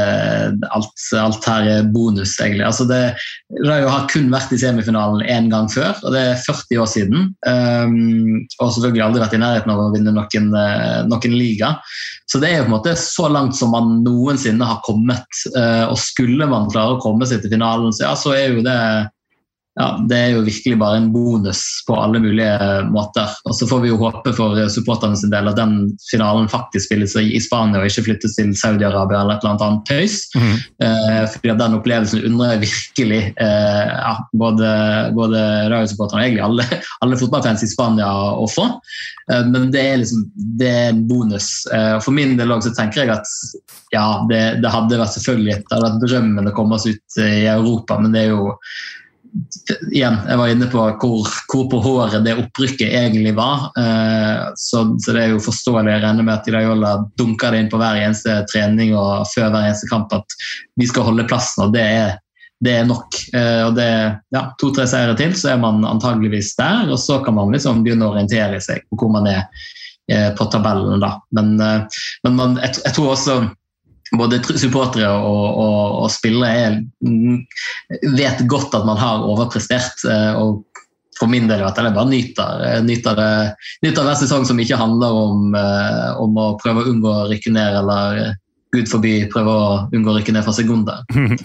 alt, 0.71 1.03
alt, 1.19 1.47
her 1.49 1.67
er 1.67 1.89
bonus, 1.91 2.37
egentlig. 2.39 2.63
Altså 2.63 2.85
det, 2.87 3.01
Rayo 3.65 3.89
har 3.91 4.07
kun 4.11 4.29
vært 4.31 4.53
i 4.55 4.59
semifinalen 4.61 5.25
én 5.27 5.49
gang 5.51 5.67
før, 5.71 5.97
og 5.99 6.15
det 6.15 6.23
er 6.29 6.39
40 6.45 6.79
år 6.79 6.89
siden. 6.93 7.27
Um, 7.43 8.39
og 8.61 8.71
selvfølgelig 8.71 9.03
aldri 9.03 9.23
vært 9.25 9.35
i 9.35 9.41
nærheten 9.43 9.73
av 9.73 9.83
å 9.83 9.91
vinne 9.91 10.15
noen, 10.15 10.49
uh, 10.55 11.01
noen, 11.11 11.35
liga. 11.35 11.73
Så 12.31 12.39
det 12.39 12.53
er 12.53 12.61
jo 12.61 12.69
på 12.69 12.71
en 12.71 12.77
måte 12.77 12.95
så 12.99 13.27
langt 13.27 13.59
som 13.59 13.75
man 13.75 13.97
noensinne 14.05 14.67
har 14.67 14.79
kommet. 14.87 15.27
Uh, 15.51 15.91
og 15.91 15.99
skulle 15.99 16.47
man 16.47 16.71
klare 16.71 16.95
å 16.95 17.03
komme 17.03 17.27
seg 17.27 17.43
til 17.43 17.51
finalen, 17.57 17.91
så, 17.91 18.07
ja, 18.07 18.15
så 18.15 18.37
er 18.37 18.55
jo 18.55 18.63
det 18.63 18.79
ja, 19.79 19.85
det 20.09 20.17
er 20.19 20.33
jo 20.33 20.41
virkelig 20.43 20.75
bare 20.81 20.97
en 20.99 21.07
bonus 21.13 21.61
på 21.87 21.95
alle 21.95 22.19
mulige 22.19 22.55
måter. 22.91 23.29
Og 23.47 23.55
Så 23.55 23.67
får 23.69 23.79
vi 23.85 23.91
jo 23.93 23.99
håpe 24.01 24.33
for 24.35 24.59
supporterne 24.73 25.15
sin 25.15 25.31
del 25.31 25.47
at 25.47 25.55
den 25.55 25.93
finalen 26.09 26.49
faktisk 26.51 26.89
spilles 26.89 27.15
i 27.15 27.39
Spania 27.39 27.79
og 27.79 27.87
ikke 27.87 28.03
flyttes 28.09 28.35
til 28.35 28.51
Saudi-Arabia 28.51 29.21
eller 29.21 29.39
et 29.39 29.47
eller 29.47 29.63
annet 29.69 29.87
tøys. 29.87 30.17
Mm. 30.35 30.59
Eh, 30.83 31.23
fordi 31.31 31.53
at 31.53 31.63
Den 31.63 31.79
opplevelsen 31.79 32.27
undrer 32.27 32.55
jeg 32.55 32.63
virkelig 32.65 33.21
eh, 33.31 33.87
ja, 33.95 34.13
både, 34.43 34.75
både 35.15 35.39
Rayo-supporterne 35.71 36.19
og 36.19 36.27
egentlig 36.27 36.45
alle, 36.49 36.83
alle 37.05 37.23
fotballfans 37.23 37.63
i 37.63 37.71
Spania 37.71 38.11
å 38.11 38.51
få. 38.51 38.67
Eh, 39.31 39.43
men 39.47 39.71
det 39.71 39.87
er 39.87 40.01
liksom 40.03 40.27
det 40.59 40.67
er 40.67 40.87
en 40.91 41.05
bonus. 41.07 41.53
Eh, 41.71 41.95
for 42.03 42.11
min 42.11 42.35
del 42.35 42.51
også 42.51 42.75
tenker 42.75 43.05
jeg 43.05 43.15
at 43.15 43.35
ja, 43.95 44.19
det, 44.27 44.63
det 44.63 44.71
hadde 44.71 44.99
vært 44.99 45.15
selvfølgelig 45.15 45.61
det 45.61 45.77
hadde 45.77 45.85
vært 45.87 46.09
drømmen 46.09 46.51
å 46.51 46.55
komme 46.59 46.75
oss 46.75 46.91
ut 46.91 47.23
i 47.23 47.45
Europa, 47.47 48.01
men 48.03 48.11
det 48.11 48.27
er 48.27 48.35
jo 48.35 48.51
igjen, 49.91 50.17
jeg 50.27 50.39
var 50.39 50.51
inne 50.51 50.67
på 50.71 50.81
hvor, 50.99 51.27
hvor, 51.51 51.67
på 51.71 51.79
håret 51.83 52.25
det 52.25 52.35
opprykket 52.39 52.95
egentlig 52.99 53.33
var. 53.37 53.69
Eh, 53.79 54.49
så, 54.59 54.83
så, 54.99 55.13
det 55.15 55.23
er 55.23 55.35
jo 55.35 55.43
forståelig. 55.43 55.93
Jeg 55.93 56.03
regner 56.05 56.27
med 56.27 56.35
at 56.35 56.49
Irayola 56.51 56.95
dunker 57.19 57.53
det 57.53 57.63
inn 57.63 57.71
på 57.71 57.79
hver 57.81 57.99
eneste 58.01 58.41
trening 58.51 58.95
og 58.97 59.27
før 59.31 59.53
hver 59.53 59.69
eneste 59.69 59.89
kamp 59.91 60.13
at 60.15 60.37
vi 60.79 60.89
skal 60.89 61.07
holde 61.07 61.27
plassen. 61.29 61.65
og 61.67 61.75
det 61.75 61.85
er, 61.85 62.17
det 62.61 62.75
er 62.79 62.89
nok. 62.89 63.19
Eh, 63.33 63.61
og 63.67 63.77
det 63.79 63.89
ja, 64.35 64.43
To-tre 64.61 64.87
seire 64.89 65.15
til, 65.19 65.35
så 65.37 65.53
er 65.53 65.61
man 65.63 65.85
antageligvis 65.87 66.55
der. 66.59 66.91
Og 66.91 66.99
så 67.01 67.21
kan 67.25 67.37
man 67.39 67.55
liksom 67.55 67.85
begynne 67.85 68.09
å 68.09 68.15
orientere 68.15 68.59
seg 68.63 68.83
på 68.89 68.99
hvor 68.99 69.15
man 69.15 69.31
er 69.31 69.45
eh, 70.11 70.29
på 70.35 70.49
tabellen. 70.51 70.99
da. 71.03 71.15
Men, 71.37 71.55
men 71.57 72.37
man, 72.37 72.59
jeg, 72.63 72.81
jeg 72.83 72.97
tror 72.97 73.15
også 73.15 73.41
både 74.17 74.41
supportere 74.59 75.09
og, 75.11 75.45
og, 75.61 76.01
og 76.03 76.11
spillere 76.11 76.65
er, 76.65 76.75
vet 78.17 78.43
godt 78.51 78.75
at 78.75 78.87
man 78.87 78.99
har 78.99 79.23
overprestert. 79.27 80.03
Eh, 80.07 80.35
og 80.39 80.65
for 81.19 81.29
min 81.31 81.47
del 81.49 81.63
at 81.63 81.77
jeg 81.77 81.93
bare 81.93 82.09
nyter, 82.09 82.65
nyter, 82.87 83.17
det, 83.19 83.31
nyter 83.85 84.07
hver 84.07 84.19
sesong 84.19 84.47
som 84.47 84.59
ikke 84.59 84.79
handler 84.79 85.17
om, 85.23 85.55
eh, 85.55 86.11
om, 86.21 86.37
å 86.37 86.51
prøve 86.61 86.83
å 86.83 86.91
unngå 86.91 87.13
å 87.13 87.25
rykke 87.31 87.53
ned, 87.53 87.79
eller 87.83 88.35
gud 88.75 88.89
forby 88.89 89.17
prøve 89.31 89.55
å 89.55 89.65
unngå 89.91 90.13
å 90.13 90.19
rykke 90.19 90.35
ned 90.35 90.47
fra 90.47 90.55
sekunder. 90.55 91.03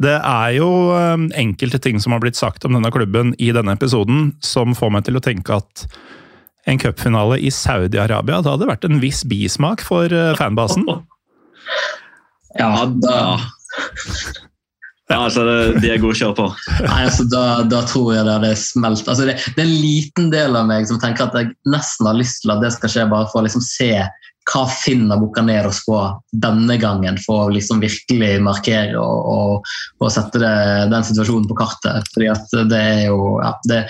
Det 0.00 0.14
er 0.16 0.54
jo 0.56 0.66
enkelte 1.36 1.76
ting 1.84 1.98
som 2.00 2.14
har 2.14 2.22
blitt 2.22 2.38
sagt 2.38 2.64
om 2.64 2.72
denne 2.72 2.88
klubben 2.88 3.34
i 3.36 3.50
denne 3.52 3.74
episoden, 3.76 4.30
som 4.40 4.72
får 4.72 4.94
meg 4.94 5.04
til 5.04 5.18
å 5.18 5.20
tenke 5.20 5.58
at 5.60 5.82
en 6.64 6.80
cupfinale 6.80 7.38
i 7.40 7.50
Saudi-Arabia. 7.52 8.40
Det 8.40 8.52
hadde 8.54 8.68
vært 8.68 8.86
en 8.88 9.00
viss 9.02 9.22
bismak 9.28 9.84
for 9.84 10.12
eh, 10.12 10.34
fanbasen. 10.38 10.86
Ja, 12.58 12.70
da, 13.02 13.16
Ja, 15.10 15.24
altså, 15.24 15.42
de 15.82 15.90
er 15.90 15.98
gode 15.98 16.14
å 16.14 16.18
kjøre 16.20 16.36
på. 16.38 16.46
nei, 16.84 17.00
altså, 17.08 17.24
da, 17.30 17.44
da 17.66 17.80
tror 17.90 18.12
jeg 18.14 18.26
det 18.28 18.34
hadde 18.36 18.50
smelt. 18.58 19.08
Altså, 19.10 19.26
det, 19.26 19.36
det 19.56 19.64
er 19.64 19.66
en 19.66 19.80
liten 19.82 20.28
del 20.30 20.58
av 20.58 20.68
meg 20.70 20.86
som 20.86 21.00
tenker 21.02 21.26
at 21.26 21.38
jeg 21.38 21.50
nesten 21.70 22.06
har 22.06 22.18
lyst 22.18 22.44
til 22.44 22.54
at 22.54 22.62
det 22.62 22.70
skal 22.76 22.92
skje, 22.94 23.06
bare 23.10 23.26
for 23.32 23.42
å 23.42 23.46
liksom 23.48 23.64
se 23.66 23.90
hva 24.50 24.62
finner 24.72 25.18
Bucaneros 25.20 25.82
på 25.86 25.98
denne 26.42 26.76
gangen 26.80 27.18
for 27.22 27.46
å 27.46 27.54
liksom 27.54 27.82
virkelig 27.82 28.38
markere 28.42 28.98
og, 28.98 29.26
og, 29.30 29.74
og 30.00 30.14
sette 30.14 30.40
det, 30.42 30.54
den 30.90 31.06
situasjonen 31.06 31.46
på 31.50 31.58
kartet. 31.58 32.08
Fordi 32.14 32.30
at 32.32 32.56
det 32.70 32.80
er 32.80 33.02
jo 33.10 33.36
ja, 33.42 33.52
det, 33.70 33.82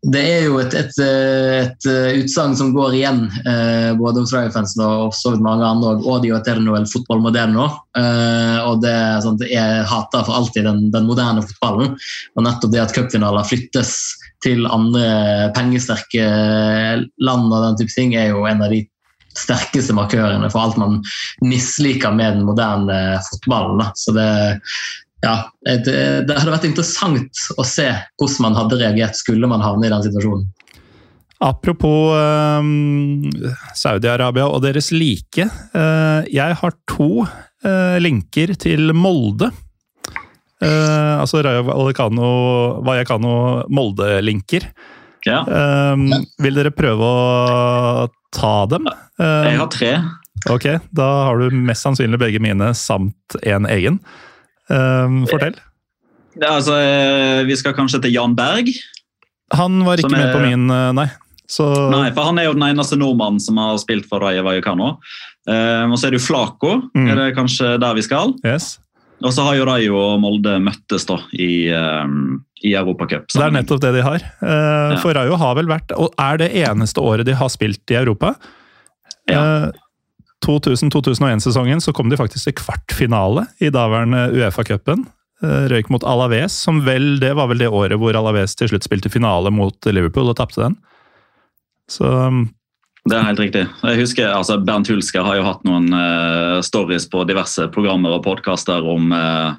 det 0.00 0.20
er 0.24 0.46
jo 0.46 0.56
et, 0.62 0.72
et, 0.72 0.98
et, 1.04 1.86
utsagn 2.22 2.54
som 2.56 2.70
går 2.72 2.94
igjen 2.96 3.26
eh, 3.44 3.90
både 3.98 4.22
hos 4.22 4.32
Rayo-fansen 4.32 4.80
og 4.80 5.12
så 5.12 5.34
vidt 5.34 5.44
mange 5.44 5.66
andre. 5.66 5.92
Og 5.98 6.06
Odio 6.08 6.38
eterno 6.38 6.78
el 6.78 6.86
fotball 6.88 7.20
moderno. 7.20 7.66
Eh, 7.98 8.56
og 8.64 8.80
det 8.80 8.94
er 8.96 9.20
sånn 9.20 9.36
Jeg 9.44 9.84
hater 9.90 10.24
for 10.24 10.38
alltid 10.38 10.64
den, 10.64 10.86
den 10.94 11.08
moderne 11.08 11.44
fotballen. 11.44 11.98
Og 12.32 12.46
nettopp 12.46 12.72
det 12.72 12.80
at 12.86 12.96
cupfinaler 12.96 13.44
flyttes 13.44 13.92
til 14.40 14.64
andre 14.72 15.50
pengesterke 15.52 16.24
land 17.20 17.52
og 17.52 17.60
den 17.66 17.76
type 17.82 17.92
ting, 17.92 18.16
er 18.16 18.32
jo 18.32 18.46
en 18.48 18.64
av 18.64 18.72
de 18.72 18.86
sterkeste 19.36 19.92
markørene 19.94 20.48
for 20.50 20.64
alt 20.64 20.80
man 20.80 20.96
misliker 21.44 22.16
med 22.16 22.38
den 22.38 22.48
moderne 22.48 23.20
fotballen. 23.28 23.84
Da. 23.84 23.92
Så 24.00 24.16
det, 24.16 24.30
ja, 25.20 25.34
det, 25.66 25.82
det, 26.28 26.36
hadde 26.38 26.54
vært 26.54 26.68
interessant 26.68 27.40
å 27.60 27.64
se 27.66 27.88
hvordan 28.16 28.44
man 28.46 28.56
hadde 28.56 28.78
reagert 28.80 29.18
skulle 29.18 29.48
man 29.50 29.64
havne 29.64 29.88
i 29.88 29.92
den 29.92 30.04
situasjonen. 30.06 30.46
Apropos 31.40 32.12
eh, 32.20 32.62
Saudi-Arabia 33.76 34.46
og 34.48 34.62
deres 34.64 34.90
like. 34.92 35.46
Eh, 35.46 36.20
jeg 36.28 36.56
har 36.60 36.72
to 36.88 37.24
eh, 37.24 37.96
linker 38.00 38.54
til 38.60 38.92
Molde. 38.96 39.48
Uh, 40.60 41.16
altså 41.22 41.40
Rayo 41.40 41.62
Vallecano 41.64 43.64
Molde-linker. 43.72 44.66
Ja. 45.24 45.38
Um, 45.48 46.12
vil 46.36 46.58
dere 46.58 46.68
prøve 46.76 47.00
å 47.00 48.04
ta 48.36 48.68
dem? 48.68 48.84
Jeg 49.16 49.56
har 49.56 49.70
tre. 49.72 50.04
Ok, 50.52 50.68
da 50.92 51.08
har 51.30 51.40
du 51.40 51.48
mest 51.64 51.88
sannsynlig 51.88 52.20
begge 52.20 52.44
mine 52.44 52.76
samt 52.76 53.40
en 53.40 53.64
egen. 53.72 53.96
Um, 54.70 55.24
fortell. 55.30 55.56
Det, 56.38 56.46
altså, 56.46 56.76
vi 57.48 57.56
skal 57.58 57.74
kanskje 57.74 58.00
til 58.04 58.12
Jan 58.14 58.36
Berg. 58.38 58.70
Han 59.58 59.80
var 59.84 59.98
ikke 59.98 60.12
er- 60.14 60.18
med 60.20 60.34
på 60.36 60.42
min, 60.46 60.70
uh, 60.70 60.92
nei. 60.94 61.08
Så 61.50 61.64
Nei, 61.90 62.12
for 62.14 62.22
Han 62.28 62.38
er 62.38 62.44
jo 62.46 62.52
den 62.54 62.62
eneste 62.62 62.94
nordmannen 62.96 63.40
som 63.42 63.56
har 63.58 63.76
spilt 63.82 64.06
for 64.06 64.20
Raja 64.22 64.42
Vallecano. 64.46 65.00
Um, 65.50 65.90
og 65.90 65.98
så 65.98 66.06
er 66.06 66.10
det 66.14 66.20
jo 66.20 66.26
Flaco, 66.28 66.76
Mm. 66.94 67.08
er 67.10 67.16
det 67.18 67.36
kanskje 67.36 67.72
der 67.80 67.94
vi 67.94 68.02
skal? 68.06 68.34
yes. 68.46 68.78
Og 69.22 69.32
så 69.34 69.42
har 69.44 69.54
jo 69.58 69.64
Rayo 69.66 69.96
og 69.98 70.20
Molde 70.22 70.54
møttes 70.62 71.04
da 71.04 71.18
i, 71.34 71.68
um, 71.74 72.38
i 72.64 72.70
Europacup. 72.72 73.26
Det 73.28 73.42
er 73.42 73.50
nettopp 73.50 73.80
det 73.82 73.90
de 73.98 74.02
har. 74.06 74.22
Uh, 74.40 74.94
Ja. 74.94 74.96
For 75.02 75.12
Rayo 75.12 75.36
har 75.36 75.54
vel 75.58 75.66
vært, 75.66 75.90
og 75.98 76.14
er 76.18 76.38
det 76.38 76.52
eneste 76.54 77.02
året 77.02 77.26
de 77.26 77.34
har 77.34 77.48
spilt 77.48 77.82
i 77.90 77.98
Europa. 77.98 78.36
Ja. 79.28 79.66
Uh, 79.66 79.72
2000-2001-sesongen 80.46 81.82
så 81.84 81.94
kom 81.96 82.10
de 82.10 82.18
faktisk 82.20 82.48
til 82.48 82.56
kvartfinale 82.60 83.46
i 83.60 83.72
daværende 83.72 84.28
Uefa-cupen. 84.34 85.06
Uh, 85.40 85.66
røyk 85.72 85.88
mot 85.92 86.04
Alaves, 86.04 86.52
som 86.52 86.82
vel, 86.84 87.14
det 87.20 87.32
var 87.38 87.48
vel 87.48 87.62
det 87.62 87.70
året 87.72 87.96
hvor 88.00 88.16
Alaves 88.16 88.56
til 88.58 88.68
slutt 88.68 88.84
spilte 88.84 89.12
finale 89.12 89.52
mot 89.54 89.88
Liverpool 89.88 90.28
og 90.32 90.36
tapte 90.40 90.66
den. 90.66 90.76
Så 91.90 92.04
um, 92.04 92.42
Det 93.08 93.16
er 93.16 93.24
helt 93.24 93.40
riktig. 93.40 93.64
Jeg 93.82 94.00
husker, 94.02 94.28
altså 94.34 94.58
Bernt 94.60 94.90
Hulsker 94.92 95.24
har 95.24 95.40
jo 95.40 95.46
hatt 95.48 95.64
noen 95.64 95.88
uh, 95.94 96.60
stories 96.64 97.08
på 97.10 97.24
diverse 97.28 97.70
programmer 97.72 98.18
og 98.18 98.24
podkaster 98.28 98.84
om 98.84 99.14
uh, 99.16 99.56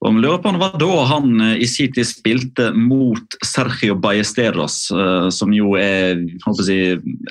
om 0.00 0.18
lurer 0.18 0.38
på 0.40 0.50
var 0.56 0.78
da 0.80 1.04
han 1.04 1.40
eh, 1.44 1.56
i 1.60 1.66
sin 1.68 1.92
tid 1.92 2.06
spilte 2.08 2.70
mot 2.72 3.36
Sergio 3.44 3.98
Ballesteros, 4.00 4.86
eh, 4.90 5.28
som 5.28 5.52
jo 5.52 5.74
er 5.76 6.22
si, 6.56 6.78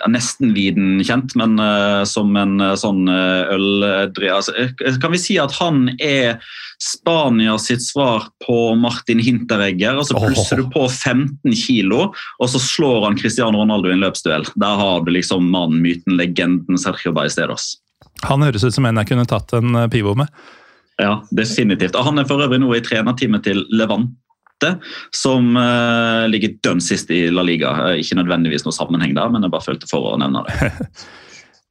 nesten 0.05 0.53
viden 0.53 0.99
kjent, 1.05 1.33
men 1.39 1.57
eh, 1.63 2.03
som 2.09 2.35
en 2.37 2.61
sånn 2.77 3.09
øldre 3.09 4.03
altså, 4.35 4.53
Kan 5.01 5.15
vi 5.15 5.21
si 5.21 5.39
at 5.41 5.55
han 5.57 5.87
er 5.97 6.37
Spania 6.79 7.57
sitt 7.59 7.81
svar 7.83 8.29
på 8.45 8.59
Martin 8.77 9.19
Hinteregger? 9.19 9.97
og 9.97 10.05
så 10.05 10.19
plusser 10.21 10.61
du 10.61 10.69
på 10.69 10.85
15 10.85 11.57
kilo, 11.57 12.11
og 12.13 12.53
så 12.53 12.61
slår 12.61 13.07
han 13.07 13.17
Cristiano 13.17 13.63
Ronaldo 13.63 13.89
i 13.89 13.97
en 13.97 14.05
løpsduell. 14.05 14.45
Der 14.61 14.77
har 14.83 15.01
du 15.03 15.11
liksom 15.15 15.49
mannen, 15.49 15.81
myten, 15.81 16.19
legenden 16.21 16.77
Sergio 16.77 17.17
Ballesteros. 17.17 17.79
han 18.21 18.45
høres 18.45 18.63
ut 18.63 18.77
som 18.77 18.85
en 18.85 19.01
jeg 19.01 19.09
kunne 19.09 19.27
tatt 19.27 19.57
en 19.57 19.89
pivo 19.89 20.13
med. 20.21 20.29
Ja, 20.99 21.21
definitivt. 21.31 21.95
Og 21.95 22.05
Han 22.09 22.19
er 22.19 22.27
for 22.27 22.43
øvrig 22.43 22.59
nå 22.61 22.73
i 22.75 22.83
trenerteamet 22.83 23.45
til 23.47 23.63
Levante, 23.71 24.73
som 25.15 25.55
uh, 25.55 26.27
ligger 26.27 26.57
dønn 26.65 26.83
sist 26.83 27.11
i 27.15 27.27
La 27.31 27.45
Liga. 27.47 27.71
Uh, 27.71 27.95
ikke 28.01 28.19
nødvendigvis 28.19 28.67
noe 28.67 28.75
sammenheng 28.75 29.15
der, 29.15 29.31
men 29.31 29.45
jeg 29.45 29.53
bare 29.53 29.67
følte 29.69 29.89
for 29.91 30.11
å 30.11 30.19
nevne 30.19 30.45
det. 30.47 30.75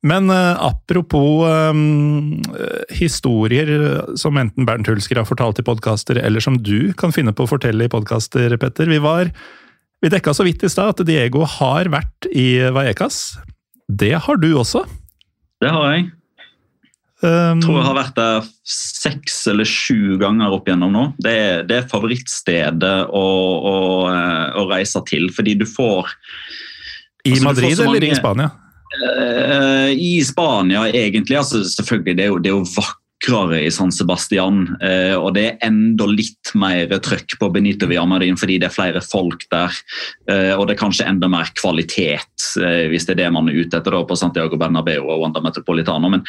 Men 0.06 0.28
uh, 0.30 0.54
apropos 0.62 1.42
historier 2.94 3.70
som 4.14 4.36
enten 4.38 4.62
Bernt 4.62 4.86
Hulsker 4.86 5.18
har 5.18 5.26
fortalt 5.26 5.58
i 5.58 5.64
podkaster, 5.66 6.20
eller 6.22 6.38
som 6.38 6.54
du 6.62 6.92
kan 6.94 7.10
finne 7.10 7.34
på 7.34 7.42
å 7.42 7.50
fortelle 7.50 7.88
i 7.88 7.90
podkaster, 7.90 8.54
Petter. 8.62 8.86
Vi 8.86 9.00
var 9.02 9.32
vi 9.98 10.10
dekka 10.12 10.30
så 10.34 10.46
vidt 10.46 10.62
i 10.62 10.70
stad 10.70 10.94
at 10.94 11.02
Diego 11.08 11.42
har 11.58 11.90
vært 11.90 12.28
i 12.30 12.62
Vallecas. 12.70 13.40
Det 13.90 14.14
har 14.14 14.38
du 14.38 14.52
også. 14.60 14.84
Det 15.58 15.72
har 15.74 15.90
jeg. 15.96 16.04
Um, 17.18 17.58
tror 17.58 17.80
jeg 17.80 17.86
har 17.88 17.96
vært 17.96 18.14
der 18.14 18.44
seks 18.70 19.40
eller 19.50 19.66
sju 19.66 20.14
ganger 20.20 20.52
opp 20.54 20.68
igjennom 20.68 20.92
nå. 20.94 21.04
Det 21.18 21.32
er, 21.34 21.64
det 21.66 21.80
er 21.80 21.88
favorittstedet 21.90 22.94
å, 23.10 23.24
å, 23.72 23.74
å, 24.54 24.66
reise 24.70 25.02
til, 25.08 25.26
fordi 25.34 25.56
du 25.58 25.66
får 25.66 26.12
I 27.26 27.34
altså, 27.34 27.48
Madrid 27.48 27.74
får 27.74 27.90
Madrid 27.90 28.04
eller 28.04 28.06
i 28.06 28.20
Spania? 28.20 28.48
Uh, 29.02 29.90
I 29.90 30.12
Spania, 30.24 30.86
egentlig. 30.94 31.40
Altså, 31.40 31.64
selvfølgelig, 31.66 32.14
det 32.20 32.28
er 32.28 32.30
jo, 32.30 32.38
det 32.44 32.52
er 32.52 32.56
jo 32.56 32.86
vakrere 33.18 33.64
i 33.66 33.70
San 33.70 33.92
Sebastian. 33.92 34.76
eh, 34.80 35.14
og 35.14 35.34
det 35.34 35.44
er 35.44 35.58
enda 35.66 36.06
litt 36.06 36.54
mer 36.54 36.86
trøkk 36.88 37.38
på 37.38 37.52
Benito 37.52 37.86
Villamarin 37.86 38.36
fordi 38.36 38.58
det 38.58 38.66
er 38.66 38.74
flere 38.74 39.00
folk 39.00 39.48
der. 39.50 39.70
eh, 40.28 40.54
og 40.56 40.66
det 40.66 40.76
er 40.76 40.86
kanskje 40.86 41.06
enda 41.08 41.28
mer 41.28 41.46
kvalitet, 41.54 42.28
eh, 42.58 42.88
hvis 42.88 43.06
det 43.06 43.18
er 43.18 43.24
det 43.24 43.32
man 43.32 43.48
er 43.48 43.54
ute 43.54 43.76
etter 43.76 43.90
da, 43.90 44.04
på 44.04 44.16
Santiago 44.16 44.56
Bernabeu 44.56 45.08
og 45.08 45.22
Wanda 45.22 45.40
Metropolitano. 45.40 46.08
Men 46.08 46.22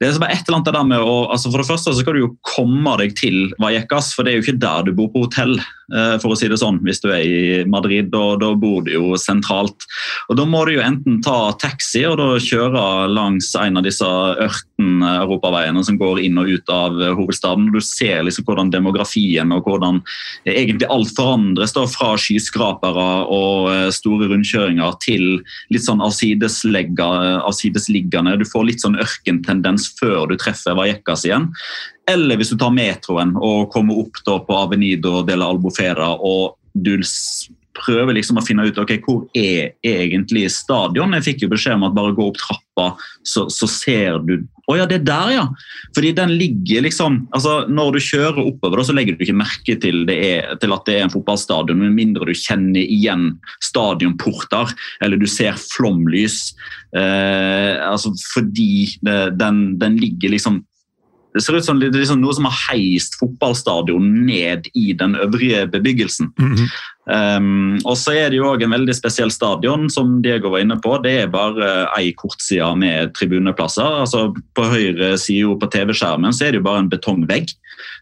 det 0.00 0.08
er 0.08 0.18
bare 0.18 0.32
et 0.32 0.48
eller 0.48 0.58
annet 0.58 0.72
der 0.72 0.84
med 0.84 0.98
å, 0.98 1.30
altså 1.30 1.50
For 1.50 1.58
det 1.58 1.68
første 1.68 1.92
så 1.92 2.00
skal 2.00 2.14
du 2.14 2.20
jo 2.20 2.36
komme 2.42 2.96
deg 2.98 3.14
til 3.16 3.52
Vallecas, 3.60 4.14
for 4.14 4.24
det 4.24 4.32
er 4.32 4.40
jo 4.40 4.46
ikke 4.46 4.60
der 4.60 4.82
du 4.84 4.92
bor 4.92 5.08
på 5.12 5.26
hotell. 5.26 5.58
Eh, 5.92 6.16
for 6.22 6.32
å 6.32 6.36
si 6.38 6.48
det 6.50 6.58
sånn, 6.60 6.80
Hvis 6.82 7.00
du 7.02 7.08
er 7.12 7.22
i 7.22 7.64
Madrid, 7.68 8.10
da, 8.12 8.36
da 8.40 8.54
bor 8.58 8.82
du 8.84 8.90
jo 8.92 9.16
sentralt. 9.20 9.86
Og 10.30 10.36
Da 10.38 10.44
må 10.48 10.64
du 10.66 10.72
jo 10.76 10.84
enten 10.84 11.22
ta 11.22 11.52
taxi 11.60 12.04
og 12.08 12.18
da 12.18 12.28
kjøre 12.42 13.08
langs 13.12 13.54
en 13.58 13.76
av 13.78 13.84
disse 13.86 14.04
ørten-europaveiene 14.04 15.84
som 15.84 15.98
går 16.00 16.20
inn 16.24 16.38
og 16.40 16.48
ut 16.50 16.68
av 16.72 17.00
eh, 17.00 17.14
hovedstaden. 17.16 17.72
Du 17.74 17.80
ser 17.84 18.22
liksom 18.26 18.44
hvordan 18.48 18.72
demografien 18.72 19.52
og 19.54 19.60
hvordan 19.68 19.94
egentlig 20.48 20.88
alt 20.90 21.12
forandres 21.16 21.72
da 21.76 21.82
fra 21.90 22.10
skyskrapere 22.20 23.10
og 23.32 23.70
eh, 23.72 23.90
store 23.94 24.24
rundkjøringer 24.32 24.90
til 25.04 25.24
litt 25.72 25.84
sånn 25.86 26.04
avsidesliggende. 26.04 28.38
Du 28.40 28.46
får 28.48 28.62
litt 28.68 28.82
sånn 28.84 29.00
ørkentendens 29.00 29.84
før 30.00 30.20
du 30.30 30.34
treffer 30.40 30.78
Vallecas 30.78 31.26
igjen. 31.28 31.46
Eller 32.10 32.38
hvis 32.38 32.50
du 32.50 32.58
tar 32.58 32.74
metroen 32.74 33.36
og 33.38 33.70
kommer 33.72 34.02
opp 34.02 34.22
på 34.26 34.58
Avenido 34.58 35.20
de 35.26 35.36
la 35.38 35.50
Albofera 35.52 36.12
og 36.18 36.58
du 36.72 36.96
prøver 37.76 38.16
liksom 38.16 38.38
å 38.38 38.44
finne 38.44 38.66
ut 38.68 38.78
ok, 38.78 38.94
hvor 39.04 39.22
er 39.36 39.74
egentlig 39.86 40.44
stadion. 40.52 41.14
Jeg 41.16 41.26
fikk 41.26 41.44
jo 41.44 41.52
beskjed 41.52 41.78
om 41.78 41.86
at 41.88 41.94
bare 41.96 42.14
gå 42.16 42.26
opp 42.28 42.40
trappa, 42.40 42.88
så, 43.24 43.46
så 43.52 43.68
ser 43.70 44.20
du 44.26 44.42
Å 44.70 44.76
ja, 44.78 44.84
det 44.88 45.00
er 45.00 45.06
der, 45.08 45.30
ja! 45.34 45.44
Fordi 45.96 46.12
den 46.16 46.34
ligger 46.38 46.84
liksom 46.86 47.16
altså 47.34 47.66
Når 47.68 47.96
du 47.96 47.98
kjører 48.04 48.38
oppover, 48.44 48.78
da, 48.78 48.84
så 48.86 48.94
legger 48.96 49.16
du 49.16 49.24
ikke 49.24 49.36
merke 49.36 49.76
til, 49.82 50.04
er, 50.12 50.52
til 50.62 50.74
at 50.74 50.86
det 50.86 50.96
er 50.96 51.06
en 51.06 51.12
fotballstadion, 51.12 51.80
med 51.82 51.96
mindre 51.96 52.28
du 52.28 52.34
kjenner 52.36 52.82
igjen 52.82 53.32
stadionporter, 53.64 54.72
eller 55.04 55.20
du 55.20 55.26
ser 55.30 55.58
flomlys. 55.60 56.52
Eh, 56.96 57.74
altså 57.88 58.14
fordi 58.32 58.98
det, 59.04 59.18
den, 59.40 59.64
den 59.82 59.98
ligger 60.00 60.36
liksom 60.36 60.62
det 61.34 61.42
ser 61.44 61.56
ut 61.56 61.64
som 61.64 61.80
det 61.80 61.88
er 61.90 62.02
liksom 62.02 62.20
noe 62.20 62.34
som 62.36 62.48
har 62.48 62.58
heist 62.68 63.16
fotballstadion 63.20 64.08
ned 64.26 64.68
i 64.76 64.92
den 64.96 65.16
øvrige 65.16 65.66
bebyggelsen. 65.72 66.32
Mhm. 66.38 66.66
Um, 67.02 67.80
og 67.82 67.96
så 67.98 68.12
er 68.14 68.28
det 68.30 68.36
jo 68.36 68.44
også 68.46 68.62
en 68.62 68.74
veldig 68.76 68.94
spesiell 68.94 69.32
stadion, 69.34 69.88
som 69.90 70.20
Diego 70.22 70.52
var 70.52 70.62
inne 70.62 70.76
på. 70.78 70.94
Det 71.02 71.16
er 71.24 71.32
bare 71.32 71.88
ei 71.96 72.12
kortside 72.14 72.68
med 72.78 73.10
tribuneplasser. 73.18 74.04
Altså 74.04 74.28
På 74.54 74.68
høyre 74.70 75.16
side 75.18 75.56
på 75.58 75.70
TV-skjermen 75.72 76.30
så 76.30 76.46
er 76.46 76.54
det 76.54 76.62
jo 76.62 76.68
bare 76.68 76.84
en 76.84 76.92
betongvegg. 76.92 77.50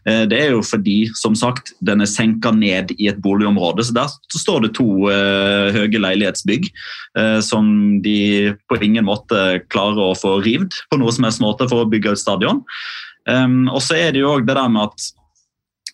Uh, 0.05 0.29
det 0.29 0.37
er 0.37 0.53
jo 0.53 0.61
fordi, 0.61 1.09
som 1.17 1.33
sagt, 1.33 1.73
den 1.81 2.05
er 2.05 2.11
senka 2.13 2.53
ned 2.53 2.93
i 2.99 3.09
et 3.09 3.21
boligområde. 3.25 3.87
Så 3.87 3.97
der 3.97 4.11
står 4.37 4.67
det 4.67 4.75
to 4.77 5.09
uh, 5.09 5.73
høye 5.73 5.97
leilighetsbygg 6.05 6.69
uh, 7.17 7.39
som 7.41 8.03
de 8.05 8.53
på 8.69 8.83
ingen 8.85 9.09
måte 9.09 9.63
klarer 9.73 10.11
å 10.11 10.17
få 10.17 10.37
rivd 10.45 10.77
på 10.91 11.01
noe 11.01 11.15
som 11.15 11.25
helst 11.25 11.41
måte 11.41 11.65
for 11.71 11.81
å 11.81 11.89
bygge 11.89 12.13
ut 12.13 12.21
stadion. 12.21 12.61
Um, 13.29 13.67
og 13.69 13.81
så 13.85 13.99
er 13.99 14.13
det 14.13 14.23
jo 14.23 14.31
også 14.33 14.47
det 14.47 14.55
der 14.57 14.71
med 14.71 14.89
at 14.89 15.09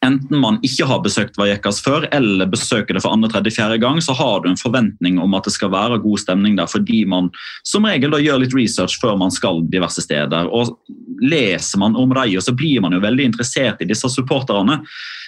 enten 0.05 0.39
man 0.39 0.59
ikke 0.65 0.85
har 0.87 1.01
besøkt 1.03 1.37
Vallecas 1.39 1.79
før, 1.83 2.05
eller 2.13 2.49
besøker 2.49 2.95
det 2.95 3.01
for 3.03 3.13
andre, 3.13 3.29
tredje, 3.31 3.55
fjerde 3.55 3.79
gang, 3.81 3.99
så 4.03 4.13
har 4.17 4.43
du 4.43 4.49
en 4.51 4.59
forventning 4.59 5.19
om 5.21 5.33
at 5.37 5.47
det 5.47 5.55
skal 5.55 5.71
være 5.73 5.99
god 6.03 6.21
stemning 6.21 6.57
der, 6.59 6.69
fordi 6.69 7.03
man 7.09 7.31
som 7.67 7.87
regel 7.89 8.13
da 8.13 8.21
gjør 8.21 8.43
litt 8.43 8.55
research 8.55 8.99
før 9.01 9.17
man 9.19 9.33
skal 9.33 9.63
diverse 9.71 10.03
steder. 10.05 10.51
Og 10.53 10.77
leser 11.23 11.81
man 11.81 11.97
om 11.97 12.13
dem, 12.13 12.37
så 12.41 12.55
blir 12.55 12.83
man 12.85 12.93
jo 12.93 13.03
veldig 13.03 13.31
interessert 13.31 13.81
i 13.81 13.89
disse 13.89 14.09
supporterne. 14.13 14.81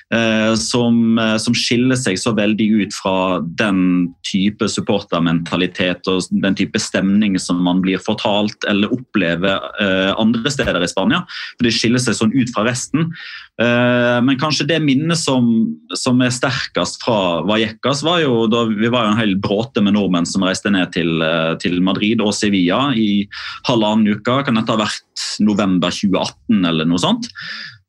Eh, 0.09 0.55
som, 0.55 1.19
eh, 1.19 1.35
som, 1.37 1.53
skiller 1.53 1.97
seg 1.99 2.17
så 2.17 2.31
veldig 2.33 2.65
ut 2.81 2.95
fra 2.97 3.43
den 3.59 4.09
type 4.25 4.65
supportermentalitet 4.65 6.07
og 6.09 6.25
den 6.41 6.57
type 6.57 6.81
stemning 6.81 7.35
som 7.37 7.59
man 7.61 7.83
blir 7.83 8.01
fortalt 8.01 8.65
eller 8.69 8.89
opplever 8.95 9.67
eh, 9.77 10.09
andre 10.17 10.49
steder 10.49 10.81
i 10.81 10.89
Spania. 10.89 11.21
For 11.59 11.67
Det 11.67 11.75
skiller 11.77 12.01
seg 12.01 12.17
sånn 12.17 12.33
ut 12.33 12.49
fra 12.55 12.65
resten. 12.65 13.11
Men 13.59 14.37
kanskje 14.39 14.69
det 14.69 14.77
minnet 14.79 15.19
som, 15.19 15.49
som 15.91 16.21
er 16.23 16.31
sterkest 16.31 17.01
fra 17.03 17.41
Vallecas, 17.43 18.05
var 18.07 18.21
jo 18.23 18.45
da 18.47 18.61
vi 18.69 18.87
var 18.87 19.09
en 19.09 19.17
hel 19.19 19.33
bråte 19.35 19.83
med 19.83 19.97
nordmenn 19.97 20.27
som 20.29 20.45
reiste 20.47 20.71
ned 20.71 20.93
til, 20.95 21.19
til 21.59 21.75
Madrid 21.83 22.23
og 22.23 22.31
Sevilla 22.37 22.93
i 22.95 23.25
halvannen 23.67 24.15
uke. 24.15 24.37
Kan 24.47 24.55
dette 24.55 24.71
ha 24.71 24.79
vært 24.79 25.25
november 25.43 25.91
2018 25.91 26.71
eller 26.71 26.87
noe 26.87 27.03
sånt? 27.03 27.27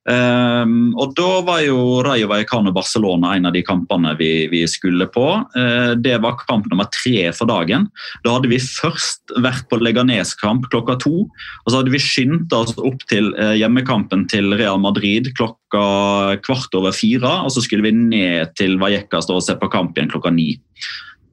Um, 0.08 0.94
og 0.96 1.12
Da 1.12 1.28
var 1.44 1.60
jo 1.60 2.00
Rayo 2.00 2.30
Vallecano 2.30 2.72
Barcelona 2.72 3.34
en 3.36 3.50
av 3.50 3.52
de 3.52 3.60
kampene 3.66 4.14
vi, 4.16 4.48
vi 4.48 4.62
skulle 4.70 5.04
på. 5.12 5.26
Uh, 5.52 5.92
det 6.00 6.16
var 6.24 6.38
kamp 6.46 6.70
nummer 6.70 6.88
tre 6.94 7.28
for 7.36 7.50
dagen. 7.50 7.86
Da 8.24 8.32
hadde 8.36 8.48
vi 8.48 8.60
først 8.62 9.34
vært 9.44 9.68
på 9.68 9.80
Leganes-kamp 9.80 10.70
klokka 10.72 10.96
to. 11.04 11.26
og 11.28 11.68
Så 11.68 11.82
hadde 11.82 11.92
vi 11.92 12.00
skyndt 12.00 12.56
oss 12.56 12.72
opp 12.78 13.04
til 13.12 13.34
uh, 13.36 13.52
hjemmekampen 13.60 14.24
til 14.32 14.54
Real 14.56 14.80
Madrid 14.80 15.34
klokka 15.36 15.84
kvart 16.46 16.74
over 16.80 16.96
fire. 16.96 17.36
Og 17.44 17.52
så 17.52 17.64
skulle 17.66 17.90
vi 17.90 17.92
ned 17.92 18.56
til 18.56 18.80
Vallecas 18.80 19.28
og 19.28 19.44
se 19.44 19.58
på 19.60 19.70
kamp 19.72 19.98
igjen 19.98 20.12
klokka 20.12 20.32
ni 20.32 20.54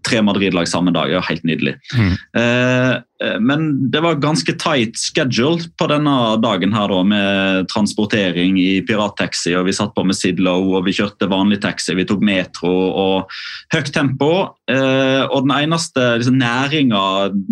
tre 0.08 0.22
Madrid-lag 0.24 0.68
samme 0.70 0.94
dag. 0.96 1.12
Ja, 1.12 1.22
helt 1.28 1.46
nydelig. 1.48 1.76
Mm. 1.96 2.14
Eh, 2.40 2.94
eh, 3.24 3.38
men 3.44 3.68
det 3.92 4.02
var 4.06 4.22
ganske 4.22 4.54
tight 4.60 4.98
schedule 5.00 5.68
på 5.80 5.88
denne 5.92 6.16
dagen 6.44 6.76
her 6.76 6.92
da, 6.92 7.02
med 7.08 7.68
transportering 7.74 8.60
i 8.62 8.80
pirattaxi. 8.88 9.56
og 9.58 9.68
Vi 9.68 9.76
satt 9.76 9.94
på 9.96 10.06
med 10.08 10.18
Sidlow 10.18 10.72
og 10.78 10.88
vi 10.88 10.96
kjørte 10.98 11.30
vanlig 11.32 11.60
taxi, 11.66 11.96
vi 11.98 12.08
tok 12.08 12.24
metro 12.26 12.72
og 12.72 13.36
høyt 13.76 13.92
tempo. 13.96 14.32
Eh, 14.72 15.24
og 15.28 15.48
den 15.48 15.56
eneste 15.58 16.08
liksom, 16.20 16.40
næringa 16.42 17.04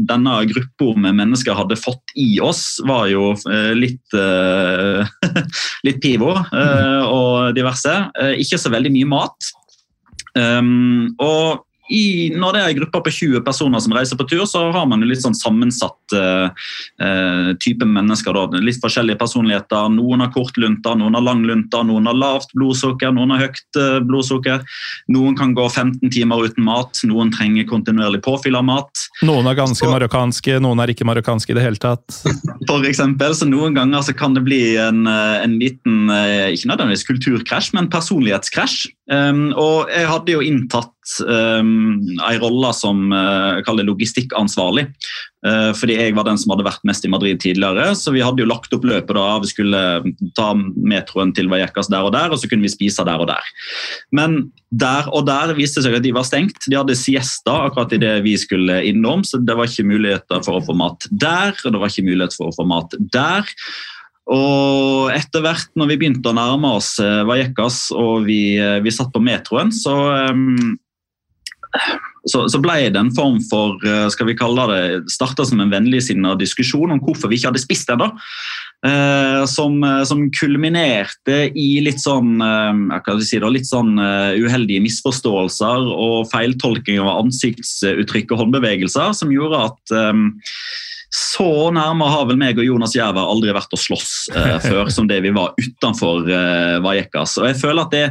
denne 0.09 0.39
gruppa 0.51 0.93
med 1.07 1.19
mennesker 1.19 1.57
hadde 1.57 1.79
fått 1.79 2.15
i 2.19 2.39
oss, 2.43 2.79
var 2.87 3.09
jo 3.11 3.33
eh, 3.51 3.73
litt 3.75 4.15
eh, 4.15 5.15
litt 5.87 6.01
pivo 6.03 6.33
eh, 6.39 7.03
og 7.05 7.55
diverse. 7.57 7.93
ikke 8.39 8.59
så 8.59 8.71
veldig 8.73 8.91
mye 8.95 9.13
mat. 9.15 9.53
Um, 10.35 11.15
og 11.23 11.63
i, 11.89 12.31
når 12.33 12.55
det 12.55 12.61
er 12.61 12.71
en 12.71 12.77
gruppe 12.79 13.01
på 13.05 13.13
20 13.13 13.43
personer 13.45 13.81
som 13.83 13.93
reiser 13.93 14.17
på 14.17 14.25
tur, 14.29 14.43
så 14.49 14.63
har 14.73 14.87
man 14.89 15.03
jo 15.03 15.09
litt 15.09 15.21
sånn 15.21 15.37
sammensatt 15.37 16.15
uh, 16.17 16.47
uh, 17.01 17.51
type 17.61 17.85
mennesker. 17.85 18.33
Da. 18.33 18.61
Litt 18.63 18.81
forskjellige 18.81 19.19
personligheter. 19.21 19.91
Noen 19.93 20.23
har 20.25 20.31
kort 20.33 20.57
lunter, 20.61 20.97
noen 20.97 21.17
har 21.17 21.25
lang 21.25 21.43
lunter, 21.45 21.85
noen 21.85 22.09
har 22.09 22.17
lavt 22.17 22.55
blodsukker, 22.57 23.13
noen 23.13 23.35
har 23.35 23.45
høyt 23.45 23.79
uh, 23.79 23.99
blodsukker. 24.05 24.65
Noen 25.13 25.37
kan 25.37 25.53
gå 25.57 25.67
15 25.69 26.09
timer 26.15 26.47
uten 26.49 26.65
mat, 26.65 27.03
noen 27.05 27.33
trenger 27.35 27.69
kontinuerlig 27.69 28.23
påfyll 28.25 28.57
av 28.57 28.65
mat. 28.65 29.05
Noen 29.25 29.45
er 29.51 29.59
ganske 29.59 29.89
marokkanske, 29.89 30.57
noen 30.65 30.81
er 30.81 30.93
ikke 30.95 31.07
marokkanske 31.07 31.53
i 31.53 31.59
det 31.59 31.67
hele 31.67 31.81
tatt. 31.81 32.21
For 32.69 32.85
eksempel, 32.87 33.37
så 33.37 33.45
Noen 33.45 33.75
ganger 33.77 34.01
så 34.03 34.11
kan 34.17 34.33
det 34.33 34.41
bli 34.43 34.73
en, 34.81 35.05
en 35.07 35.53
liten, 35.61 36.09
ikke 36.09 36.67
nødvendigvis 36.71 37.05
kulturkrasj, 37.07 37.75
men 37.77 37.91
personlighetskrasj. 37.93 38.94
Um, 39.05 39.51
og 39.53 39.91
jeg 39.93 40.07
hadde 40.09 40.33
jo 40.33 40.41
inntatt 40.41 41.11
um, 41.29 41.99
ei 42.25 42.39
rolle 42.41 42.71
som 42.73 43.11
uh, 43.13 43.61
logistikkansvarlig. 43.85 44.87
Uh, 45.45 45.69
fordi 45.77 45.99
jeg 45.99 46.15
var 46.17 46.25
den 46.25 46.39
som 46.41 46.55
hadde 46.55 46.65
vært 46.65 46.85
mest 46.89 47.05
i 47.05 47.11
Madrid 47.13 47.37
tidligere. 47.43 47.91
Så 47.93 48.15
vi 48.15 48.23
hadde 48.25 48.41
jo 48.41 48.49
lagt 48.49 48.73
opp 48.73 48.87
løpet 48.87 49.13
da 49.13 49.27
vi 49.43 49.51
skulle 49.51 49.83
ta 50.37 50.49
metroen 50.57 51.35
til 51.37 51.51
Vallecas 51.53 51.91
der 51.93 52.07
og 52.07 52.15
der, 52.17 52.33
og 52.33 52.41
så 52.41 52.49
kunne 52.49 52.65
vi 52.65 52.73
spise 52.73 53.05
der 53.05 53.21
og 53.21 53.29
der. 53.29 53.53
Men 54.15 54.47
der 54.73 55.05
og 55.13 55.27
der 55.29 55.53
viste 55.55 55.79
det 55.79 55.87
seg 55.87 55.99
at 55.99 56.05
de 56.07 56.15
var 56.15 56.25
stengt. 56.25 56.65
De 56.65 56.79
hadde 56.79 56.97
siesta 56.97 57.59
akkurat 57.67 57.93
idet 57.93 58.17
vi 58.25 58.33
skulle 58.41 58.81
innom, 58.89 59.21
så 59.27 59.37
det 59.37 59.53
var 59.53 59.69
ikke 59.69 59.91
muligheter 59.93 60.41
for 60.45 60.57
å 60.57 60.65
få 60.65 60.73
mat 60.77 61.05
der, 61.11 61.53
og 61.61 61.75
det 61.75 61.81
var 61.83 61.93
ikke 61.93 62.09
mulighet 62.09 62.33
for 62.37 62.49
å 62.49 62.57
få 62.57 62.65
mat 62.73 62.97
der. 63.13 63.53
Og 64.31 65.11
etter 65.13 65.43
hvert 65.45 65.69
når 65.77 65.91
vi 65.91 65.99
begynte 66.01 66.31
å 66.31 66.37
nærme 66.37 66.71
oss 66.79 66.95
Vajekas 66.97 67.27
Vallecas 67.29 67.77
og 67.93 68.25
vi, 68.25 68.57
eh, 68.57 68.81
vi 68.81 68.93
satt 68.93 69.13
på 69.13 69.21
metroen, 69.21 69.69
så, 69.71 69.93
um, 70.33 70.77
så, 72.25 72.47
så, 72.49 72.57
ble 72.63 72.89
det 72.89 72.97
en 72.97 73.13
form 73.13 73.37
for 73.51 73.77
skal 74.09 74.31
vi 74.31 74.37
kalle 74.39 74.65
det, 74.71 74.79
starta 75.13 75.45
som 75.45 75.61
en 75.61 75.69
vennligsinna 75.69 76.33
diskusjon 76.39 76.95
om 76.95 77.01
hvorfor 77.03 77.29
vi 77.29 77.37
ikke 77.37 77.51
hadde 77.51 77.61
spist 77.61 77.91
ennå. 77.93 78.09
Som, 79.49 79.79
som, 80.05 80.19
kulminerte 80.37 81.47
i 81.57 81.79
litt 81.81 81.97
sånn, 82.03 82.35
si 83.25 83.39
da, 83.41 83.49
litt 83.49 83.65
sånn 83.65 83.95
uh, 83.97 84.37
uheldige 84.37 84.83
misforståelser 84.83 85.87
og 85.89 86.27
feiltolking 86.29 86.99
av 87.01 87.23
ansiktsuttrykk 87.23 88.35
og 88.35 88.43
håndbevegelser, 88.43 89.15
som 89.17 89.33
gjorde 89.33 89.63
at 89.71 89.95
så 91.13 91.71
nærme 91.75 92.07
har 92.09 92.25
vel 92.29 92.39
meg 92.39 92.59
og 92.59 92.65
Jonas 92.67 92.95
Jæver 92.95 93.21
aldri 93.23 93.53
vært 93.55 93.73
å 93.75 93.79
slåss 93.79 94.13
eh, 94.35 94.57
før 94.69 94.89
som 94.93 95.07
det 95.09 95.21
vi 95.25 95.33
var 95.35 95.53
utenfor 95.59 96.29
eh, 96.29 96.77
Vajekas. 96.83 97.37
Og 97.41 97.49
jeg 97.49 97.59
føler 97.61 97.83
at 97.85 97.93
det, 97.93 98.03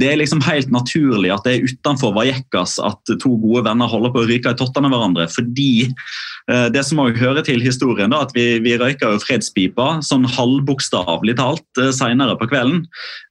det, 0.00 0.10
er 0.10 0.20
liksom 0.20 0.42
helt 0.46 0.72
naturlig 0.74 1.32
at 1.34 1.46
det 1.46 1.56
er 1.56 1.68
utenfor 1.70 2.14
Vajekas 2.16 2.78
at 2.84 3.14
to 3.22 3.34
gode 3.40 3.64
venner 3.68 3.90
holder 3.90 4.14
på 4.14 4.24
å 4.24 4.28
ryke 4.28 4.52
i 4.52 4.58
tottene 4.58 4.90
hverandre. 4.92 5.28
Fordi 5.32 5.70
eh, 5.86 6.68
det 6.74 6.84
som 6.88 7.02
òg 7.02 7.18
hører 7.20 7.46
til 7.46 7.62
historien, 7.64 8.12
da, 8.12 8.22
at 8.26 8.34
vi, 8.36 8.46
vi 8.64 8.76
røyka 8.80 9.14
jo 9.14 9.22
fredspipa 9.22 10.00
sånn 10.06 10.26
halvbokstavelig 10.28 11.38
talt 11.40 11.82
eh, 11.82 11.92
seinere 11.96 12.36
på 12.40 12.50
kvelden. 12.50 12.84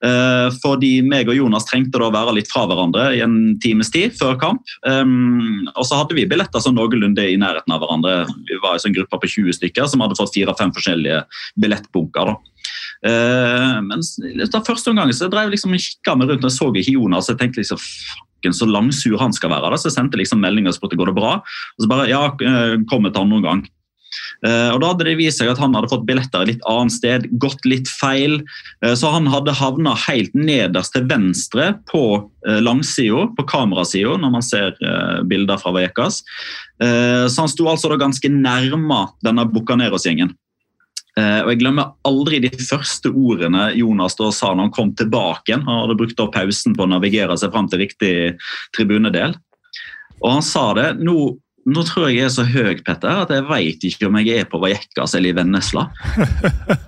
Eh, 0.06 0.48
fordi 0.64 1.00
meg 1.06 1.30
og 1.30 1.38
Jonas 1.38 1.68
trengte 1.70 2.00
da 2.00 2.10
å 2.10 2.16
være 2.16 2.38
litt 2.40 2.50
fra 2.52 2.66
hverandre 2.70 3.12
i 3.18 3.24
en 3.26 3.58
times 3.64 3.92
tid 3.94 4.16
før 4.20 4.38
kamp. 4.40 4.64
Um, 4.88 5.68
og 5.76 5.86
så 5.88 6.00
hadde 6.02 6.16
vi 6.18 6.28
billetter 6.30 6.62
sånn 6.64 6.78
noenlunde 6.78 7.26
i 7.28 7.38
nærheten 7.40 7.74
av 7.74 7.82
hverandre. 7.84 8.16
Vi 8.48 8.60
var 8.64 8.78
i 8.78 8.84
sånn 8.84 8.96
gruppe 8.96 9.09
på 9.18 9.32
20 9.40 9.58
stykker 9.58 9.90
som 9.90 10.04
hadde 10.06 10.18
fått 10.20 10.36
fire-fem 10.36 10.74
forskjellige 10.76 11.24
billettbunker. 11.58 12.36
Uh, 13.00 13.80
men 13.82 14.04
da 14.52 14.62
første 14.68 14.92
omgang 14.92 15.12
så 15.16 15.30
drev 15.32 15.54
liksom 15.54 15.74
kikka 15.80 16.18
meg 16.20 16.34
rundt 16.34 16.46
og 16.46 16.54
så 16.54 16.70
ikke 16.70 16.98
Jonas. 16.98 17.32
Jeg 17.32 17.40
tenkte 17.40 17.64
liksom 17.64 17.80
så 18.56 18.66
langsur 18.70 19.18
han 19.20 19.34
skal 19.36 19.52
være. 19.52 19.72
Da. 19.72 19.78
Så 19.80 19.90
jeg 19.90 19.98
sendte 19.98 20.20
liksom 20.20 20.40
melding 20.40 20.70
og 20.70 20.76
spurte 20.78 20.96
går 21.00 21.12
det 21.12 21.18
bra. 21.18 21.34
Og 21.42 21.84
så 21.84 21.90
bare 21.92 22.08
ja, 22.08 22.22
eh, 22.32 22.78
kom 22.88 23.06
et 23.06 23.18
annet 23.20 23.44
gang. 23.44 23.66
Uh, 24.46 24.74
og 24.74 24.82
Da 24.82 24.92
hadde 24.92 25.08
det 25.08 25.18
vist 25.20 25.42
seg 25.42 25.52
at 25.52 25.60
han 25.62 25.76
hadde 25.78 25.92
fått 25.92 26.06
billetter 26.08 26.44
et 26.44 26.54
litt 26.54 26.68
annet 26.70 26.96
sted, 26.96 27.28
gått 27.42 27.66
litt 27.68 27.90
feil. 27.92 28.40
Uh, 28.84 28.96
så 28.98 29.12
han 29.14 29.30
hadde 29.32 29.56
havna 29.58 29.96
helt 30.08 30.36
nederst 30.38 30.96
til 30.96 31.08
venstre 31.10 31.72
på 31.92 32.04
uh, 32.24 32.60
langsida, 32.64 33.28
på 33.38 33.48
kamerasida, 33.50 34.16
når 34.20 34.36
man 34.38 34.46
ser 34.46 34.78
bilder 35.30 35.60
fra 35.60 35.74
Vekas. 35.76 36.22
så 36.80 37.42
han 37.42 37.50
sto 37.52 37.66
altså 37.68 37.90
da 37.92 37.98
ganske 38.00 38.30
nærma 38.32 39.00
denne 39.26 39.44
Bucaneros-gjengen. 39.52 40.32
og 41.18 41.50
Jeg 41.52 41.60
glemmer 41.60 41.92
aldri 42.08 42.40
de 42.40 42.52
første 42.56 43.12
ordene 43.12 43.66
Jonas 43.76 44.16
da 44.16 44.30
sa 44.32 44.54
når 44.54 44.70
han 44.70 44.74
kom 44.76 44.94
tilbake. 44.96 45.58
Han 45.58 45.82
hadde 45.84 45.98
brukt 46.00 46.24
opp 46.24 46.34
pausen 46.38 46.78
på 46.78 46.86
å 46.86 46.92
navigere 46.94 47.36
seg 47.38 47.52
fram 47.52 47.68
til 47.70 47.84
riktig 47.84 48.14
tribunedel. 48.78 49.36
Og 50.22 50.32
Han 50.38 50.46
sa 50.46 50.74
det. 50.74 50.90
nå 51.04 51.38
nå 51.70 51.84
tror 51.88 52.10
jeg 52.10 52.20
jeg 52.20 52.28
er 52.28 52.34
så 52.34 52.46
høy, 52.48 52.80
Petter, 52.86 53.24
at 53.24 53.34
jeg 53.34 53.48
veit 53.50 53.86
ikke 53.88 54.10
om 54.10 54.20
jeg 54.20 54.42
er 54.42 54.50
på 54.50 54.62
Vallecas 54.62 55.16
eller 55.18 55.34
i 55.34 55.38
Vennesla. 55.38 55.88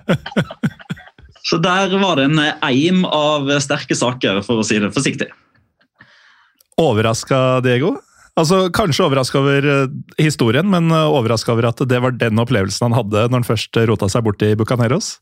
så 1.48 1.58
der 1.62 1.94
var 2.02 2.18
det 2.18 2.28
en 2.30 2.42
eim 2.66 3.04
av 3.08 3.50
sterke 3.62 3.96
saker, 3.98 4.42
for 4.46 4.62
å 4.62 4.66
si 4.66 4.80
det 4.82 4.92
forsiktig. 4.94 5.30
Overraska 6.80 7.60
Diego? 7.64 7.96
Altså, 8.40 8.64
Kanskje 8.72 9.04
overraska 9.04 9.42
over 9.42 9.66
eh, 9.68 9.90
historien, 10.22 10.68
men 10.72 10.88
eh, 10.90 11.16
overraska 11.18 11.52
over 11.52 11.68
at 11.68 11.82
det 11.88 12.00
var 12.00 12.14
den 12.16 12.40
opplevelsen 12.40 12.88
han 12.88 12.96
hadde 12.96 13.26
når 13.28 13.42
han 13.42 13.50
først 13.50 13.76
rota 13.90 14.08
seg 14.08 14.24
bort 14.24 14.44
i 14.44 14.54
Bucaneros? 14.56 15.18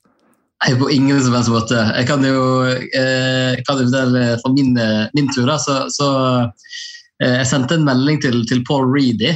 Nei, 0.61 0.75
på 0.79 0.91
ingen 0.93 1.19
som 1.25 1.35
helst 1.35 1.51
måte. 1.51 1.81
Jeg 1.97 2.07
kan 2.07 2.23
jo, 2.27 2.45
eh, 2.69 3.57
kan 3.67 3.81
jo 3.81 3.89
for 3.89 4.45
fra 4.45 4.53
min, 4.55 4.77
min 5.17 5.31
tur, 5.33 5.49
da, 5.49 5.57
så, 5.59 5.83
så 5.91 6.11
jeg 7.21 7.47
sendte 7.49 7.77
en 7.77 7.85
melding 7.85 8.21
til, 8.23 8.39
til 8.49 8.63
Paul 8.65 8.87
Reedy, 8.89 9.35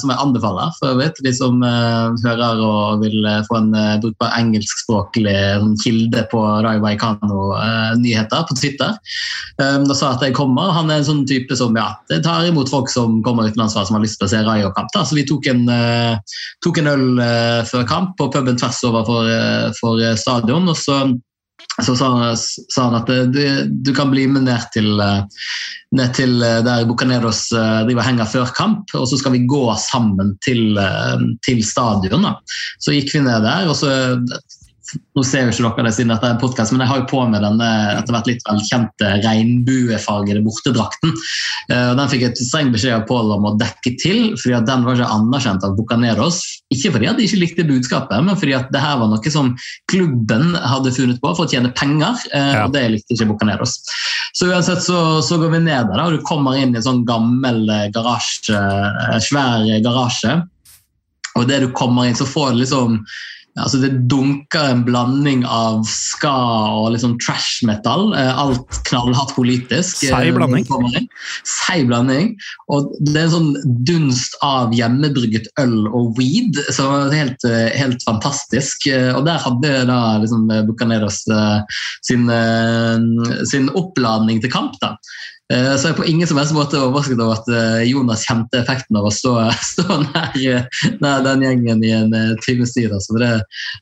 som 0.00 0.10
jeg 0.10 0.18
anbefaler 0.18 0.72
for 0.78 0.90
øvrig, 0.90 1.12
de 1.22 1.32
som 1.36 1.62
hører 1.62 2.62
og 2.66 3.04
vil 3.04 3.28
få 3.46 3.60
en 3.60 3.70
brukbar 4.02 4.34
engelskspråklig 4.40 5.36
kilde 5.84 6.24
på 6.32 6.42
Rai 6.66 6.80
Waikano-nyheter 6.82 8.46
på 8.48 8.58
Twitter. 8.58 8.98
Da 9.58 9.94
sa 9.94 10.12
at 10.16 10.26
jeg 10.26 10.34
kommer. 10.34 10.74
Han 10.74 10.90
er 10.90 10.98
en 10.98 11.08
sånn 11.12 11.24
type 11.30 11.54
som 11.58 11.78
ja, 11.78 11.92
tar 12.10 12.48
imot 12.48 12.72
folk 12.72 12.90
som 12.90 13.20
kommer 13.22 13.46
utenlandsfra 13.46 13.86
som 13.86 14.00
har 14.00 14.06
lyst 14.06 14.18
til 14.18 14.26
å 14.26 14.32
se 14.34 14.42
Rayo-kamp. 14.42 14.90
Så 14.98 15.18
vi 15.18 15.26
tok 15.28 15.46
en, 15.52 15.66
tok 16.66 16.82
en 16.82 16.94
øl 16.96 17.06
før 17.70 17.86
kamp 17.86 18.16
på 18.18 18.32
puben 18.34 18.58
tvers 18.58 18.82
over 18.88 19.06
for, 19.06 19.34
for 19.78 20.02
stadion. 20.18 20.66
og 20.66 20.78
så 20.78 21.04
så 21.80 21.94
sa, 21.96 22.08
sa, 22.36 22.82
han 22.84 22.98
at 22.98 23.08
du, 23.32 23.40
du, 23.70 23.92
kan 23.96 24.10
bli 24.12 24.26
med 24.28 24.44
ned 24.44 24.66
til, 24.74 24.90
ned 25.96 26.10
til 26.16 26.34
der 26.38 26.84
Bucaneros 26.88 27.46
driver 27.48 28.04
henger 28.04 28.28
før 28.28 28.52
kamp, 28.56 28.92
og 28.98 29.06
så 29.08 29.16
skal 29.16 29.32
vi 29.32 29.46
gå 29.48 29.62
sammen 29.80 30.34
til, 30.44 30.76
til 31.46 31.62
stadion. 31.64 32.28
Da. 32.28 32.34
Så 32.76 32.92
gikk 32.92 33.14
vi 33.16 33.24
ned 33.24 33.46
der, 33.46 33.70
og 33.72 33.78
så 33.80 33.88
nå 35.16 35.22
ser 35.24 35.46
jo 35.46 35.52
ikke 35.52 35.70
dere 35.78 35.86
det 35.86 35.94
siden 35.96 36.10
dette 36.12 36.26
er 36.26 36.34
en 36.34 36.40
podcast, 36.40 36.72
men 36.74 36.82
jeg 36.82 36.90
har 36.90 37.00
jo 37.02 37.08
på 37.10 37.20
meg 37.30 37.44
denne 37.44 37.68
etter 37.94 38.14
hvert 38.14 38.28
litt 38.28 38.42
velkjente 38.48 39.10
regnbuefargede 39.22 40.42
bortedrakten. 40.44 41.14
Uh, 41.70 41.92
den 41.98 42.10
fikk 42.10 42.24
jeg 42.26 42.46
streng 42.48 42.72
beskjed 42.74 42.96
av 42.96 43.06
Pål 43.08 43.34
om 43.36 43.46
å 43.48 43.54
dekke 43.60 43.94
til, 44.02 44.32
fordi 44.40 44.56
at 44.58 44.68
den 44.68 44.86
var 44.86 44.98
ikke 44.98 45.10
anerkjent 45.14 45.66
av 45.66 45.76
Bucaneros. 45.78 46.40
Ikke 46.74 46.94
fordi 46.96 47.10
at 47.10 47.20
de 47.20 47.28
ikke 47.28 47.40
likte 47.40 47.66
budskapet, 47.68 48.26
men 48.26 48.38
fordi 48.38 48.56
at 48.58 48.70
det 48.74 48.82
her 48.82 48.98
var 49.00 49.12
noe 49.12 49.34
som 49.34 49.52
klubben 49.92 50.56
hadde 50.58 50.94
funnet 50.94 51.22
på 51.22 51.34
for 51.36 51.46
å 51.46 51.52
tjene 51.52 51.72
penger, 51.78 52.18
uh, 52.34 52.64
og 52.66 52.74
det 52.76 52.86
likte 52.96 53.16
ikke 53.16 53.30
Bucaneros. 53.32 53.78
Så 54.34 54.50
uansett 54.50 54.82
så, 54.82 55.20
så, 55.24 55.38
går 55.38 55.54
vi 55.56 55.64
ned 55.68 55.92
der, 55.92 56.02
og 56.02 56.16
du 56.16 56.24
kommer 56.26 56.58
inn 56.58 56.74
i 56.74 56.80
en 56.80 56.88
sånn 56.88 57.04
gammel 57.08 57.64
garasje, 57.94 58.58
svær 59.22 59.68
garasje. 59.84 60.40
Og 61.38 61.46
det 61.48 61.62
du 61.62 61.70
kommer 61.76 62.08
inn, 62.08 62.16
så 62.18 62.26
får 62.28 62.52
du 62.52 62.62
liksom 62.62 62.98
Altså 63.60 63.82
det 63.82 63.90
dunker 64.08 64.70
en 64.70 64.84
blanding 64.86 65.42
av 65.44 65.82
ska 65.88 66.32
og 66.72 66.94
liksom 66.94 67.18
trash 67.20 67.66
metal. 67.68 68.14
Eh, 68.16 68.38
alt 68.40 68.78
knallhardt 68.88 69.34
politisk. 69.36 70.06
Seig 70.06 70.30
eh, 70.30 70.36
blanding. 70.38 70.64
Seig 71.44 71.84
blanding. 71.90 72.30
Og 72.72 72.88
det 73.04 73.12
er 73.12 73.26
en 73.26 73.34
sånn 73.34 73.76
dunst 73.84 74.38
av 74.46 74.72
hjemmebrygget 74.76 75.50
øl 75.60 75.84
og 75.90 76.16
weed 76.16 76.62
som 76.72 76.94
er 76.96 77.18
helt, 77.18 77.44
eh, 77.48 77.68
helt 77.76 78.00
fantastisk. 78.08 78.88
Og 79.18 79.20
der 79.28 79.44
hadde 79.44 79.74
da 79.90 80.00
liksom 80.22 80.48
Bucaneros 80.68 81.20
sin, 82.06 82.24
sin 83.50 83.68
oppladning 83.76 84.40
til 84.40 84.52
kamp. 84.52 84.80
da. 84.80 84.96
Eh, 85.52 85.72
så 85.76 85.90
jeg 85.90 85.98
på 85.98 86.06
ingen 86.08 86.28
som 86.28 86.38
helst 86.40 86.54
måte 86.56 86.78
overrasket 86.80 87.20
over 87.20 87.36
at 87.36 87.48
eh, 87.52 87.82
Jonas 87.90 88.24
kjente 88.28 88.60
effekten 88.62 88.96
av 88.96 89.08
å 89.08 89.12
stå, 89.12 89.34
stå 89.72 89.98
nær, 90.06 90.68
nær, 91.02 91.24
den 91.26 91.44
gjengen 91.44 91.82
i 91.84 91.90
en 91.96 92.14
eh, 92.16 92.32
times 92.46 92.72
tid. 92.76 92.92
Altså. 92.94 93.18
Det, 93.20 93.30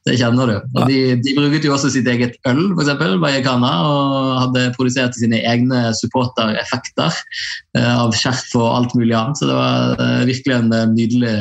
det, 0.08 0.16
kjenner 0.20 0.50
du. 0.50 0.56
De, 0.88 0.98
de, 1.22 1.36
bruket 1.36 1.68
jo 1.68 1.74
også 1.76 1.92
sitt 1.94 2.08
eget 2.10 2.38
øl, 2.50 2.64
f.eks. 2.74 2.94
Vallecana, 3.22 3.74
og 3.86 4.32
hadde 4.46 4.66
produsert 4.78 5.18
sine 5.18 5.42
egne 5.46 5.90
supportereffekter 6.00 7.20
av 7.80 8.16
skjerf 8.16 8.48
og 8.58 8.66
alt 8.66 8.96
mulig 8.98 9.14
annet. 9.16 9.38
Så 9.38 9.46
det 9.48 9.56
var 9.56 10.26
virkelig 10.28 10.56
en 10.56 10.74
nydelig, 10.96 11.36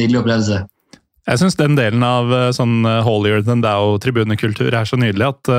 nydelig 0.00 0.22
opplevelse. 0.22 0.62
Jeg 1.26 1.42
syns 1.42 1.58
den 1.58 1.76
delen 1.76 2.04
av 2.06 2.30
sånn 2.54 2.86
holier 3.04 3.42
than 3.44 3.64
thou-tribunekultur 3.64 4.70
er 4.70 4.86
så 4.88 4.98
nydelig 5.00 5.32
at 5.32 5.50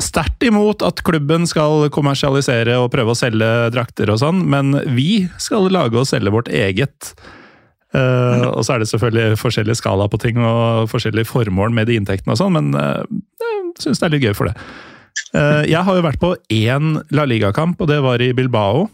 sterkt 0.00 0.42
imot 0.42 0.82
at 0.82 1.02
klubben 1.06 1.46
skal 1.46 1.86
kommersialisere 1.94 2.76
og 2.82 2.90
prøve 2.94 3.14
å 3.14 3.18
selge 3.18 3.50
drakter 3.74 4.10
og 4.10 4.18
sånn, 4.22 4.42
men 4.50 4.74
vi 4.96 5.26
skal 5.42 5.68
lage 5.72 6.00
og 6.00 6.08
selge 6.10 6.32
vårt 6.34 6.50
eget. 6.50 7.12
Uh, 7.94 8.50
og 8.50 8.64
så 8.66 8.74
er 8.74 8.82
det 8.82 8.88
selvfølgelig 8.90 9.38
forskjellig 9.38 9.76
skala 9.78 10.08
på 10.10 10.18
ting 10.18 10.40
og 10.42 10.88
forskjellige 10.90 11.30
formål 11.30 11.70
med 11.76 11.86
de 11.86 11.98
inntektene 12.00 12.34
og 12.34 12.40
sånn, 12.40 12.56
men 12.56 12.74
uh, 12.74 13.06
jeg 13.38 13.84
syns 13.84 14.02
det 14.02 14.08
er 14.08 14.14
litt 14.16 14.26
gøy 14.26 14.34
for 14.34 14.50
det. 14.50 14.56
Uh, 15.30 15.62
jeg 15.70 15.78
har 15.86 15.94
jo 15.94 16.02
vært 16.02 16.22
på 16.22 16.32
én 16.50 16.96
La 17.14 17.26
Liga-kamp, 17.30 17.78
og 17.78 17.90
det 17.90 18.00
var 18.02 18.22
i 18.22 18.34
Bilbao. 18.34 18.88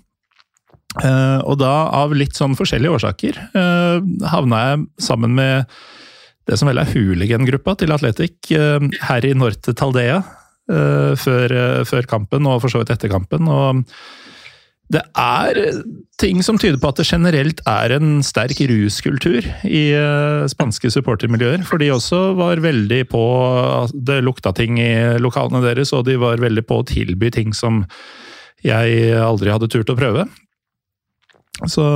og 1.00 1.54
da, 1.60 1.74
av 1.94 2.12
litt 2.18 2.34
sånn 2.34 2.56
forskjellige 2.58 2.96
årsaker, 2.96 3.36
havna 4.26 4.58
jeg 4.64 4.80
sammen 4.98 5.36
med 5.38 5.70
det 6.50 6.58
som 6.58 6.66
vel 6.66 6.80
er 6.82 6.90
hooligan-gruppa 6.90 7.76
til 7.78 7.94
Atletic, 7.94 8.50
Harry 9.06 9.30
Norte 9.38 9.70
Taldea, 9.78 10.18
før, 11.20 11.54
uh, 11.54 11.84
før, 11.88 12.08
kampen, 12.08 12.48
og 12.48 12.60
for 12.62 12.72
så 12.72 12.82
vidt 12.82 12.92
etter 12.94 13.12
kampen. 13.12 13.48
og 13.48 13.84
det 14.90 15.04
er 15.14 15.58
ting 16.18 16.40
som 16.42 16.56
tyder 16.58 16.80
på 16.82 16.88
at 16.90 16.98
det 16.98 17.06
generelt 17.06 17.60
er 17.70 17.92
en 17.94 18.24
sterk 18.26 18.58
ruskultur 18.66 19.46
i 19.62 19.82
uh, 19.94 20.48
spanske 20.50 20.90
supportermiljøer. 20.90 21.62
For 21.62 21.78
de 21.78 21.92
også 21.94 22.34
var 22.34 22.58
veldig 22.64 23.04
på 23.12 23.22
Det 23.94 24.18
lukta 24.26 24.50
ting 24.52 24.80
i 24.82 25.18
lokalene 25.22 25.62
deres, 25.62 25.94
og 25.94 26.08
de 26.10 26.18
var 26.18 26.42
veldig 26.42 26.66
på 26.66 26.80
å 26.80 26.88
tilby 26.90 27.30
ting 27.30 27.54
som 27.54 27.84
jeg 28.66 29.14
aldri 29.16 29.54
hadde 29.54 29.70
turt 29.70 29.88
å 29.88 29.96
prøve. 29.96 30.26
Så 31.70 31.86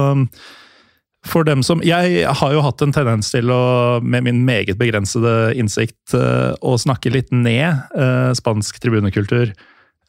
for 1.24 1.46
dem 1.46 1.62
som 1.64 1.80
Jeg 1.84 2.24
har 2.28 2.52
jo 2.52 2.62
hatt 2.64 2.82
en 2.84 2.92
tendens 2.92 3.30
til 3.32 3.48
å, 3.52 4.00
med 4.04 4.26
min 4.26 4.42
meget 4.44 4.76
begrensede 4.80 5.54
innsikt, 5.58 6.12
eh, 6.16 6.52
å 6.60 6.76
snakke 6.80 7.12
litt 7.14 7.32
ned 7.32 7.80
eh, 7.96 8.32
spansk 8.36 8.80
tribunekultur. 8.82 9.54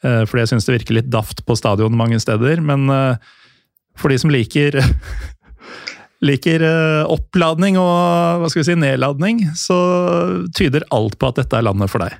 Eh, 0.03 0.23
fordi 0.27 0.43
jeg 0.43 0.51
syns 0.53 0.67
det 0.67 0.75
virker 0.79 0.99
litt 0.99 1.11
daft 1.13 1.45
på 1.47 1.55
stadion 1.57 1.95
mange 1.95 2.19
steder. 2.19 2.59
Men 2.63 2.89
for 3.95 4.11
de 4.11 4.19
som 4.19 4.33
liker 4.33 4.75
liker 6.25 6.63
oppladning 7.11 7.77
og 7.79 8.41
hva 8.41 8.49
skal 8.49 8.63
vi 8.63 8.67
si, 8.67 8.77
nedladning, 8.79 9.43
så 9.55 9.77
tyder 10.57 10.87
alt 10.95 11.19
på 11.19 11.29
at 11.31 11.39
dette 11.39 11.59
er 11.59 11.67
landet 11.67 11.91
for 11.91 12.03
deg. 12.03 12.17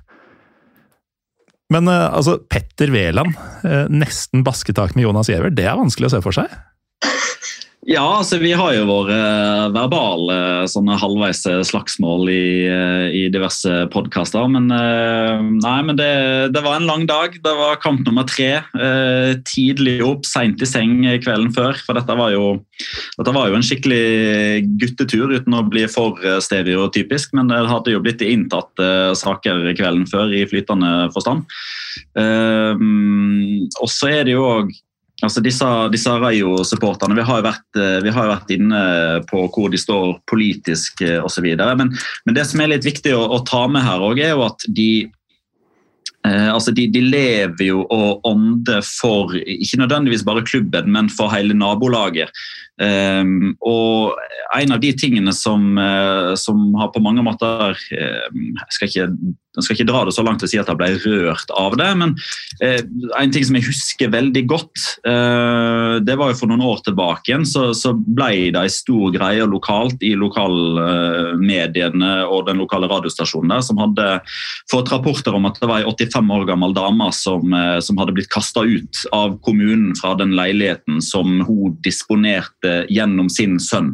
Men 1.74 1.90
altså, 1.90 2.38
Petter 2.52 2.92
Wæland, 2.94 3.34
nesten 3.90 4.44
basketak 4.46 4.94
med 4.96 5.08
Jonas 5.08 5.32
Giæver, 5.32 5.52
det 5.56 5.66
er 5.66 5.80
vanskelig 5.80 6.12
å 6.12 6.14
se 6.14 6.22
for 6.24 6.38
seg? 6.38 6.54
Ja, 7.86 8.02
altså 8.18 8.40
vi 8.42 8.50
har 8.58 8.72
jo 8.74 8.88
våre 8.90 9.14
eh, 9.14 9.68
verbale 9.70 10.36
sånne 10.72 10.96
halvveis 10.98 11.44
eh, 11.46 11.60
slagsmål 11.70 12.32
i, 12.34 12.66
eh, 12.66 13.04
i 13.14 13.22
diverse 13.30 13.84
podkaster. 13.94 14.48
Men, 14.50 14.72
nei, 15.62 15.76
men 15.86 16.00
det, 16.00 16.10
det, 16.56 16.64
var 16.66 16.80
en 16.80 16.88
lang 16.90 17.06
dag. 17.06 17.36
Det 17.46 17.54
var 17.60 17.78
kamp 17.84 18.02
nummer 18.08 18.26
tre. 18.26 18.64
Tidlig 19.46 20.00
opp, 20.06 20.26
seint 20.26 20.64
i 20.66 20.70
seng 20.70 21.04
kvelden 21.22 21.54
før. 21.54 21.78
For 21.86 21.98
dette 21.98 22.16
var, 22.18 22.34
jo, 22.34 22.56
dette 23.20 23.36
var 23.36 23.52
jo 23.52 23.60
en 23.60 23.68
skikkelig 23.68 24.66
guttetur, 24.82 25.36
uten 25.38 25.54
å 25.54 25.62
bli 25.70 25.86
for 25.92 26.18
stereotypisk. 26.42 27.36
Men 27.38 27.54
det 27.54 27.62
hadde 27.70 27.94
jo 27.94 28.02
blitt 28.02 28.26
inntatt 28.26 28.82
saker 29.22 29.62
kvelden 29.78 30.10
før 30.10 30.34
i 30.34 30.42
flytende 30.50 31.12
forstand. 31.14 31.46
Og 32.18 33.94
så 33.94 34.10
er 34.10 34.26
det 34.26 34.34
jo 34.34 34.50
òg 34.50 34.74
Altså 35.24 35.40
disse, 35.40 35.66
disse 35.94 36.12
Rayo-supporterne, 36.12 37.16
vi, 37.16 37.24
jo 37.24 37.82
eh, 37.82 38.00
vi 38.04 38.12
har 38.12 38.32
vært 38.34 38.50
inne 38.52 38.80
på 39.30 39.46
hvor 39.48 39.70
de 39.72 39.80
står 39.80 40.18
politisk 40.28 41.06
eh, 41.06 41.22
osv. 41.24 41.48
Men, 41.56 41.94
men 42.26 42.36
det 42.36 42.44
som 42.50 42.60
er 42.60 42.74
litt 42.74 42.88
viktig 42.88 43.14
å, 43.16 43.22
å 43.38 43.40
ta 43.48 43.64
med 43.72 43.86
her, 43.86 44.04
òg, 44.04 44.20
er 44.20 44.34
jo 44.34 44.44
at 44.44 44.68
de, 44.76 45.08
eh, 46.28 46.50
altså 46.52 46.76
de, 46.76 46.90
de, 46.92 47.06
lever 47.16 47.70
jo 47.70 47.86
og 47.88 48.28
ånder 48.28 48.84
for 48.84 49.38
ikke 49.40 49.80
nødvendigvis 49.86 50.28
bare 50.28 50.44
klubben, 50.44 50.92
men 50.92 51.08
for 51.08 51.32
hele 51.32 51.56
nabolaget. 51.56 52.36
Um, 52.76 53.54
og 53.64 54.18
en 54.52 54.76
av 54.76 54.82
de 54.84 54.90
tingene 55.00 55.32
som, 55.32 55.78
uh, 55.80 56.34
som 56.36 56.74
har 56.76 56.90
på 56.92 57.00
mange 57.00 57.24
måter 57.24 57.72
uh, 57.72 58.26
Jeg 58.36 58.76
skal 58.76 58.90
ikke 58.90 59.06
jeg 59.56 59.66
skal 59.66 59.78
ikke 59.78 59.88
dra 59.90 60.04
det 60.08 60.14
så 60.16 60.24
langt 60.26 60.42
til 60.42 60.50
å 60.50 60.52
si 60.52 60.60
at 60.60 60.70
jeg 60.70 60.80
ble 60.80 60.90
rørt 61.06 61.52
av 61.56 61.76
det, 61.80 61.88
men 62.00 62.14
eh, 62.64 62.82
en 63.20 63.34
ting 63.34 63.46
som 63.48 63.58
jeg 63.58 63.68
husker 63.70 64.12
veldig 64.14 64.44
godt, 64.52 64.84
eh, 65.08 65.96
det 66.06 66.18
var 66.20 66.32
jo 66.32 66.40
for 66.42 66.52
noen 66.52 66.66
år 66.66 66.82
tilbake 66.86 67.32
igjen, 67.32 67.48
så, 67.48 67.70
så 67.78 67.94
ble 67.96 68.52
det 68.56 68.62
en 68.62 68.74
stor 68.74 69.14
greie 69.16 69.48
lokalt 69.48 70.04
i 70.06 70.14
lokalmediene 70.20 72.12
eh, 72.20 72.26
og 72.28 72.50
den 72.50 72.60
lokale 72.64 72.90
radiostasjonen 72.92 73.56
der, 73.56 73.64
som 73.66 73.80
hadde 73.82 74.10
fått 74.72 74.92
rapporter 74.94 75.38
om 75.38 75.48
at 75.48 75.60
det 75.62 75.72
var 75.72 75.84
ei 75.84 75.90
85 75.90 76.36
år 76.36 76.48
gammel 76.52 76.76
dame 76.76 77.10
som, 77.16 77.56
eh, 77.56 77.80
som 77.86 78.02
hadde 78.02 78.16
blitt 78.18 78.32
kasta 78.34 78.66
ut 78.66 79.06
av 79.16 79.40
kommunen 79.46 79.96
fra 80.00 80.16
den 80.20 80.36
leiligheten 80.36 81.00
som 81.04 81.40
hun 81.48 81.78
disponerte 81.86 82.65
gjennom 82.92 83.30
sin 83.32 83.60
sønn. 83.62 83.94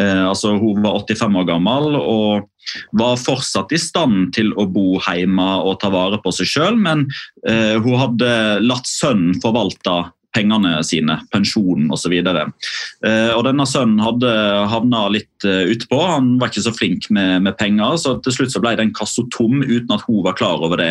Eh, 0.00 0.24
altså 0.28 0.56
Hun 0.60 0.84
var 0.84 1.00
85 1.04 1.42
år 1.42 1.50
gammel. 1.54 1.98
og 1.98 2.48
var 2.92 3.16
fortsatt 3.16 3.72
i 3.72 3.78
stand 3.80 4.34
til 4.36 4.50
å 4.60 4.66
bo 4.68 4.98
hjemme 5.06 5.46
og 5.64 5.78
ta 5.80 5.88
vare 5.88 6.18
på 6.20 6.32
seg 6.36 6.50
sjøl, 6.50 6.76
men 6.76 7.06
uh, 7.48 7.80
hun 7.80 7.96
hadde 7.96 8.30
latt 8.60 8.84
sønnen 8.84 9.38
forvalte 9.40 9.94
pengene 10.34 10.78
sine, 10.84 11.18
pensjonen 11.32 11.88
osv. 11.94 12.12
Eh, 12.12 13.38
denne 13.48 13.66
sønnen 13.68 14.02
hadde 14.02 14.32
havna 14.68 15.06
litt 15.12 15.46
uh, 15.46 15.64
utpå. 15.72 15.98
Han 16.04 16.34
var 16.40 16.50
ikke 16.50 16.64
så 16.66 16.72
flink 16.74 17.08
med, 17.14 17.46
med, 17.46 17.56
penger, 17.58 17.96
så 18.00 18.16
til 18.24 18.34
slutt 18.34 18.52
så 18.52 18.62
ble 18.62 18.74
den 18.78 18.92
kassa 18.96 19.24
tom 19.34 19.62
uten 19.62 19.94
at 19.94 20.04
hun 20.06 20.20
var 20.26 20.36
klar 20.38 20.60
over 20.64 20.80
det. 20.80 20.90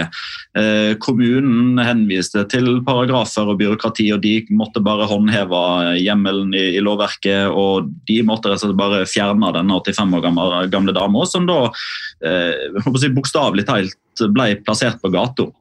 Eh, 0.57 0.95
kommunen 1.03 1.77
henviste 1.83 2.45
til 2.51 2.81
paragrafer 2.87 3.51
og 3.51 3.59
byråkrati, 3.61 4.09
og 4.15 4.23
de 4.25 4.39
måtte 4.57 4.83
bare 4.83 5.09
håndheve 5.09 5.61
hjemmelen 6.01 6.55
i, 6.57 6.65
i 6.79 6.83
lovverket. 6.83 7.53
Og 7.53 7.91
de 8.09 8.19
måtte 8.25 8.51
rett 8.51 8.63
og 8.63 8.71
slett 8.71 8.81
bare 8.81 9.05
fjerne 9.09 9.53
denne 9.55 9.79
85 9.83 10.17
år 10.17 10.25
gamle, 10.25 10.65
gamle 10.73 10.97
dama, 10.97 11.27
som 11.29 11.47
da 11.49 11.61
eh, 12.25 13.07
bokstavelig 13.17 13.67
talt 13.69 13.97
ble 14.33 14.55
plassert 14.65 14.97
på 15.03 15.13
gata. 15.13 15.51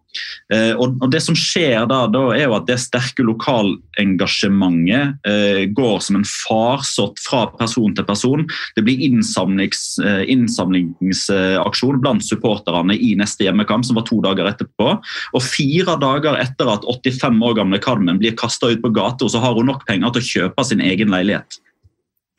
Eh, 0.53 0.75
og, 0.79 1.11
Det 1.11 1.21
som 1.23 1.37
skjer 1.39 1.87
da, 1.91 2.07
da, 2.11 2.35
er 2.37 2.45
jo 2.47 2.55
at 2.57 2.67
det 2.69 2.79
sterke 2.83 3.25
lokalengasjementet 3.27 5.29
eh, 5.29 5.63
går 5.77 5.99
som 6.05 6.17
en 6.21 6.29
farsott 6.29 7.21
fra 7.23 7.47
person 7.57 7.95
til 7.97 8.09
person. 8.09 8.47
Det 8.77 8.83
blir 8.87 9.05
innsamlings, 9.09 9.83
eh, 10.03 10.25
innsamlingsaksjon 10.33 12.01
blant 12.05 12.23
supporterne 12.27 12.95
i 12.97 13.15
neste 13.19 13.45
hjemmekamp, 13.47 13.85
som 13.87 13.97
var 13.99 14.07
to 14.09 14.17
dager 14.25 14.47
etterpå. 14.51 14.89
Og 15.35 15.43
fire 15.45 15.95
dager 16.03 16.35
etter 16.41 16.67
at 16.73 16.83
85 16.87 17.43
år 17.47 17.55
gamle 17.61 17.79
Carmen 17.83 18.21
blir 18.23 18.39
kasta 18.39 18.67
ut 18.73 18.83
på 18.85 18.95
gata, 18.95 19.25
så 19.29 19.39
har 19.43 19.53
hun 19.59 19.69
nok 19.71 19.83
penger 19.89 20.11
til 20.15 20.23
å 20.23 20.31
kjøpe 20.33 20.61
sin 20.67 20.83
egen 20.85 21.11
leilighet. 21.13 21.51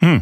Mm. 0.03 0.21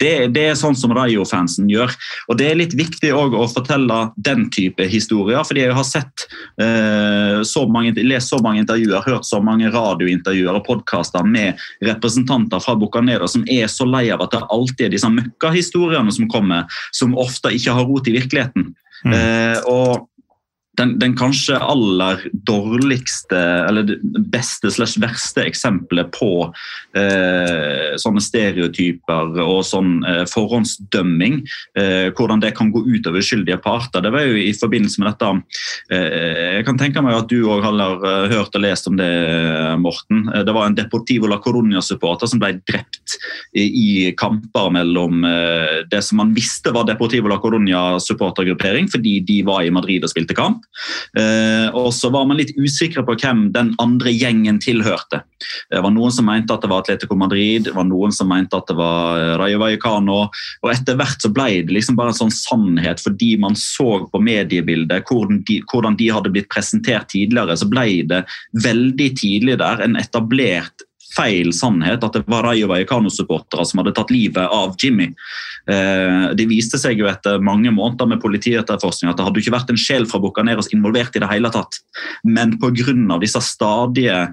Det, 0.00 0.12
det, 0.34 0.44
er 0.50 0.56
sånn 0.58 0.76
som 0.76 0.92
Rayo-fansen 0.96 1.68
gjør. 1.70 1.92
Og 2.28 2.38
Det 2.38 2.48
er 2.50 2.58
litt 2.58 2.74
viktig 2.76 3.12
å 3.14 3.46
fortelle 3.50 3.98
den 4.16 4.48
type 4.54 4.86
historier. 4.90 5.44
fordi 5.46 5.64
Jeg 5.64 5.76
har 5.76 5.86
sett 5.86 6.26
eh, 6.60 7.42
så 7.46 7.66
mange, 7.70 7.94
lest 8.02 8.32
så 8.32 8.40
mange 8.42 8.64
intervjuer, 8.64 9.04
hørt 9.06 9.28
så 9.28 9.40
mange 9.40 9.70
radiointervjuer 9.70 10.58
og 10.58 10.64
podkaster 10.66 11.26
med 11.26 11.60
representanter 11.84 12.62
fra 12.64 12.74
Bucanera 12.74 13.28
som 13.30 13.44
er 13.50 13.70
så 13.70 13.86
lei 13.86 14.08
av 14.10 14.24
at 14.24 14.34
det 14.34 14.42
alltid 14.50 14.88
er 14.88 14.96
disse 14.96 15.10
møkkahistoriene 15.10 16.12
som 16.14 16.30
kommer, 16.32 16.66
som 16.92 17.14
ofte 17.14 17.54
ikke 17.54 17.76
har 17.78 17.86
rot 17.86 18.10
i 18.10 18.16
virkeligheten. 18.18 18.72
Mm. 19.04 19.14
Eh, 19.14 19.62
og 19.70 20.08
den, 20.78 20.98
den, 20.98 21.14
kanskje 21.16 21.58
aller 21.58 22.24
dårligste, 22.46 23.38
eller 23.68 23.94
beste 24.32 24.70
slash 24.74 24.98
verste 25.02 25.44
eksempelet 25.46 26.10
på 26.14 26.30
eh, 26.98 27.94
sånne 28.00 28.22
stereotyper 28.22 29.38
og 29.44 29.62
sånn 29.66 29.96
eh, 30.08 30.22
forhåndsdømming, 30.30 31.40
eh, 31.78 32.08
hvordan 32.16 32.42
det 32.42 32.54
kan 32.58 32.72
gå 32.74 32.84
ut 32.86 33.06
over 33.10 33.22
uskyldige 33.22 33.60
parter, 33.62 34.02
det 34.04 34.12
var 34.14 34.26
jo 34.26 34.38
i 34.40 34.52
forbindelse 34.56 35.02
med 35.02 35.12
dette 35.12 35.30
eh, 35.94 36.58
Jeg 36.58 36.66
kan 36.68 36.80
tenke 36.80 37.04
meg 37.04 37.18
at 37.18 37.30
du 37.30 37.46
òg 37.50 37.64
har 37.64 37.80
eh, 37.84 38.34
hørt 38.34 38.54
og 38.54 38.64
lest 38.64 38.90
om 38.90 38.98
det, 38.98 39.10
Morten. 39.80 40.26
Eh, 40.34 40.44
det 40.46 40.54
var 40.54 40.68
en 40.68 40.78
Deportivo 40.78 41.30
la 41.30 41.40
Coronia-supporter 41.42 42.30
som 42.30 42.42
ble 42.42 42.54
drept 42.66 43.16
i, 43.54 43.64
i 43.64 43.88
kamper 44.18 44.72
mellom 44.74 45.22
det 45.90 46.00
som 46.04 46.18
man 46.20 46.32
visste 46.36 46.72
var 46.74 46.86
Deportivo 46.88 47.30
la 47.30 47.38
Coronia-supportergruppering, 47.42 48.88
fordi 48.90 49.18
de 49.26 49.40
var 49.46 49.64
i 49.64 49.72
Madrid 49.74 50.04
og 50.04 50.12
spilte 50.12 50.36
kamp. 50.36 50.63
Eh, 51.18 51.68
og 51.74 51.90
så 51.94 52.10
var 52.14 52.26
man 52.28 52.38
litt 52.40 52.54
usikre 52.58 53.04
på 53.06 53.16
hvem 53.20 53.48
den 53.54 53.72
andre 53.82 54.12
gjengen 54.14 54.60
tilhørte. 54.62 55.22
Det 55.70 55.82
var 55.84 55.92
noen 55.94 56.14
som 56.14 56.28
mente 56.28 56.54
at 56.54 56.64
det 56.64 56.70
var 56.72 56.84
Atletico 56.84 57.18
Madrid, 57.18 57.66
det 57.68 57.74
var 57.76 57.86
noen 57.88 58.14
som 58.14 58.30
mente 58.30 58.58
at 58.58 58.70
det 58.70 58.78
var 58.78 59.20
eh, 59.20 59.34
Rayo 59.40 59.60
Vallecano. 59.62 60.20
Og 60.64 60.72
etter 60.72 60.98
hvert 61.00 61.24
så 61.24 61.32
ble 61.34 61.50
det 61.66 61.76
liksom 61.76 61.98
bare 61.98 62.14
en 62.14 62.20
sånn 62.22 62.34
sannhet, 62.34 63.02
fordi 63.04 63.34
man 63.40 63.58
så 63.58 64.04
på 64.10 64.22
mediebildet 64.22 65.06
hvordan 65.10 65.42
de, 65.48 65.60
hvordan 65.70 65.98
de 66.00 66.10
hadde 66.14 66.32
blitt 66.34 66.50
presentert 66.52 67.10
tidligere, 67.12 67.56
så 67.58 67.68
ble 67.70 67.86
det 68.10 68.24
veldig 68.64 69.10
tidlig 69.20 69.58
der 69.62 69.84
en 69.84 69.98
etablert 70.00 70.86
feil 71.14 71.52
sannhet 71.54 72.04
at 72.04 72.16
det 72.16 72.24
var 72.30 72.46
Rayo 72.48 72.68
Vallecano-supportere 72.70 73.66
som 73.68 73.80
hadde 73.80 73.94
tatt 73.96 74.12
livet 74.14 74.50
av 74.50 74.74
Jimmy. 74.80 75.10
Eh, 75.70 76.26
det 76.36 76.44
viste 76.50 76.76
seg 76.80 77.00
jo 77.00 77.08
etter 77.08 77.40
mange 77.44 77.70
måneder 77.72 78.08
med 78.10 78.20
politietterforskning 78.20 79.08
at 79.10 79.16
det 79.16 79.24
hadde 79.24 79.40
ikke 79.40 79.54
vært 79.54 79.70
en 79.72 79.80
sjel 79.80 80.04
fra 80.10 80.20
Bucaneros 80.20 80.68
involvert 80.76 81.16
i 81.16 81.22
det 81.22 81.30
hele 81.30 81.50
tatt. 81.54 81.80
Men 82.24 82.58
pga. 82.60 83.18
disse 83.20 83.40
stadige, 83.40 84.32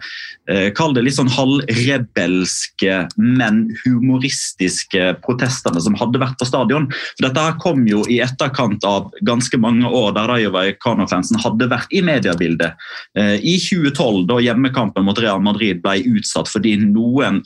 eh, 0.49 0.69
kall 0.75 0.93
det 0.93 1.03
litt 1.05 1.15
sånn 1.15 1.31
halvrebelske, 1.31 3.07
men 3.17 3.69
humoristiske 3.85 5.21
protestene 5.23 5.81
som 5.81 5.95
hadde 5.95 6.19
vært 6.19 6.37
på 6.39 6.47
stadion. 6.47 6.89
For 7.15 7.27
dette 7.27 7.45
her 7.45 7.57
kom 7.61 7.85
jo 7.87 8.03
i 8.09 8.19
etterkant 8.19 8.83
av 8.83 9.11
ganske 9.23 9.57
mange 9.57 9.87
år 9.87 10.13
der 10.17 10.27
Rayo 10.27 10.51
Vallecano-fansen 10.51 11.39
hadde 11.39 11.69
vært 11.71 11.91
i 11.91 12.01
mediebildet. 12.01 12.75
Eh, 13.15 13.37
I 13.39 13.57
2012, 13.61 14.27
da 14.27 14.41
hjemmekampen 14.41 15.05
mot 15.05 15.19
Real 15.19 15.39
Madrid 15.39 15.81
ble 15.81 16.01
utsatt 16.17 16.49
fordi 16.51 16.70
noen 16.77 17.41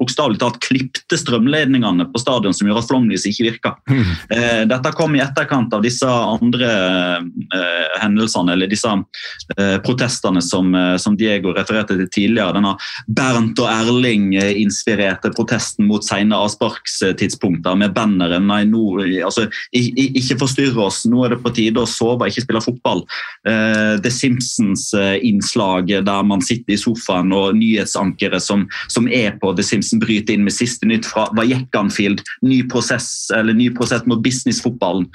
bokstavelig 0.00 0.40
talt 0.40 0.58
klipte 0.64 1.18
strømledningene 1.18 2.06
på 2.12 2.20
stadion 2.22 2.54
som 2.56 2.68
gjorde 2.68 2.82
at 2.84 2.88
flomlys 2.88 3.26
ikke 3.28 3.46
virka. 3.46 3.74
Mm. 3.90 4.04
Eh, 4.36 4.62
dette 4.70 4.92
kom 4.96 5.14
i 5.16 5.22
etterkant 5.22 5.74
av 5.76 5.84
disse 5.84 6.08
andre 6.08 6.70
eh, 6.70 7.98
hendelsene, 8.00 8.54
eller 8.54 8.70
disse 8.70 8.90
eh, 8.90 9.76
protestene 9.84 10.42
som, 10.44 10.72
eh, 10.74 10.96
som, 11.00 11.18
Diego 11.20 11.52
refererte 11.56 11.98
til 11.98 12.08
tidligere. 12.08 12.56
Denne 12.56 12.74
Bernt 13.06 13.60
og 13.60 13.68
Erling-inspirerte 13.70 15.32
protesten 15.36 15.88
mot 15.90 16.06
sene 16.06 16.38
avsparkstidspunkter 16.38 17.76
med 17.78 17.94
banneren 17.96 18.48
Nei, 18.50 18.62
nå, 18.66 19.02
altså, 19.26 19.44
ikke 19.76 20.38
forstyrr 20.40 20.78
oss, 20.80 21.04
nå 21.06 21.26
er 21.26 21.34
det 21.34 21.42
på 21.44 21.52
tide 21.54 21.82
å 21.82 21.88
sove, 21.88 22.26
ikke 22.30 22.46
spille 22.46 22.64
fotball. 22.64 23.04
Eh, 23.46 24.00
The 24.02 24.10
Simpsons-innslaget 24.14 26.08
der 26.08 26.26
man 26.26 26.42
sitter 26.44 26.74
i 26.74 26.80
sofaen 26.80 27.34
og 27.36 27.54
nyhetsankere 27.58 28.40
som, 28.42 28.64
som 28.90 29.06
er 29.12 29.36
på 29.40 29.52
The 29.60 29.66
Simpson 29.66 30.00
bryter 30.00 30.34
inn 30.34 30.46
med 30.46 30.54
siste 30.56 30.88
nytt 30.88 31.06
fra 31.08 31.26
Vajekanfield. 31.36 32.22
Ny 32.46 32.62
prosess, 32.72 33.28
eller 33.36 33.56
ny 33.56 33.68
prosess 33.76 34.06
mot 34.08 34.22
businessfotballen. 34.24 35.06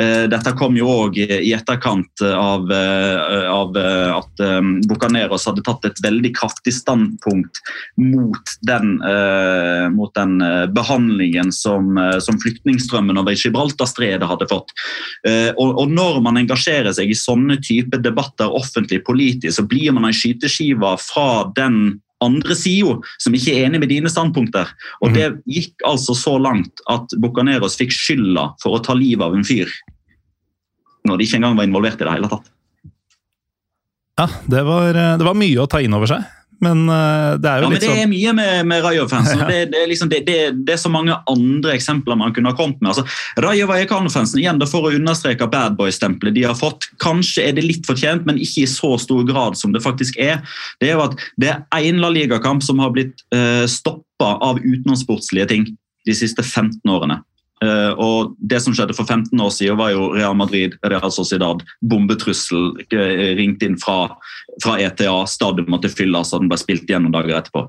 Eh, 0.00 0.24
dette 0.32 0.54
kom 0.56 0.78
jo 0.78 0.88
òg 0.88 1.18
i 1.20 1.52
etterkant 1.52 2.24
av, 2.24 2.64
eh, 2.72 3.44
av 3.50 3.76
eh, 3.76 4.16
at 4.16 4.44
Bucaneros 4.88 5.44
hadde 5.48 5.64
tatt 5.66 5.84
et 5.84 6.00
veldig 6.04 6.32
kraftig 6.38 6.72
standpunkt 6.78 7.60
mot 8.00 8.54
den, 8.66 8.96
mot 9.94 10.12
den 10.16 10.38
behandlingen 10.74 11.50
som, 11.52 11.98
som 12.22 12.38
flyktningstrømmen 12.40 13.18
over 13.20 13.36
Gibraltarstredet 13.36 14.28
hadde 14.28 14.48
fått. 14.50 14.72
Og, 15.26 15.70
og 15.82 15.92
når 15.92 16.20
man 16.24 16.40
engasjerer 16.40 16.94
seg 16.96 17.12
i 17.12 17.18
sånne 17.18 17.58
type 17.64 18.00
debatter 18.02 18.52
offentlig 18.56 19.02
politisk, 19.06 19.58
så 19.58 19.66
blir 19.68 19.92
man 19.96 20.08
en 20.08 20.16
skyteskive 20.16 20.94
fra 21.04 21.28
den 21.56 22.00
andre 22.24 22.56
sida 22.58 22.96
som 23.22 23.36
ikke 23.36 23.54
er 23.54 23.68
enig 23.68 23.80
med 23.82 23.92
dine 23.92 24.10
standpunkter. 24.12 24.70
Og 25.00 25.10
mhm. 25.10 25.16
Det 25.16 25.56
gikk 25.56 25.86
altså 25.88 26.16
så 26.16 26.36
langt 26.40 26.82
at 26.90 27.16
Bucaneros 27.20 27.78
fikk 27.80 27.94
skylda 27.96 28.50
for 28.62 28.76
å 28.76 28.84
ta 28.84 28.96
livet 28.96 29.24
av 29.26 29.36
en 29.36 29.46
fyr 29.46 29.70
når 31.08 31.16
de 31.16 31.24
ikke 31.24 31.38
engang 31.40 31.56
var 31.56 31.64
involvert 31.64 32.02
i 32.02 32.04
det 32.04 32.12
hele 32.12 32.28
tatt. 32.28 32.50
Ja, 34.20 34.26
det 34.52 34.62
var, 34.68 34.92
eh, 34.92 35.14
det 35.16 35.24
var 35.24 35.38
mye 35.38 35.62
å 35.62 35.68
ta 35.70 35.80
inn 35.80 35.96
over 35.96 36.10
seg. 36.10 36.26
Men 36.60 36.82
uh, 36.90 37.38
det 37.40 37.48
er 37.48 37.62
jo 37.62 37.68
ja, 37.68 37.72
litt 37.72 37.84
sånn... 37.84 37.94
Det 37.96 38.02
er 38.04 38.10
mye 38.10 38.32
med, 38.36 38.66
med 38.68 38.82
Rayo-fansen. 38.84 39.44
det, 39.50 39.60
det, 39.72 39.84
liksom, 39.88 40.10
det, 40.12 40.20
det, 40.28 40.74
er 40.74 40.80
så 40.80 40.92
mange 40.92 41.16
andre 41.30 41.72
eksempler 41.76 42.18
man 42.20 42.34
kunne 42.36 42.52
ha 42.52 42.58
kommet 42.58 42.82
med. 42.82 42.92
Altså, 42.92 43.06
Rayo 43.40 43.68
Vallecano-fansen, 43.70 44.42
igjen 44.42 44.60
for 44.68 44.88
å 44.88 44.92
understreke 44.98 45.48
bad 45.50 45.78
boy-stempelet 45.80 46.36
de 46.36 46.44
har 46.48 46.58
fått. 46.58 46.90
Kanskje 47.02 47.48
er 47.48 47.56
det 47.56 47.64
litt 47.64 47.88
fortjent, 47.88 48.28
men 48.28 48.40
ikke 48.40 48.66
i 48.66 48.70
så 48.70 48.92
stor 49.00 49.24
grad 49.28 49.56
som 49.60 49.72
det 49.76 49.82
faktisk 49.84 50.20
er. 50.20 50.44
Det 50.82 50.90
er 50.90 50.98
jo 50.98 51.06
at 51.08 51.16
det 51.40 51.54
er 51.56 51.88
én 51.88 52.02
La 52.02 52.12
Liga-kamp 52.12 52.64
som 52.66 52.82
har 52.84 52.92
blitt 52.94 53.24
uh, 53.34 53.40
eh, 53.40 53.66
stoppa 53.70 54.34
av 54.44 54.60
utenomsportslige 54.60 55.48
ting 55.48 55.66
de 56.06 56.14
siste 56.16 56.44
15 56.44 56.84
årene. 56.92 57.22
Uh, 57.60 57.92
og 58.00 58.36
Det 58.40 58.56
som 58.64 58.72
skjedde 58.76 58.96
for 58.96 59.04
15 59.04 59.36
år 59.36 59.50
siden, 59.52 59.76
var 59.80 59.92
jo 59.92 60.10
Real 60.14 60.36
Madrid, 60.36 60.76
Real 60.84 61.12
Sociedad, 61.12 61.64
bombetrussel 61.84 62.72
ringt 63.36 63.64
inn 63.64 63.76
fra 63.80 64.14
fra 64.62 64.76
ETA. 64.80 65.14
Stadion 65.30 65.68
måtte 65.70 65.90
fylles, 65.92 66.32
og 66.34 66.42
den 66.42 66.50
ble 66.50 66.58
spilt 66.60 66.88
igjen 66.88 67.06
noen 67.06 67.14
dager 67.14 67.38
etterpå. 67.38 67.64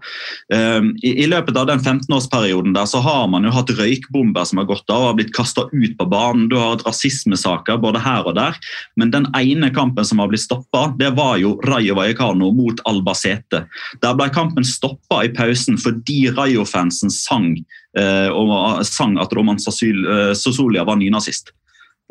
Um, 0.54 0.92
i, 1.02 1.14
i, 1.24 1.28
løpet 1.32 1.58
av 1.58 1.70
den 1.70 1.82
15-årsperioden 1.82 2.76
der 2.76 2.90
så 2.90 3.02
har 3.04 3.28
man 3.32 3.48
jo 3.48 3.54
hatt 3.56 3.72
røykbomber 3.78 4.48
som 4.48 4.62
har 4.62 4.70
gått 4.70 4.90
av 4.92 5.06
og 5.06 5.10
har 5.12 5.20
blitt 5.20 5.34
kasta 5.36 5.68
ut 5.72 5.96
på 5.98 6.10
banen. 6.12 6.48
Du 6.52 6.58
har 6.60 6.76
hatt 6.76 6.86
rasismesaker 6.88 7.80
både 7.82 8.02
her 8.04 8.28
og 8.28 8.38
der. 8.40 8.58
Men 9.00 9.14
den 9.16 9.30
ene 9.38 9.72
kampen 9.76 10.08
som 10.08 10.22
har 10.24 10.32
blitt 10.32 10.46
stoppa, 10.46 10.90
det 11.00 11.14
var 11.18 11.38
jo 11.42 11.56
Rayo 11.68 11.98
Vallecano 12.00 12.52
mot 12.56 12.84
Albacete. 12.90 13.66
Der 14.04 14.18
ble 14.18 14.30
kampen 14.34 14.68
stoppa 14.68 15.24
i 15.26 15.32
pausen 15.36 15.80
fordi 15.82 16.26
Rayo-fansen 16.36 17.14
sang, 17.14 17.54
uh, 18.00 18.82
sang 18.88 19.18
at 19.22 19.34
Roman 19.38 19.60
uh, 19.62 20.32
Sosolia 20.38 20.86
var 20.88 21.00
nynazist. 21.02 21.54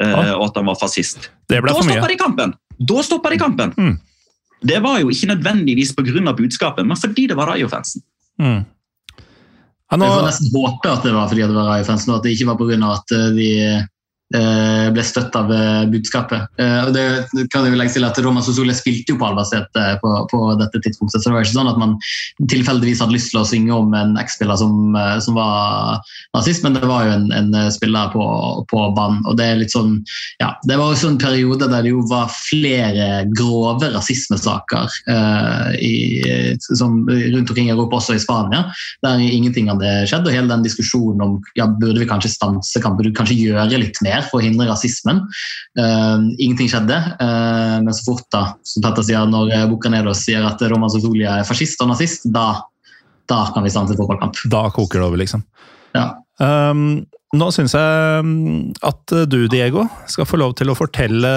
Uh, 0.00 0.32
og 0.38 0.46
at 0.48 0.56
han 0.56 0.68
var 0.70 0.78
fascist. 0.80 1.28
da 1.50 1.60
stoppa 1.60 2.08
de 2.08 2.16
kampen! 2.16 2.54
Da 2.80 3.02
stoppa 3.04 3.32
de 3.34 3.38
kampen! 3.40 3.74
Mm. 3.76 3.98
Det 4.60 4.80
var 4.84 4.98
jo 5.00 5.08
ikke 5.12 5.30
nødvendigvis 5.30 5.94
pga. 5.96 6.32
budskapet, 6.36 6.86
men 6.86 6.96
fordi 6.96 7.26
det 7.26 7.36
var 7.36 7.52
Rayo-fansen. 7.52 8.02
Mm. 8.38 8.64
Ja, 9.90 9.96
nå... 9.96 10.04
Jeg 10.04 10.18
får 10.18 10.26
nesten 10.28 10.52
håpe 10.54 10.90
at 10.90 11.06
det 11.06 11.14
var 11.14 11.28
fordi 11.28 11.42
det 11.46 11.56
var 11.56 11.70
Rayo-fansen, 11.72 12.12
og 12.12 12.20
at 12.20 12.28
det 12.28 12.34
ikke 12.36 12.50
var 12.50 12.60
pga. 12.60 12.92
at 12.92 13.16
eh, 13.16 13.30
de 13.38 13.50
ble 14.30 15.02
støtt 15.06 15.34
av 15.34 15.50
eh, 15.50 15.84
budskapet. 15.90 16.50
Eh, 16.60 16.78
og 16.86 16.92
det 16.94 17.46
kan 17.50 17.66
jo 17.66 17.78
legge 17.78 17.96
til 17.96 18.06
at 18.06 18.18
Roma 18.22 18.42
Sosole 18.44 18.74
spilte 18.78 19.14
jo 19.14 19.18
på 19.20 19.26
Albaset 19.26 19.66
på, 20.02 20.10
på, 20.30 20.40
dette 20.60 20.82
tidspunktet, 20.84 21.18
så 21.18 21.30
det 21.30 21.34
var 21.34 21.46
ikke 21.46 21.56
sånn 21.56 21.70
at 21.70 21.80
man 21.80 21.96
tilfeldigvis 22.50 23.02
hadde 23.02 23.16
lyst 23.16 23.32
til 23.32 23.40
å 23.40 23.46
synge 23.48 23.74
om 23.74 23.94
en 23.96 24.14
X-spiller 24.20 24.58
som, 24.60 24.94
som, 25.24 25.38
var 25.38 26.00
nazist, 26.36 26.62
men 26.64 26.76
det 26.76 26.86
var 26.86 27.06
jo 27.06 27.16
en, 27.16 27.26
en 27.34 27.72
spiller 27.74 28.10
på, 28.14 28.24
på 28.70 28.84
banen. 28.96 29.22
Og 29.30 29.38
det 29.38 29.46
er 29.46 29.60
litt 29.60 29.74
sånn, 29.74 29.98
ja, 30.42 30.52
det 30.66 30.78
var 30.78 30.94
også 30.94 31.12
en 31.12 31.20
periode 31.22 31.68
der 31.70 31.84
det 31.86 31.92
jo 31.92 32.04
var 32.10 32.30
flere 32.34 33.24
grove 33.36 33.90
rasismesaker 33.94 34.98
eh, 35.10 35.74
i, 35.82 35.94
som, 36.68 37.02
rundt 37.08 37.50
omkring 37.50 37.70
i 37.70 37.74
Europa, 37.74 37.98
også 37.98 38.16
i 38.16 38.22
Spania, 38.22 38.66
der 39.04 39.22
ingenting 39.22 39.70
hadde 39.72 40.04
skjedd. 40.10 40.26
og 40.26 40.34
hele 40.34 40.50
den 40.50 40.66
diskusjonen 40.66 41.24
om 41.26 41.36
ja, 41.58 41.66
burde 41.70 42.02
vi 42.02 42.08
kanskje 42.10 42.34
stanse 42.34 42.82
kampen, 42.82 43.00
burde 43.00 43.12
vi 43.12 43.18
kanskje 43.18 43.40
gjøre 43.40 43.82
litt 43.82 44.00
mer 44.04 44.19
for 44.28 44.40
å 44.40 44.44
hindre 44.44 44.68
rasismen. 44.68 45.22
Uh, 45.78 46.26
ingenting 46.38 46.70
skjedde, 46.72 46.98
uh, 47.20 47.78
men 47.84 47.92
så 47.96 48.06
fort 48.08 48.26
da, 48.34 48.44
som 48.66 48.84
Petter 48.84 49.06
sier, 49.06 49.30
når 49.30 49.54
Bucanedos 49.72 50.24
sier 50.26 50.44
at 50.46 50.62
Roman 50.72 50.92
Sotolia 50.92 51.40
er 51.40 51.48
fascist 51.48 51.80
og 51.84 51.92
nazist, 51.92 52.28
da, 52.34 52.48
da 53.30 53.44
kan 53.54 53.66
vi 53.66 53.72
stanse 53.72 53.96
fotballkamp. 53.98 54.42
Da 54.52 54.66
koker 54.74 55.00
det 55.00 55.08
over, 55.08 55.22
liksom. 55.22 55.46
Ja. 55.96 56.12
Um, 56.40 57.06
nå 57.36 57.46
syns 57.54 57.76
jeg 57.76 58.74
at 58.86 59.14
du, 59.30 59.40
Diego, 59.50 59.86
skal 60.10 60.26
få 60.26 60.40
lov 60.40 60.56
til 60.58 60.72
å 60.72 60.78
fortelle 60.78 61.30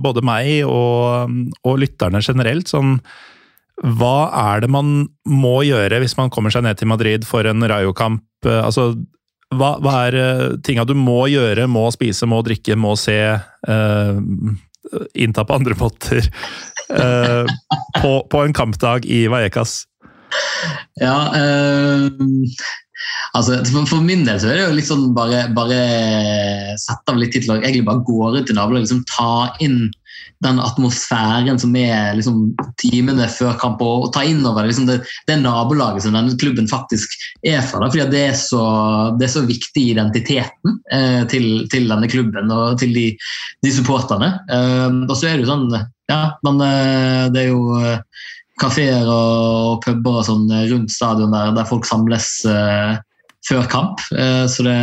både 0.00 0.24
meg 0.24 0.64
og, 0.64 1.34
og 1.66 1.80
lytterne 1.82 2.22
generelt 2.24 2.70
sånn 2.72 2.96
hva 3.82 4.30
er 4.54 4.62
det 4.62 4.70
man 4.70 5.08
må 5.26 5.56
gjøre 5.66 5.98
hvis 6.02 6.14
man 6.18 6.30
kommer 6.32 6.52
seg 6.54 6.62
ned 6.66 6.78
til 6.78 6.88
Madrid 6.90 7.26
for 7.26 7.46
en 7.48 7.64
Rayo-kamp? 7.66 8.22
Altså, 8.46 8.92
hva, 9.58 9.74
hva 9.82 9.96
er 10.08 10.18
uh, 10.18 10.44
tinga 10.64 10.86
du 10.88 10.94
må 10.98 11.24
gjøre, 11.32 11.66
må 11.70 11.86
spise, 11.94 12.28
må 12.30 12.42
drikke, 12.46 12.76
må 12.78 12.94
se, 13.00 13.18
uh, 13.68 14.14
innta 15.16 15.46
på 15.46 15.56
andre 15.56 15.76
måter 15.80 16.28
uh, 16.92 17.42
på, 18.02 18.12
på, 18.30 18.44
en 18.44 18.56
kampdag 18.56 19.08
i 19.08 19.24
Vallecas? 19.32 19.84
Ja 21.00 21.16
altså, 23.34 23.58
for, 23.68 23.86
for, 23.88 24.02
min 24.04 24.24
del 24.26 24.40
så 24.40 24.50
er 24.50 24.58
det 24.58 24.64
jo 24.66 24.86
sånn 24.88 25.10
bare, 25.16 25.44
bare 25.56 25.78
sette 26.80 27.12
av 27.12 27.20
litt 27.20 27.34
tid 27.34 27.46
til 27.46 27.56
å 27.56 27.58
egentlig 27.60 27.84
bare 27.88 28.04
gå 28.06 28.30
rundt 28.30 28.50
i 28.50 28.56
nabolaget, 28.56 28.88
liksom 28.88 29.04
ta 29.10 29.34
inn 29.64 29.78
den 30.44 30.60
atmosfæren 30.62 31.58
som 31.60 31.74
er 31.78 32.14
liksom, 32.18 32.42
timene 32.80 33.26
før 33.32 33.56
kamp, 33.60 33.82
og, 33.84 34.08
og 34.08 34.12
ta 34.14 34.24
inn 34.28 34.44
over 34.46 34.68
liksom, 34.68 34.86
det, 34.90 35.00
det, 35.28 35.38
nabolaget 35.42 36.04
som 36.04 36.16
denne 36.16 36.36
klubben 36.40 36.68
faktisk 36.70 37.16
er 37.46 37.62
fra. 37.64 37.82
Da, 37.82 37.90
fordi 37.92 38.06
det 38.12 38.22
er, 38.28 38.36
så, 38.38 38.62
det 39.18 39.28
er 39.28 39.34
så 39.34 39.44
viktig 39.48 39.88
identiteten 39.94 40.78
eh, 40.92 41.22
til, 41.30 41.48
til, 41.72 41.88
denne 41.90 42.10
klubben 42.10 42.52
og 42.54 42.78
til 42.82 42.94
de, 42.96 43.08
de 43.64 43.74
supporterne. 43.74 44.34
Eh, 44.52 45.02
og 45.08 45.16
så 45.16 45.30
er 45.30 45.36
det 45.38 45.46
jo 45.46 45.52
sånn 45.54 45.68
Ja, 46.10 46.36
men 46.44 46.60
eh, 46.60 47.26
det 47.32 47.46
er 47.46 47.52
jo 47.52 47.78
eh, 47.80 48.24
kafeer 48.60 49.08
og 49.08 49.82
puber 49.84 50.20
og 50.20 50.26
sånn 50.28 50.50
rundt 50.70 50.92
stadion 50.92 51.32
der, 51.34 51.54
der 51.56 51.68
folk 51.68 51.88
samles 51.88 52.28
eh, 52.48 52.98
før 53.48 53.68
kamp. 53.70 54.02
Eh, 54.12 54.44
så 54.50 54.66
det 54.66 54.76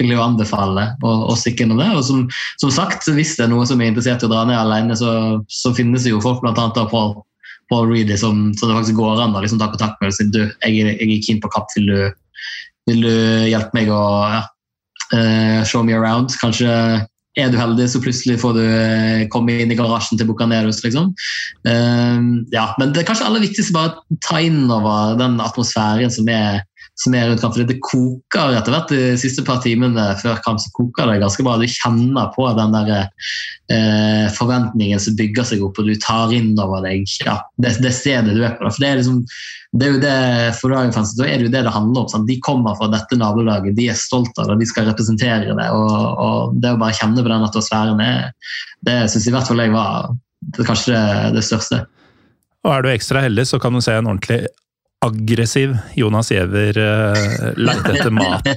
vil 0.00 0.14
jo 0.14 0.22
anbefale 0.24 0.86
å, 1.04 1.12
å 1.32 1.36
stikke 1.38 1.66
innom 1.66 1.80
det. 1.82 1.90
Og 1.96 2.04
som, 2.06 2.24
som, 2.60 2.72
sagt, 2.74 3.08
hvis 3.12 3.36
det 3.38 3.46
er 3.46 3.52
noe 3.52 3.66
som 3.68 3.80
er 3.80 3.92
interessert 3.92 4.24
i 4.24 4.28
å 4.28 4.32
dra 4.32 4.46
ned 4.48 4.58
alene, 4.58 4.96
så, 4.98 5.12
så 5.52 5.74
finnes 5.76 6.06
det 6.06 6.14
jo 6.14 6.22
folk, 6.24 6.42
bl.a. 6.44 6.86
Paul, 6.90 7.14
Paul 7.72 7.92
Reedy, 7.92 8.16
som, 8.20 8.50
som, 8.56 8.70
det 8.70 8.78
faktisk 8.80 8.98
går 9.00 9.22
an 9.22 9.36
å 9.36 9.44
liksom 9.44 9.60
ta 9.60 9.70
kontakt 9.72 10.00
med 10.00 10.12
og 10.12 10.18
si 10.18 10.28
du, 10.32 10.42
jeg, 10.64 10.80
jeg 10.80 11.08
er 11.08 11.22
keen 11.26 11.40
på 11.42 11.52
kapp, 11.52 11.70
vil 11.76 11.88
du, 11.92 12.02
vil 12.90 13.06
du 13.06 13.14
hjelpe 13.48 13.76
meg 13.76 13.92
å 13.92 14.02
ja, 14.32 14.42
uh, 15.14 15.62
show 15.68 15.84
me 15.86 15.96
around? 15.96 16.34
Kanskje 16.42 16.72
er 17.40 17.48
du 17.48 17.56
heldig, 17.56 17.86
så 17.88 18.00
plutselig 18.04 18.40
får 18.42 18.58
du 18.58 18.64
uh, 18.64 19.22
komme 19.32 19.60
inn 19.62 19.72
i 19.72 19.78
garasjen 19.78 20.20
til 20.20 20.28
Bucaneros. 20.28 20.82
Liksom. 20.84 21.12
Uh, 21.68 22.42
ja, 22.52 22.70
men 22.80 22.92
det 22.92 23.04
er 23.04 23.08
kanskje 23.08 23.28
aller 23.28 23.44
viktigste 23.44 23.76
bare 23.76 23.94
å 23.94 24.20
ta 24.24 24.40
inn 24.44 24.66
over 24.66 25.16
den 25.20 25.40
atmosfæren 25.44 26.12
som 26.12 26.28
er 26.32 26.64
som 27.02 27.14
er 27.18 27.28
rundt 27.30 27.42
kamp. 27.42 27.56
Det 27.56 27.80
koker 27.82 28.56
etter 28.56 28.74
hvert 28.74 28.92
de 28.92 29.14
siste 29.20 29.44
par 29.46 29.62
timene 29.64 30.12
før 30.22 30.38
kamp. 30.44 30.60
så 30.62 30.70
koker 30.76 31.10
det 31.10 31.22
ganske 31.22 31.46
bra. 31.46 31.56
Du 31.58 31.66
kjenner 31.68 32.30
på 32.36 32.46
den 32.58 32.76
der 32.76 32.92
eh, 32.94 34.28
forventningen 34.36 35.02
som 35.02 35.16
bygger 35.18 35.48
seg 35.48 35.64
opp, 35.66 35.80
og 35.80 35.90
du 35.90 35.96
tar 36.02 36.34
inn 36.36 36.54
over 36.60 36.84
deg 36.86 37.08
ja, 37.26 37.40
det, 37.62 37.76
det 37.82 37.94
stedet 37.96 38.36
du 38.36 38.44
er 38.44 38.56
på. 38.58 38.70
For 38.70 38.84
det 38.84 38.90
er 38.90 39.02
liksom 39.02 39.24
det 39.72 39.86
er 39.86 39.94
jo 39.94 40.00
det, 40.02 40.16
for 40.58 40.68
Dragon-fansen 40.68 41.16
så 41.16 41.24
er 41.24 41.38
det 41.40 41.46
jo 41.46 41.52
det 41.54 41.62
det 41.64 41.72
handler 41.72 42.02
om. 42.02 42.08
Sant? 42.12 42.28
De 42.28 42.36
kommer 42.44 42.76
fra 42.76 42.90
dette 42.92 43.16
nabolaget, 43.16 43.72
de 43.78 43.88
er 43.88 43.96
stolte 43.96 44.42
av 44.42 44.50
det, 44.50 44.58
de 44.60 44.68
skal 44.68 44.90
representere 44.90 45.56
det. 45.56 45.68
og, 45.72 45.94
og 46.20 46.58
Det 46.60 46.74
å 46.74 46.80
bare 46.80 46.98
kjenne 46.98 47.24
på 47.24 47.32
den 47.32 47.46
atmosfæren, 47.46 48.02
det, 48.02 48.10
det 48.84 48.98
syns 49.12 49.30
i 49.30 49.32
hvert 49.32 49.48
fall 49.48 49.64
jeg 49.64 49.72
var 49.72 50.12
det, 50.12 50.66
kanskje 50.68 50.92
det, 50.92 51.30
det 51.38 51.44
største. 51.46 51.80
Og 52.62 52.74
Er 52.74 52.84
du 52.84 52.90
ekstra 52.92 53.24
heldig, 53.24 53.46
så 53.48 53.58
kan 53.62 53.72
du 53.74 53.80
se 53.82 53.96
en 53.96 54.10
ordentlig 54.12 54.44
aggressiv 55.02 55.74
Jonas 55.98 56.30
Giæver 56.32 56.78
uh, 56.78 57.50
lette 57.58 57.94
etter 57.96 58.12
mat 58.14 58.48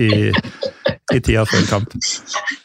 i, 0.00 0.30
i, 0.30 1.20
tida 1.20 1.44
før 1.48 1.66
kamp. 1.68 1.94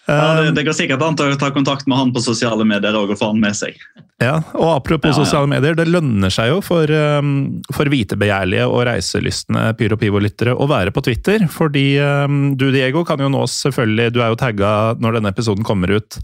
ja, 0.08 0.42
det, 0.42 0.54
det, 0.56 0.64
går 0.68 0.78
sikkert 0.78 1.04
an 1.04 1.20
å 1.20 1.30
ta 1.40 1.52
kontakt 1.56 1.90
med 1.90 2.00
han 2.00 2.14
på 2.16 2.24
sosiale 2.24 2.68
medier 2.68 2.96
og 2.96 3.12
få 3.20 3.34
han 3.34 3.42
med 3.44 3.58
seg. 3.58 3.78
Ja, 4.24 4.38
og 4.56 4.70
Apropos 4.78 5.12
ja, 5.12 5.18
ja. 5.18 5.26
sosiale 5.26 5.50
medier, 5.52 5.76
det 5.76 5.90
lønner 5.90 6.32
seg 6.32 6.54
jo 6.54 6.62
for, 6.64 6.88
um, 6.88 7.60
for 7.76 7.92
vitebegjærlige 7.92 8.68
og 8.72 8.86
reiselystne 8.88 9.68
Pyro 9.76 10.00
Pivo-lyttere 10.00 10.56
å 10.56 10.70
være 10.72 10.96
på 10.96 11.04
Twitter. 11.04 11.44
Fordi 11.52 11.88
um, 12.00 12.54
du, 12.56 12.70
Diego, 12.72 13.04
kan 13.08 13.20
jo 13.20 13.32
nå 13.34 13.44
selvfølgelig 13.52 14.14
Du 14.16 14.22
er 14.24 14.32
jo 14.32 14.40
tagga 14.40 14.70
når 15.04 15.20
denne 15.20 15.36
episoden 15.36 15.68
kommer 15.68 15.92
ut 15.98 16.22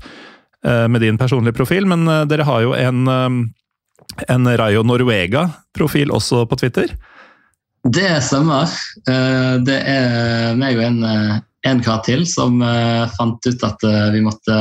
uh, 0.64 0.88
med 0.88 1.04
din 1.04 1.20
personlige 1.20 1.60
profil, 1.60 1.90
men 1.92 2.08
uh, 2.08 2.24
dere 2.30 2.48
har 2.48 2.64
jo 2.64 2.78
en 2.78 3.04
um, 3.12 3.42
en 4.28 4.58
Rayo 4.58 4.84
Noruega-profil 4.84 6.14
også 6.14 6.46
på 6.50 6.60
Twitter? 6.62 6.94
Det 7.82 8.22
stemmer. 8.22 8.70
Eh, 9.10 9.56
det 9.66 9.80
er 9.90 10.58
meg 10.58 10.78
og 10.78 10.84
en, 10.86 11.04
eh, 11.04 11.38
en 11.66 11.82
kar 11.82 12.04
til 12.06 12.28
som 12.30 12.62
eh, 12.62 13.08
fant 13.18 13.48
ut 13.48 13.64
at 13.66 13.86
vi 14.14 14.22
måtte, 14.22 14.58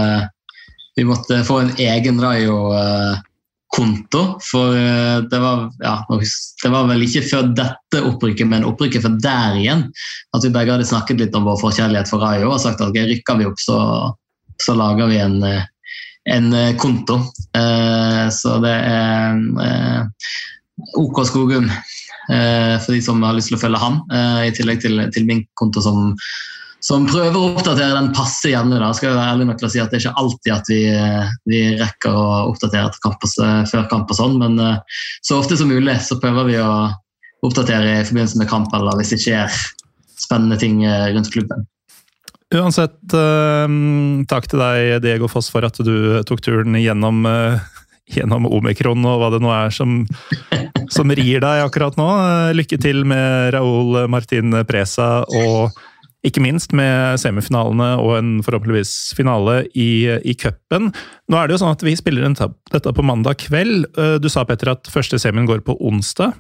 vi 0.96 1.04
måtte 1.04 1.42
få 1.44 1.58
en 1.60 1.74
egen 1.76 2.20
Rayo-konto. 2.20 4.22
For 4.44 4.76
det 5.28 5.40
var, 5.40 5.68
ja, 5.84 5.98
det 6.08 6.72
var 6.72 6.88
vel 6.88 7.04
ikke 7.04 7.26
før 7.28 7.52
dette 7.56 8.02
opprykket, 8.08 8.48
men 8.48 8.64
opprykket 8.68 9.04
før 9.04 9.18
der 9.20 9.60
igjen, 9.60 9.84
at 10.36 10.44
vi 10.44 10.52
begge 10.54 10.76
hadde 10.76 10.88
snakket 10.88 11.20
litt 11.20 11.36
om 11.36 11.48
vår 11.48 11.60
forkjærlighet 11.60 12.08
for 12.08 12.24
Rayo 12.24 12.54
og 12.54 12.62
sagt 12.62 12.80
at 12.80 12.88
okay, 12.88 13.08
rykker 13.10 13.40
vi 13.40 13.48
opp, 13.48 13.60
så, 13.60 13.78
så 14.60 14.76
lager 14.76 15.12
vi 15.12 15.20
en 15.20 15.40
en 16.28 16.52
eh, 16.52 16.76
konto. 16.76 17.14
Eh, 17.56 18.28
så 18.32 18.58
det 18.64 18.74
er 18.74 19.40
eh, 19.64 20.30
OK 21.00 21.24
Skogum 21.28 21.70
for 22.30 22.94
de 22.94 23.00
som 23.02 23.18
har 23.26 23.34
lyst 23.34 23.50
til 23.50 23.56
å 23.56 23.58
følge 23.58 23.78
han, 23.82 23.96
i 24.46 24.52
tillegg 24.54 24.78
til, 24.84 25.00
til 25.10 25.24
min 25.26 25.40
konto 25.58 25.82
som 25.82 26.12
som 26.80 27.08
prøver 27.08 27.34
å 27.34 27.48
oppdatere 27.56 27.96
den 27.96 28.12
passe 28.14 28.52
jevne. 28.52 28.78
Skal 28.94 29.16
være 29.16 29.32
ærlig 29.32 29.48
nok 29.48 29.58
til 29.58 29.72
si 29.72 29.80
at 29.82 29.90
Det 29.90 29.98
er 29.98 30.04
ikke 30.04 30.22
alltid 30.22 30.52
at 30.54 30.70
vi, 30.70 30.78
vi 31.50 31.58
rekker 31.80 32.14
å 32.14 32.28
oppdatere 32.52 33.02
kamp 33.02 33.26
før 33.26 33.88
kamp, 33.90 34.14
og 34.14 34.16
sånn, 34.20 34.38
men 34.38 34.62
så 35.26 35.40
ofte 35.40 35.58
som 35.58 35.74
mulig 35.74 35.98
så 36.06 36.20
prøver 36.22 36.46
vi 36.52 36.60
å 36.62 36.70
oppdatere 37.50 37.98
i 37.98 38.06
forbindelse 38.06 38.38
med 38.38 38.52
kamp 38.52 38.78
eller 38.78 39.02
hvis 39.02 39.10
det 39.16 39.20
skjer 39.26 39.60
spennende 40.22 40.60
ting 40.62 40.86
rundt 40.86 41.34
klubben. 41.34 41.66
Uansett, 42.50 42.98
uh, 43.14 43.66
takk 44.26 44.48
til 44.50 44.58
deg, 44.58 44.96
Diego 45.04 45.28
Foss, 45.30 45.50
for 45.52 45.62
at 45.66 45.76
du 45.86 46.18
tok 46.26 46.40
turen 46.42 46.74
gjennom, 46.80 47.22
uh, 47.22 47.60
gjennom 48.10 48.48
omikron 48.50 49.06
og 49.06 49.20
hva 49.20 49.28
det 49.30 49.38
nå 49.44 49.52
er 49.54 49.70
som, 49.74 50.00
som 50.90 51.14
rir 51.14 51.44
deg 51.44 51.62
akkurat 51.62 51.94
nå. 52.00 52.08
Uh, 52.10 52.50
lykke 52.58 52.80
til 52.82 53.04
med 53.06 53.52
Raúl 53.54 54.00
Martin 54.10 54.56
Presa, 54.66 55.22
og 55.30 55.78
ikke 56.26 56.42
minst 56.42 56.74
med 56.76 57.22
semifinalene 57.22 57.92
og 58.02 58.16
en 58.18 58.32
forhåpentligvis 58.44 59.14
finale 59.16 59.62
i, 59.70 60.10
i 60.10 60.34
cupen. 60.34 60.90
Nå 61.30 61.38
er 61.38 61.46
det 61.46 61.54
jo 61.54 61.62
sånn 61.62 61.78
at 61.78 61.86
vi 61.86 61.94
spiller 61.96 62.26
dette 62.26 62.92
på 62.92 63.06
mandag 63.06 63.38
kveld. 63.46 63.86
Du 64.20 64.28
sa, 64.28 64.42
Petter, 64.44 64.74
at 64.74 64.90
første 64.92 65.22
semien 65.22 65.48
går 65.48 65.62
på 65.64 65.78
onsdag. 65.80 66.34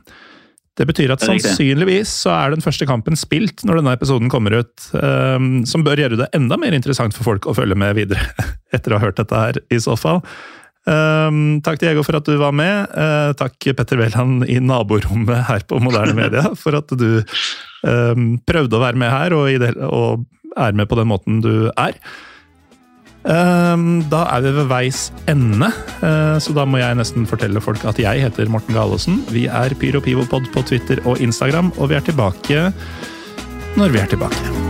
Det 0.80 0.86
betyr 0.88 1.12
at 1.12 1.20
sannsynligvis 1.20 2.12
så 2.22 2.32
er 2.32 2.54
den 2.54 2.64
første 2.64 2.86
kampen 2.88 3.18
spilt 3.18 3.60
når 3.68 3.82
denne 3.82 3.92
episoden 3.98 4.30
kommer 4.32 4.62
ut, 4.62 4.86
um, 4.96 5.60
som 5.68 5.84
bør 5.84 6.00
gjøre 6.00 6.16
det 6.22 6.30
enda 6.36 6.56
mer 6.60 6.72
interessant 6.76 7.12
for 7.16 7.26
folk 7.26 7.50
å 7.50 7.54
følge 7.58 7.76
med 7.76 7.98
videre, 7.98 8.24
etter 8.76 8.94
å 8.94 9.00
ha 9.00 9.04
hørt 9.04 9.20
dette 9.20 9.42
her, 9.42 9.60
i 9.68 9.80
så 9.82 9.98
fall. 10.00 10.22
Um, 10.88 11.60
takk 11.60 11.82
Diego 11.82 12.00
for 12.06 12.16
at 12.16 12.24
du 12.24 12.38
var 12.40 12.56
med. 12.56 12.88
Uh, 12.96 13.36
takk 13.36 13.60
Petter 13.76 14.00
Wæland 14.00 14.48
i 14.48 14.56
naborommet 14.64 15.44
her 15.50 15.68
på 15.68 15.82
Moderne 15.84 16.16
Media 16.16 16.48
for 16.62 16.80
at 16.80 16.96
du 16.96 17.20
um, 17.84 18.32
prøvde 18.48 18.80
å 18.80 18.84
være 18.86 19.04
med 19.04 19.12
her, 19.12 19.36
og, 19.36 19.68
og 19.84 20.56
er 20.56 20.80
med 20.80 20.88
på 20.88 20.96
den 20.96 21.12
måten 21.12 21.44
du 21.44 21.52
er. 21.76 22.00
Ehm, 23.28 23.49
da 24.10 24.24
er 24.34 24.44
vi 24.44 24.54
ved 24.56 24.70
veis 24.70 25.10
ende, 25.30 25.70
eh, 26.00 26.38
så 26.42 26.54
da 26.56 26.64
må 26.68 26.80
jeg 26.80 26.98
nesten 26.98 27.28
fortelle 27.28 27.62
folk 27.64 27.84
at 27.88 28.00
jeg 28.00 28.24
heter 28.24 28.50
Morten 28.52 28.76
Galesen. 28.76 29.22
Vi 29.30 29.46
er 29.46 29.76
Pyro 29.80 30.02
Pivopod 30.04 30.50
på 30.54 30.64
Twitter 30.66 31.02
og 31.04 31.20
Instagram, 31.20 31.72
og 31.78 31.90
vi 31.92 32.00
er 32.00 32.04
tilbake 32.06 32.68
når 33.76 33.94
vi 33.94 34.02
er 34.02 34.10
tilbake. 34.10 34.69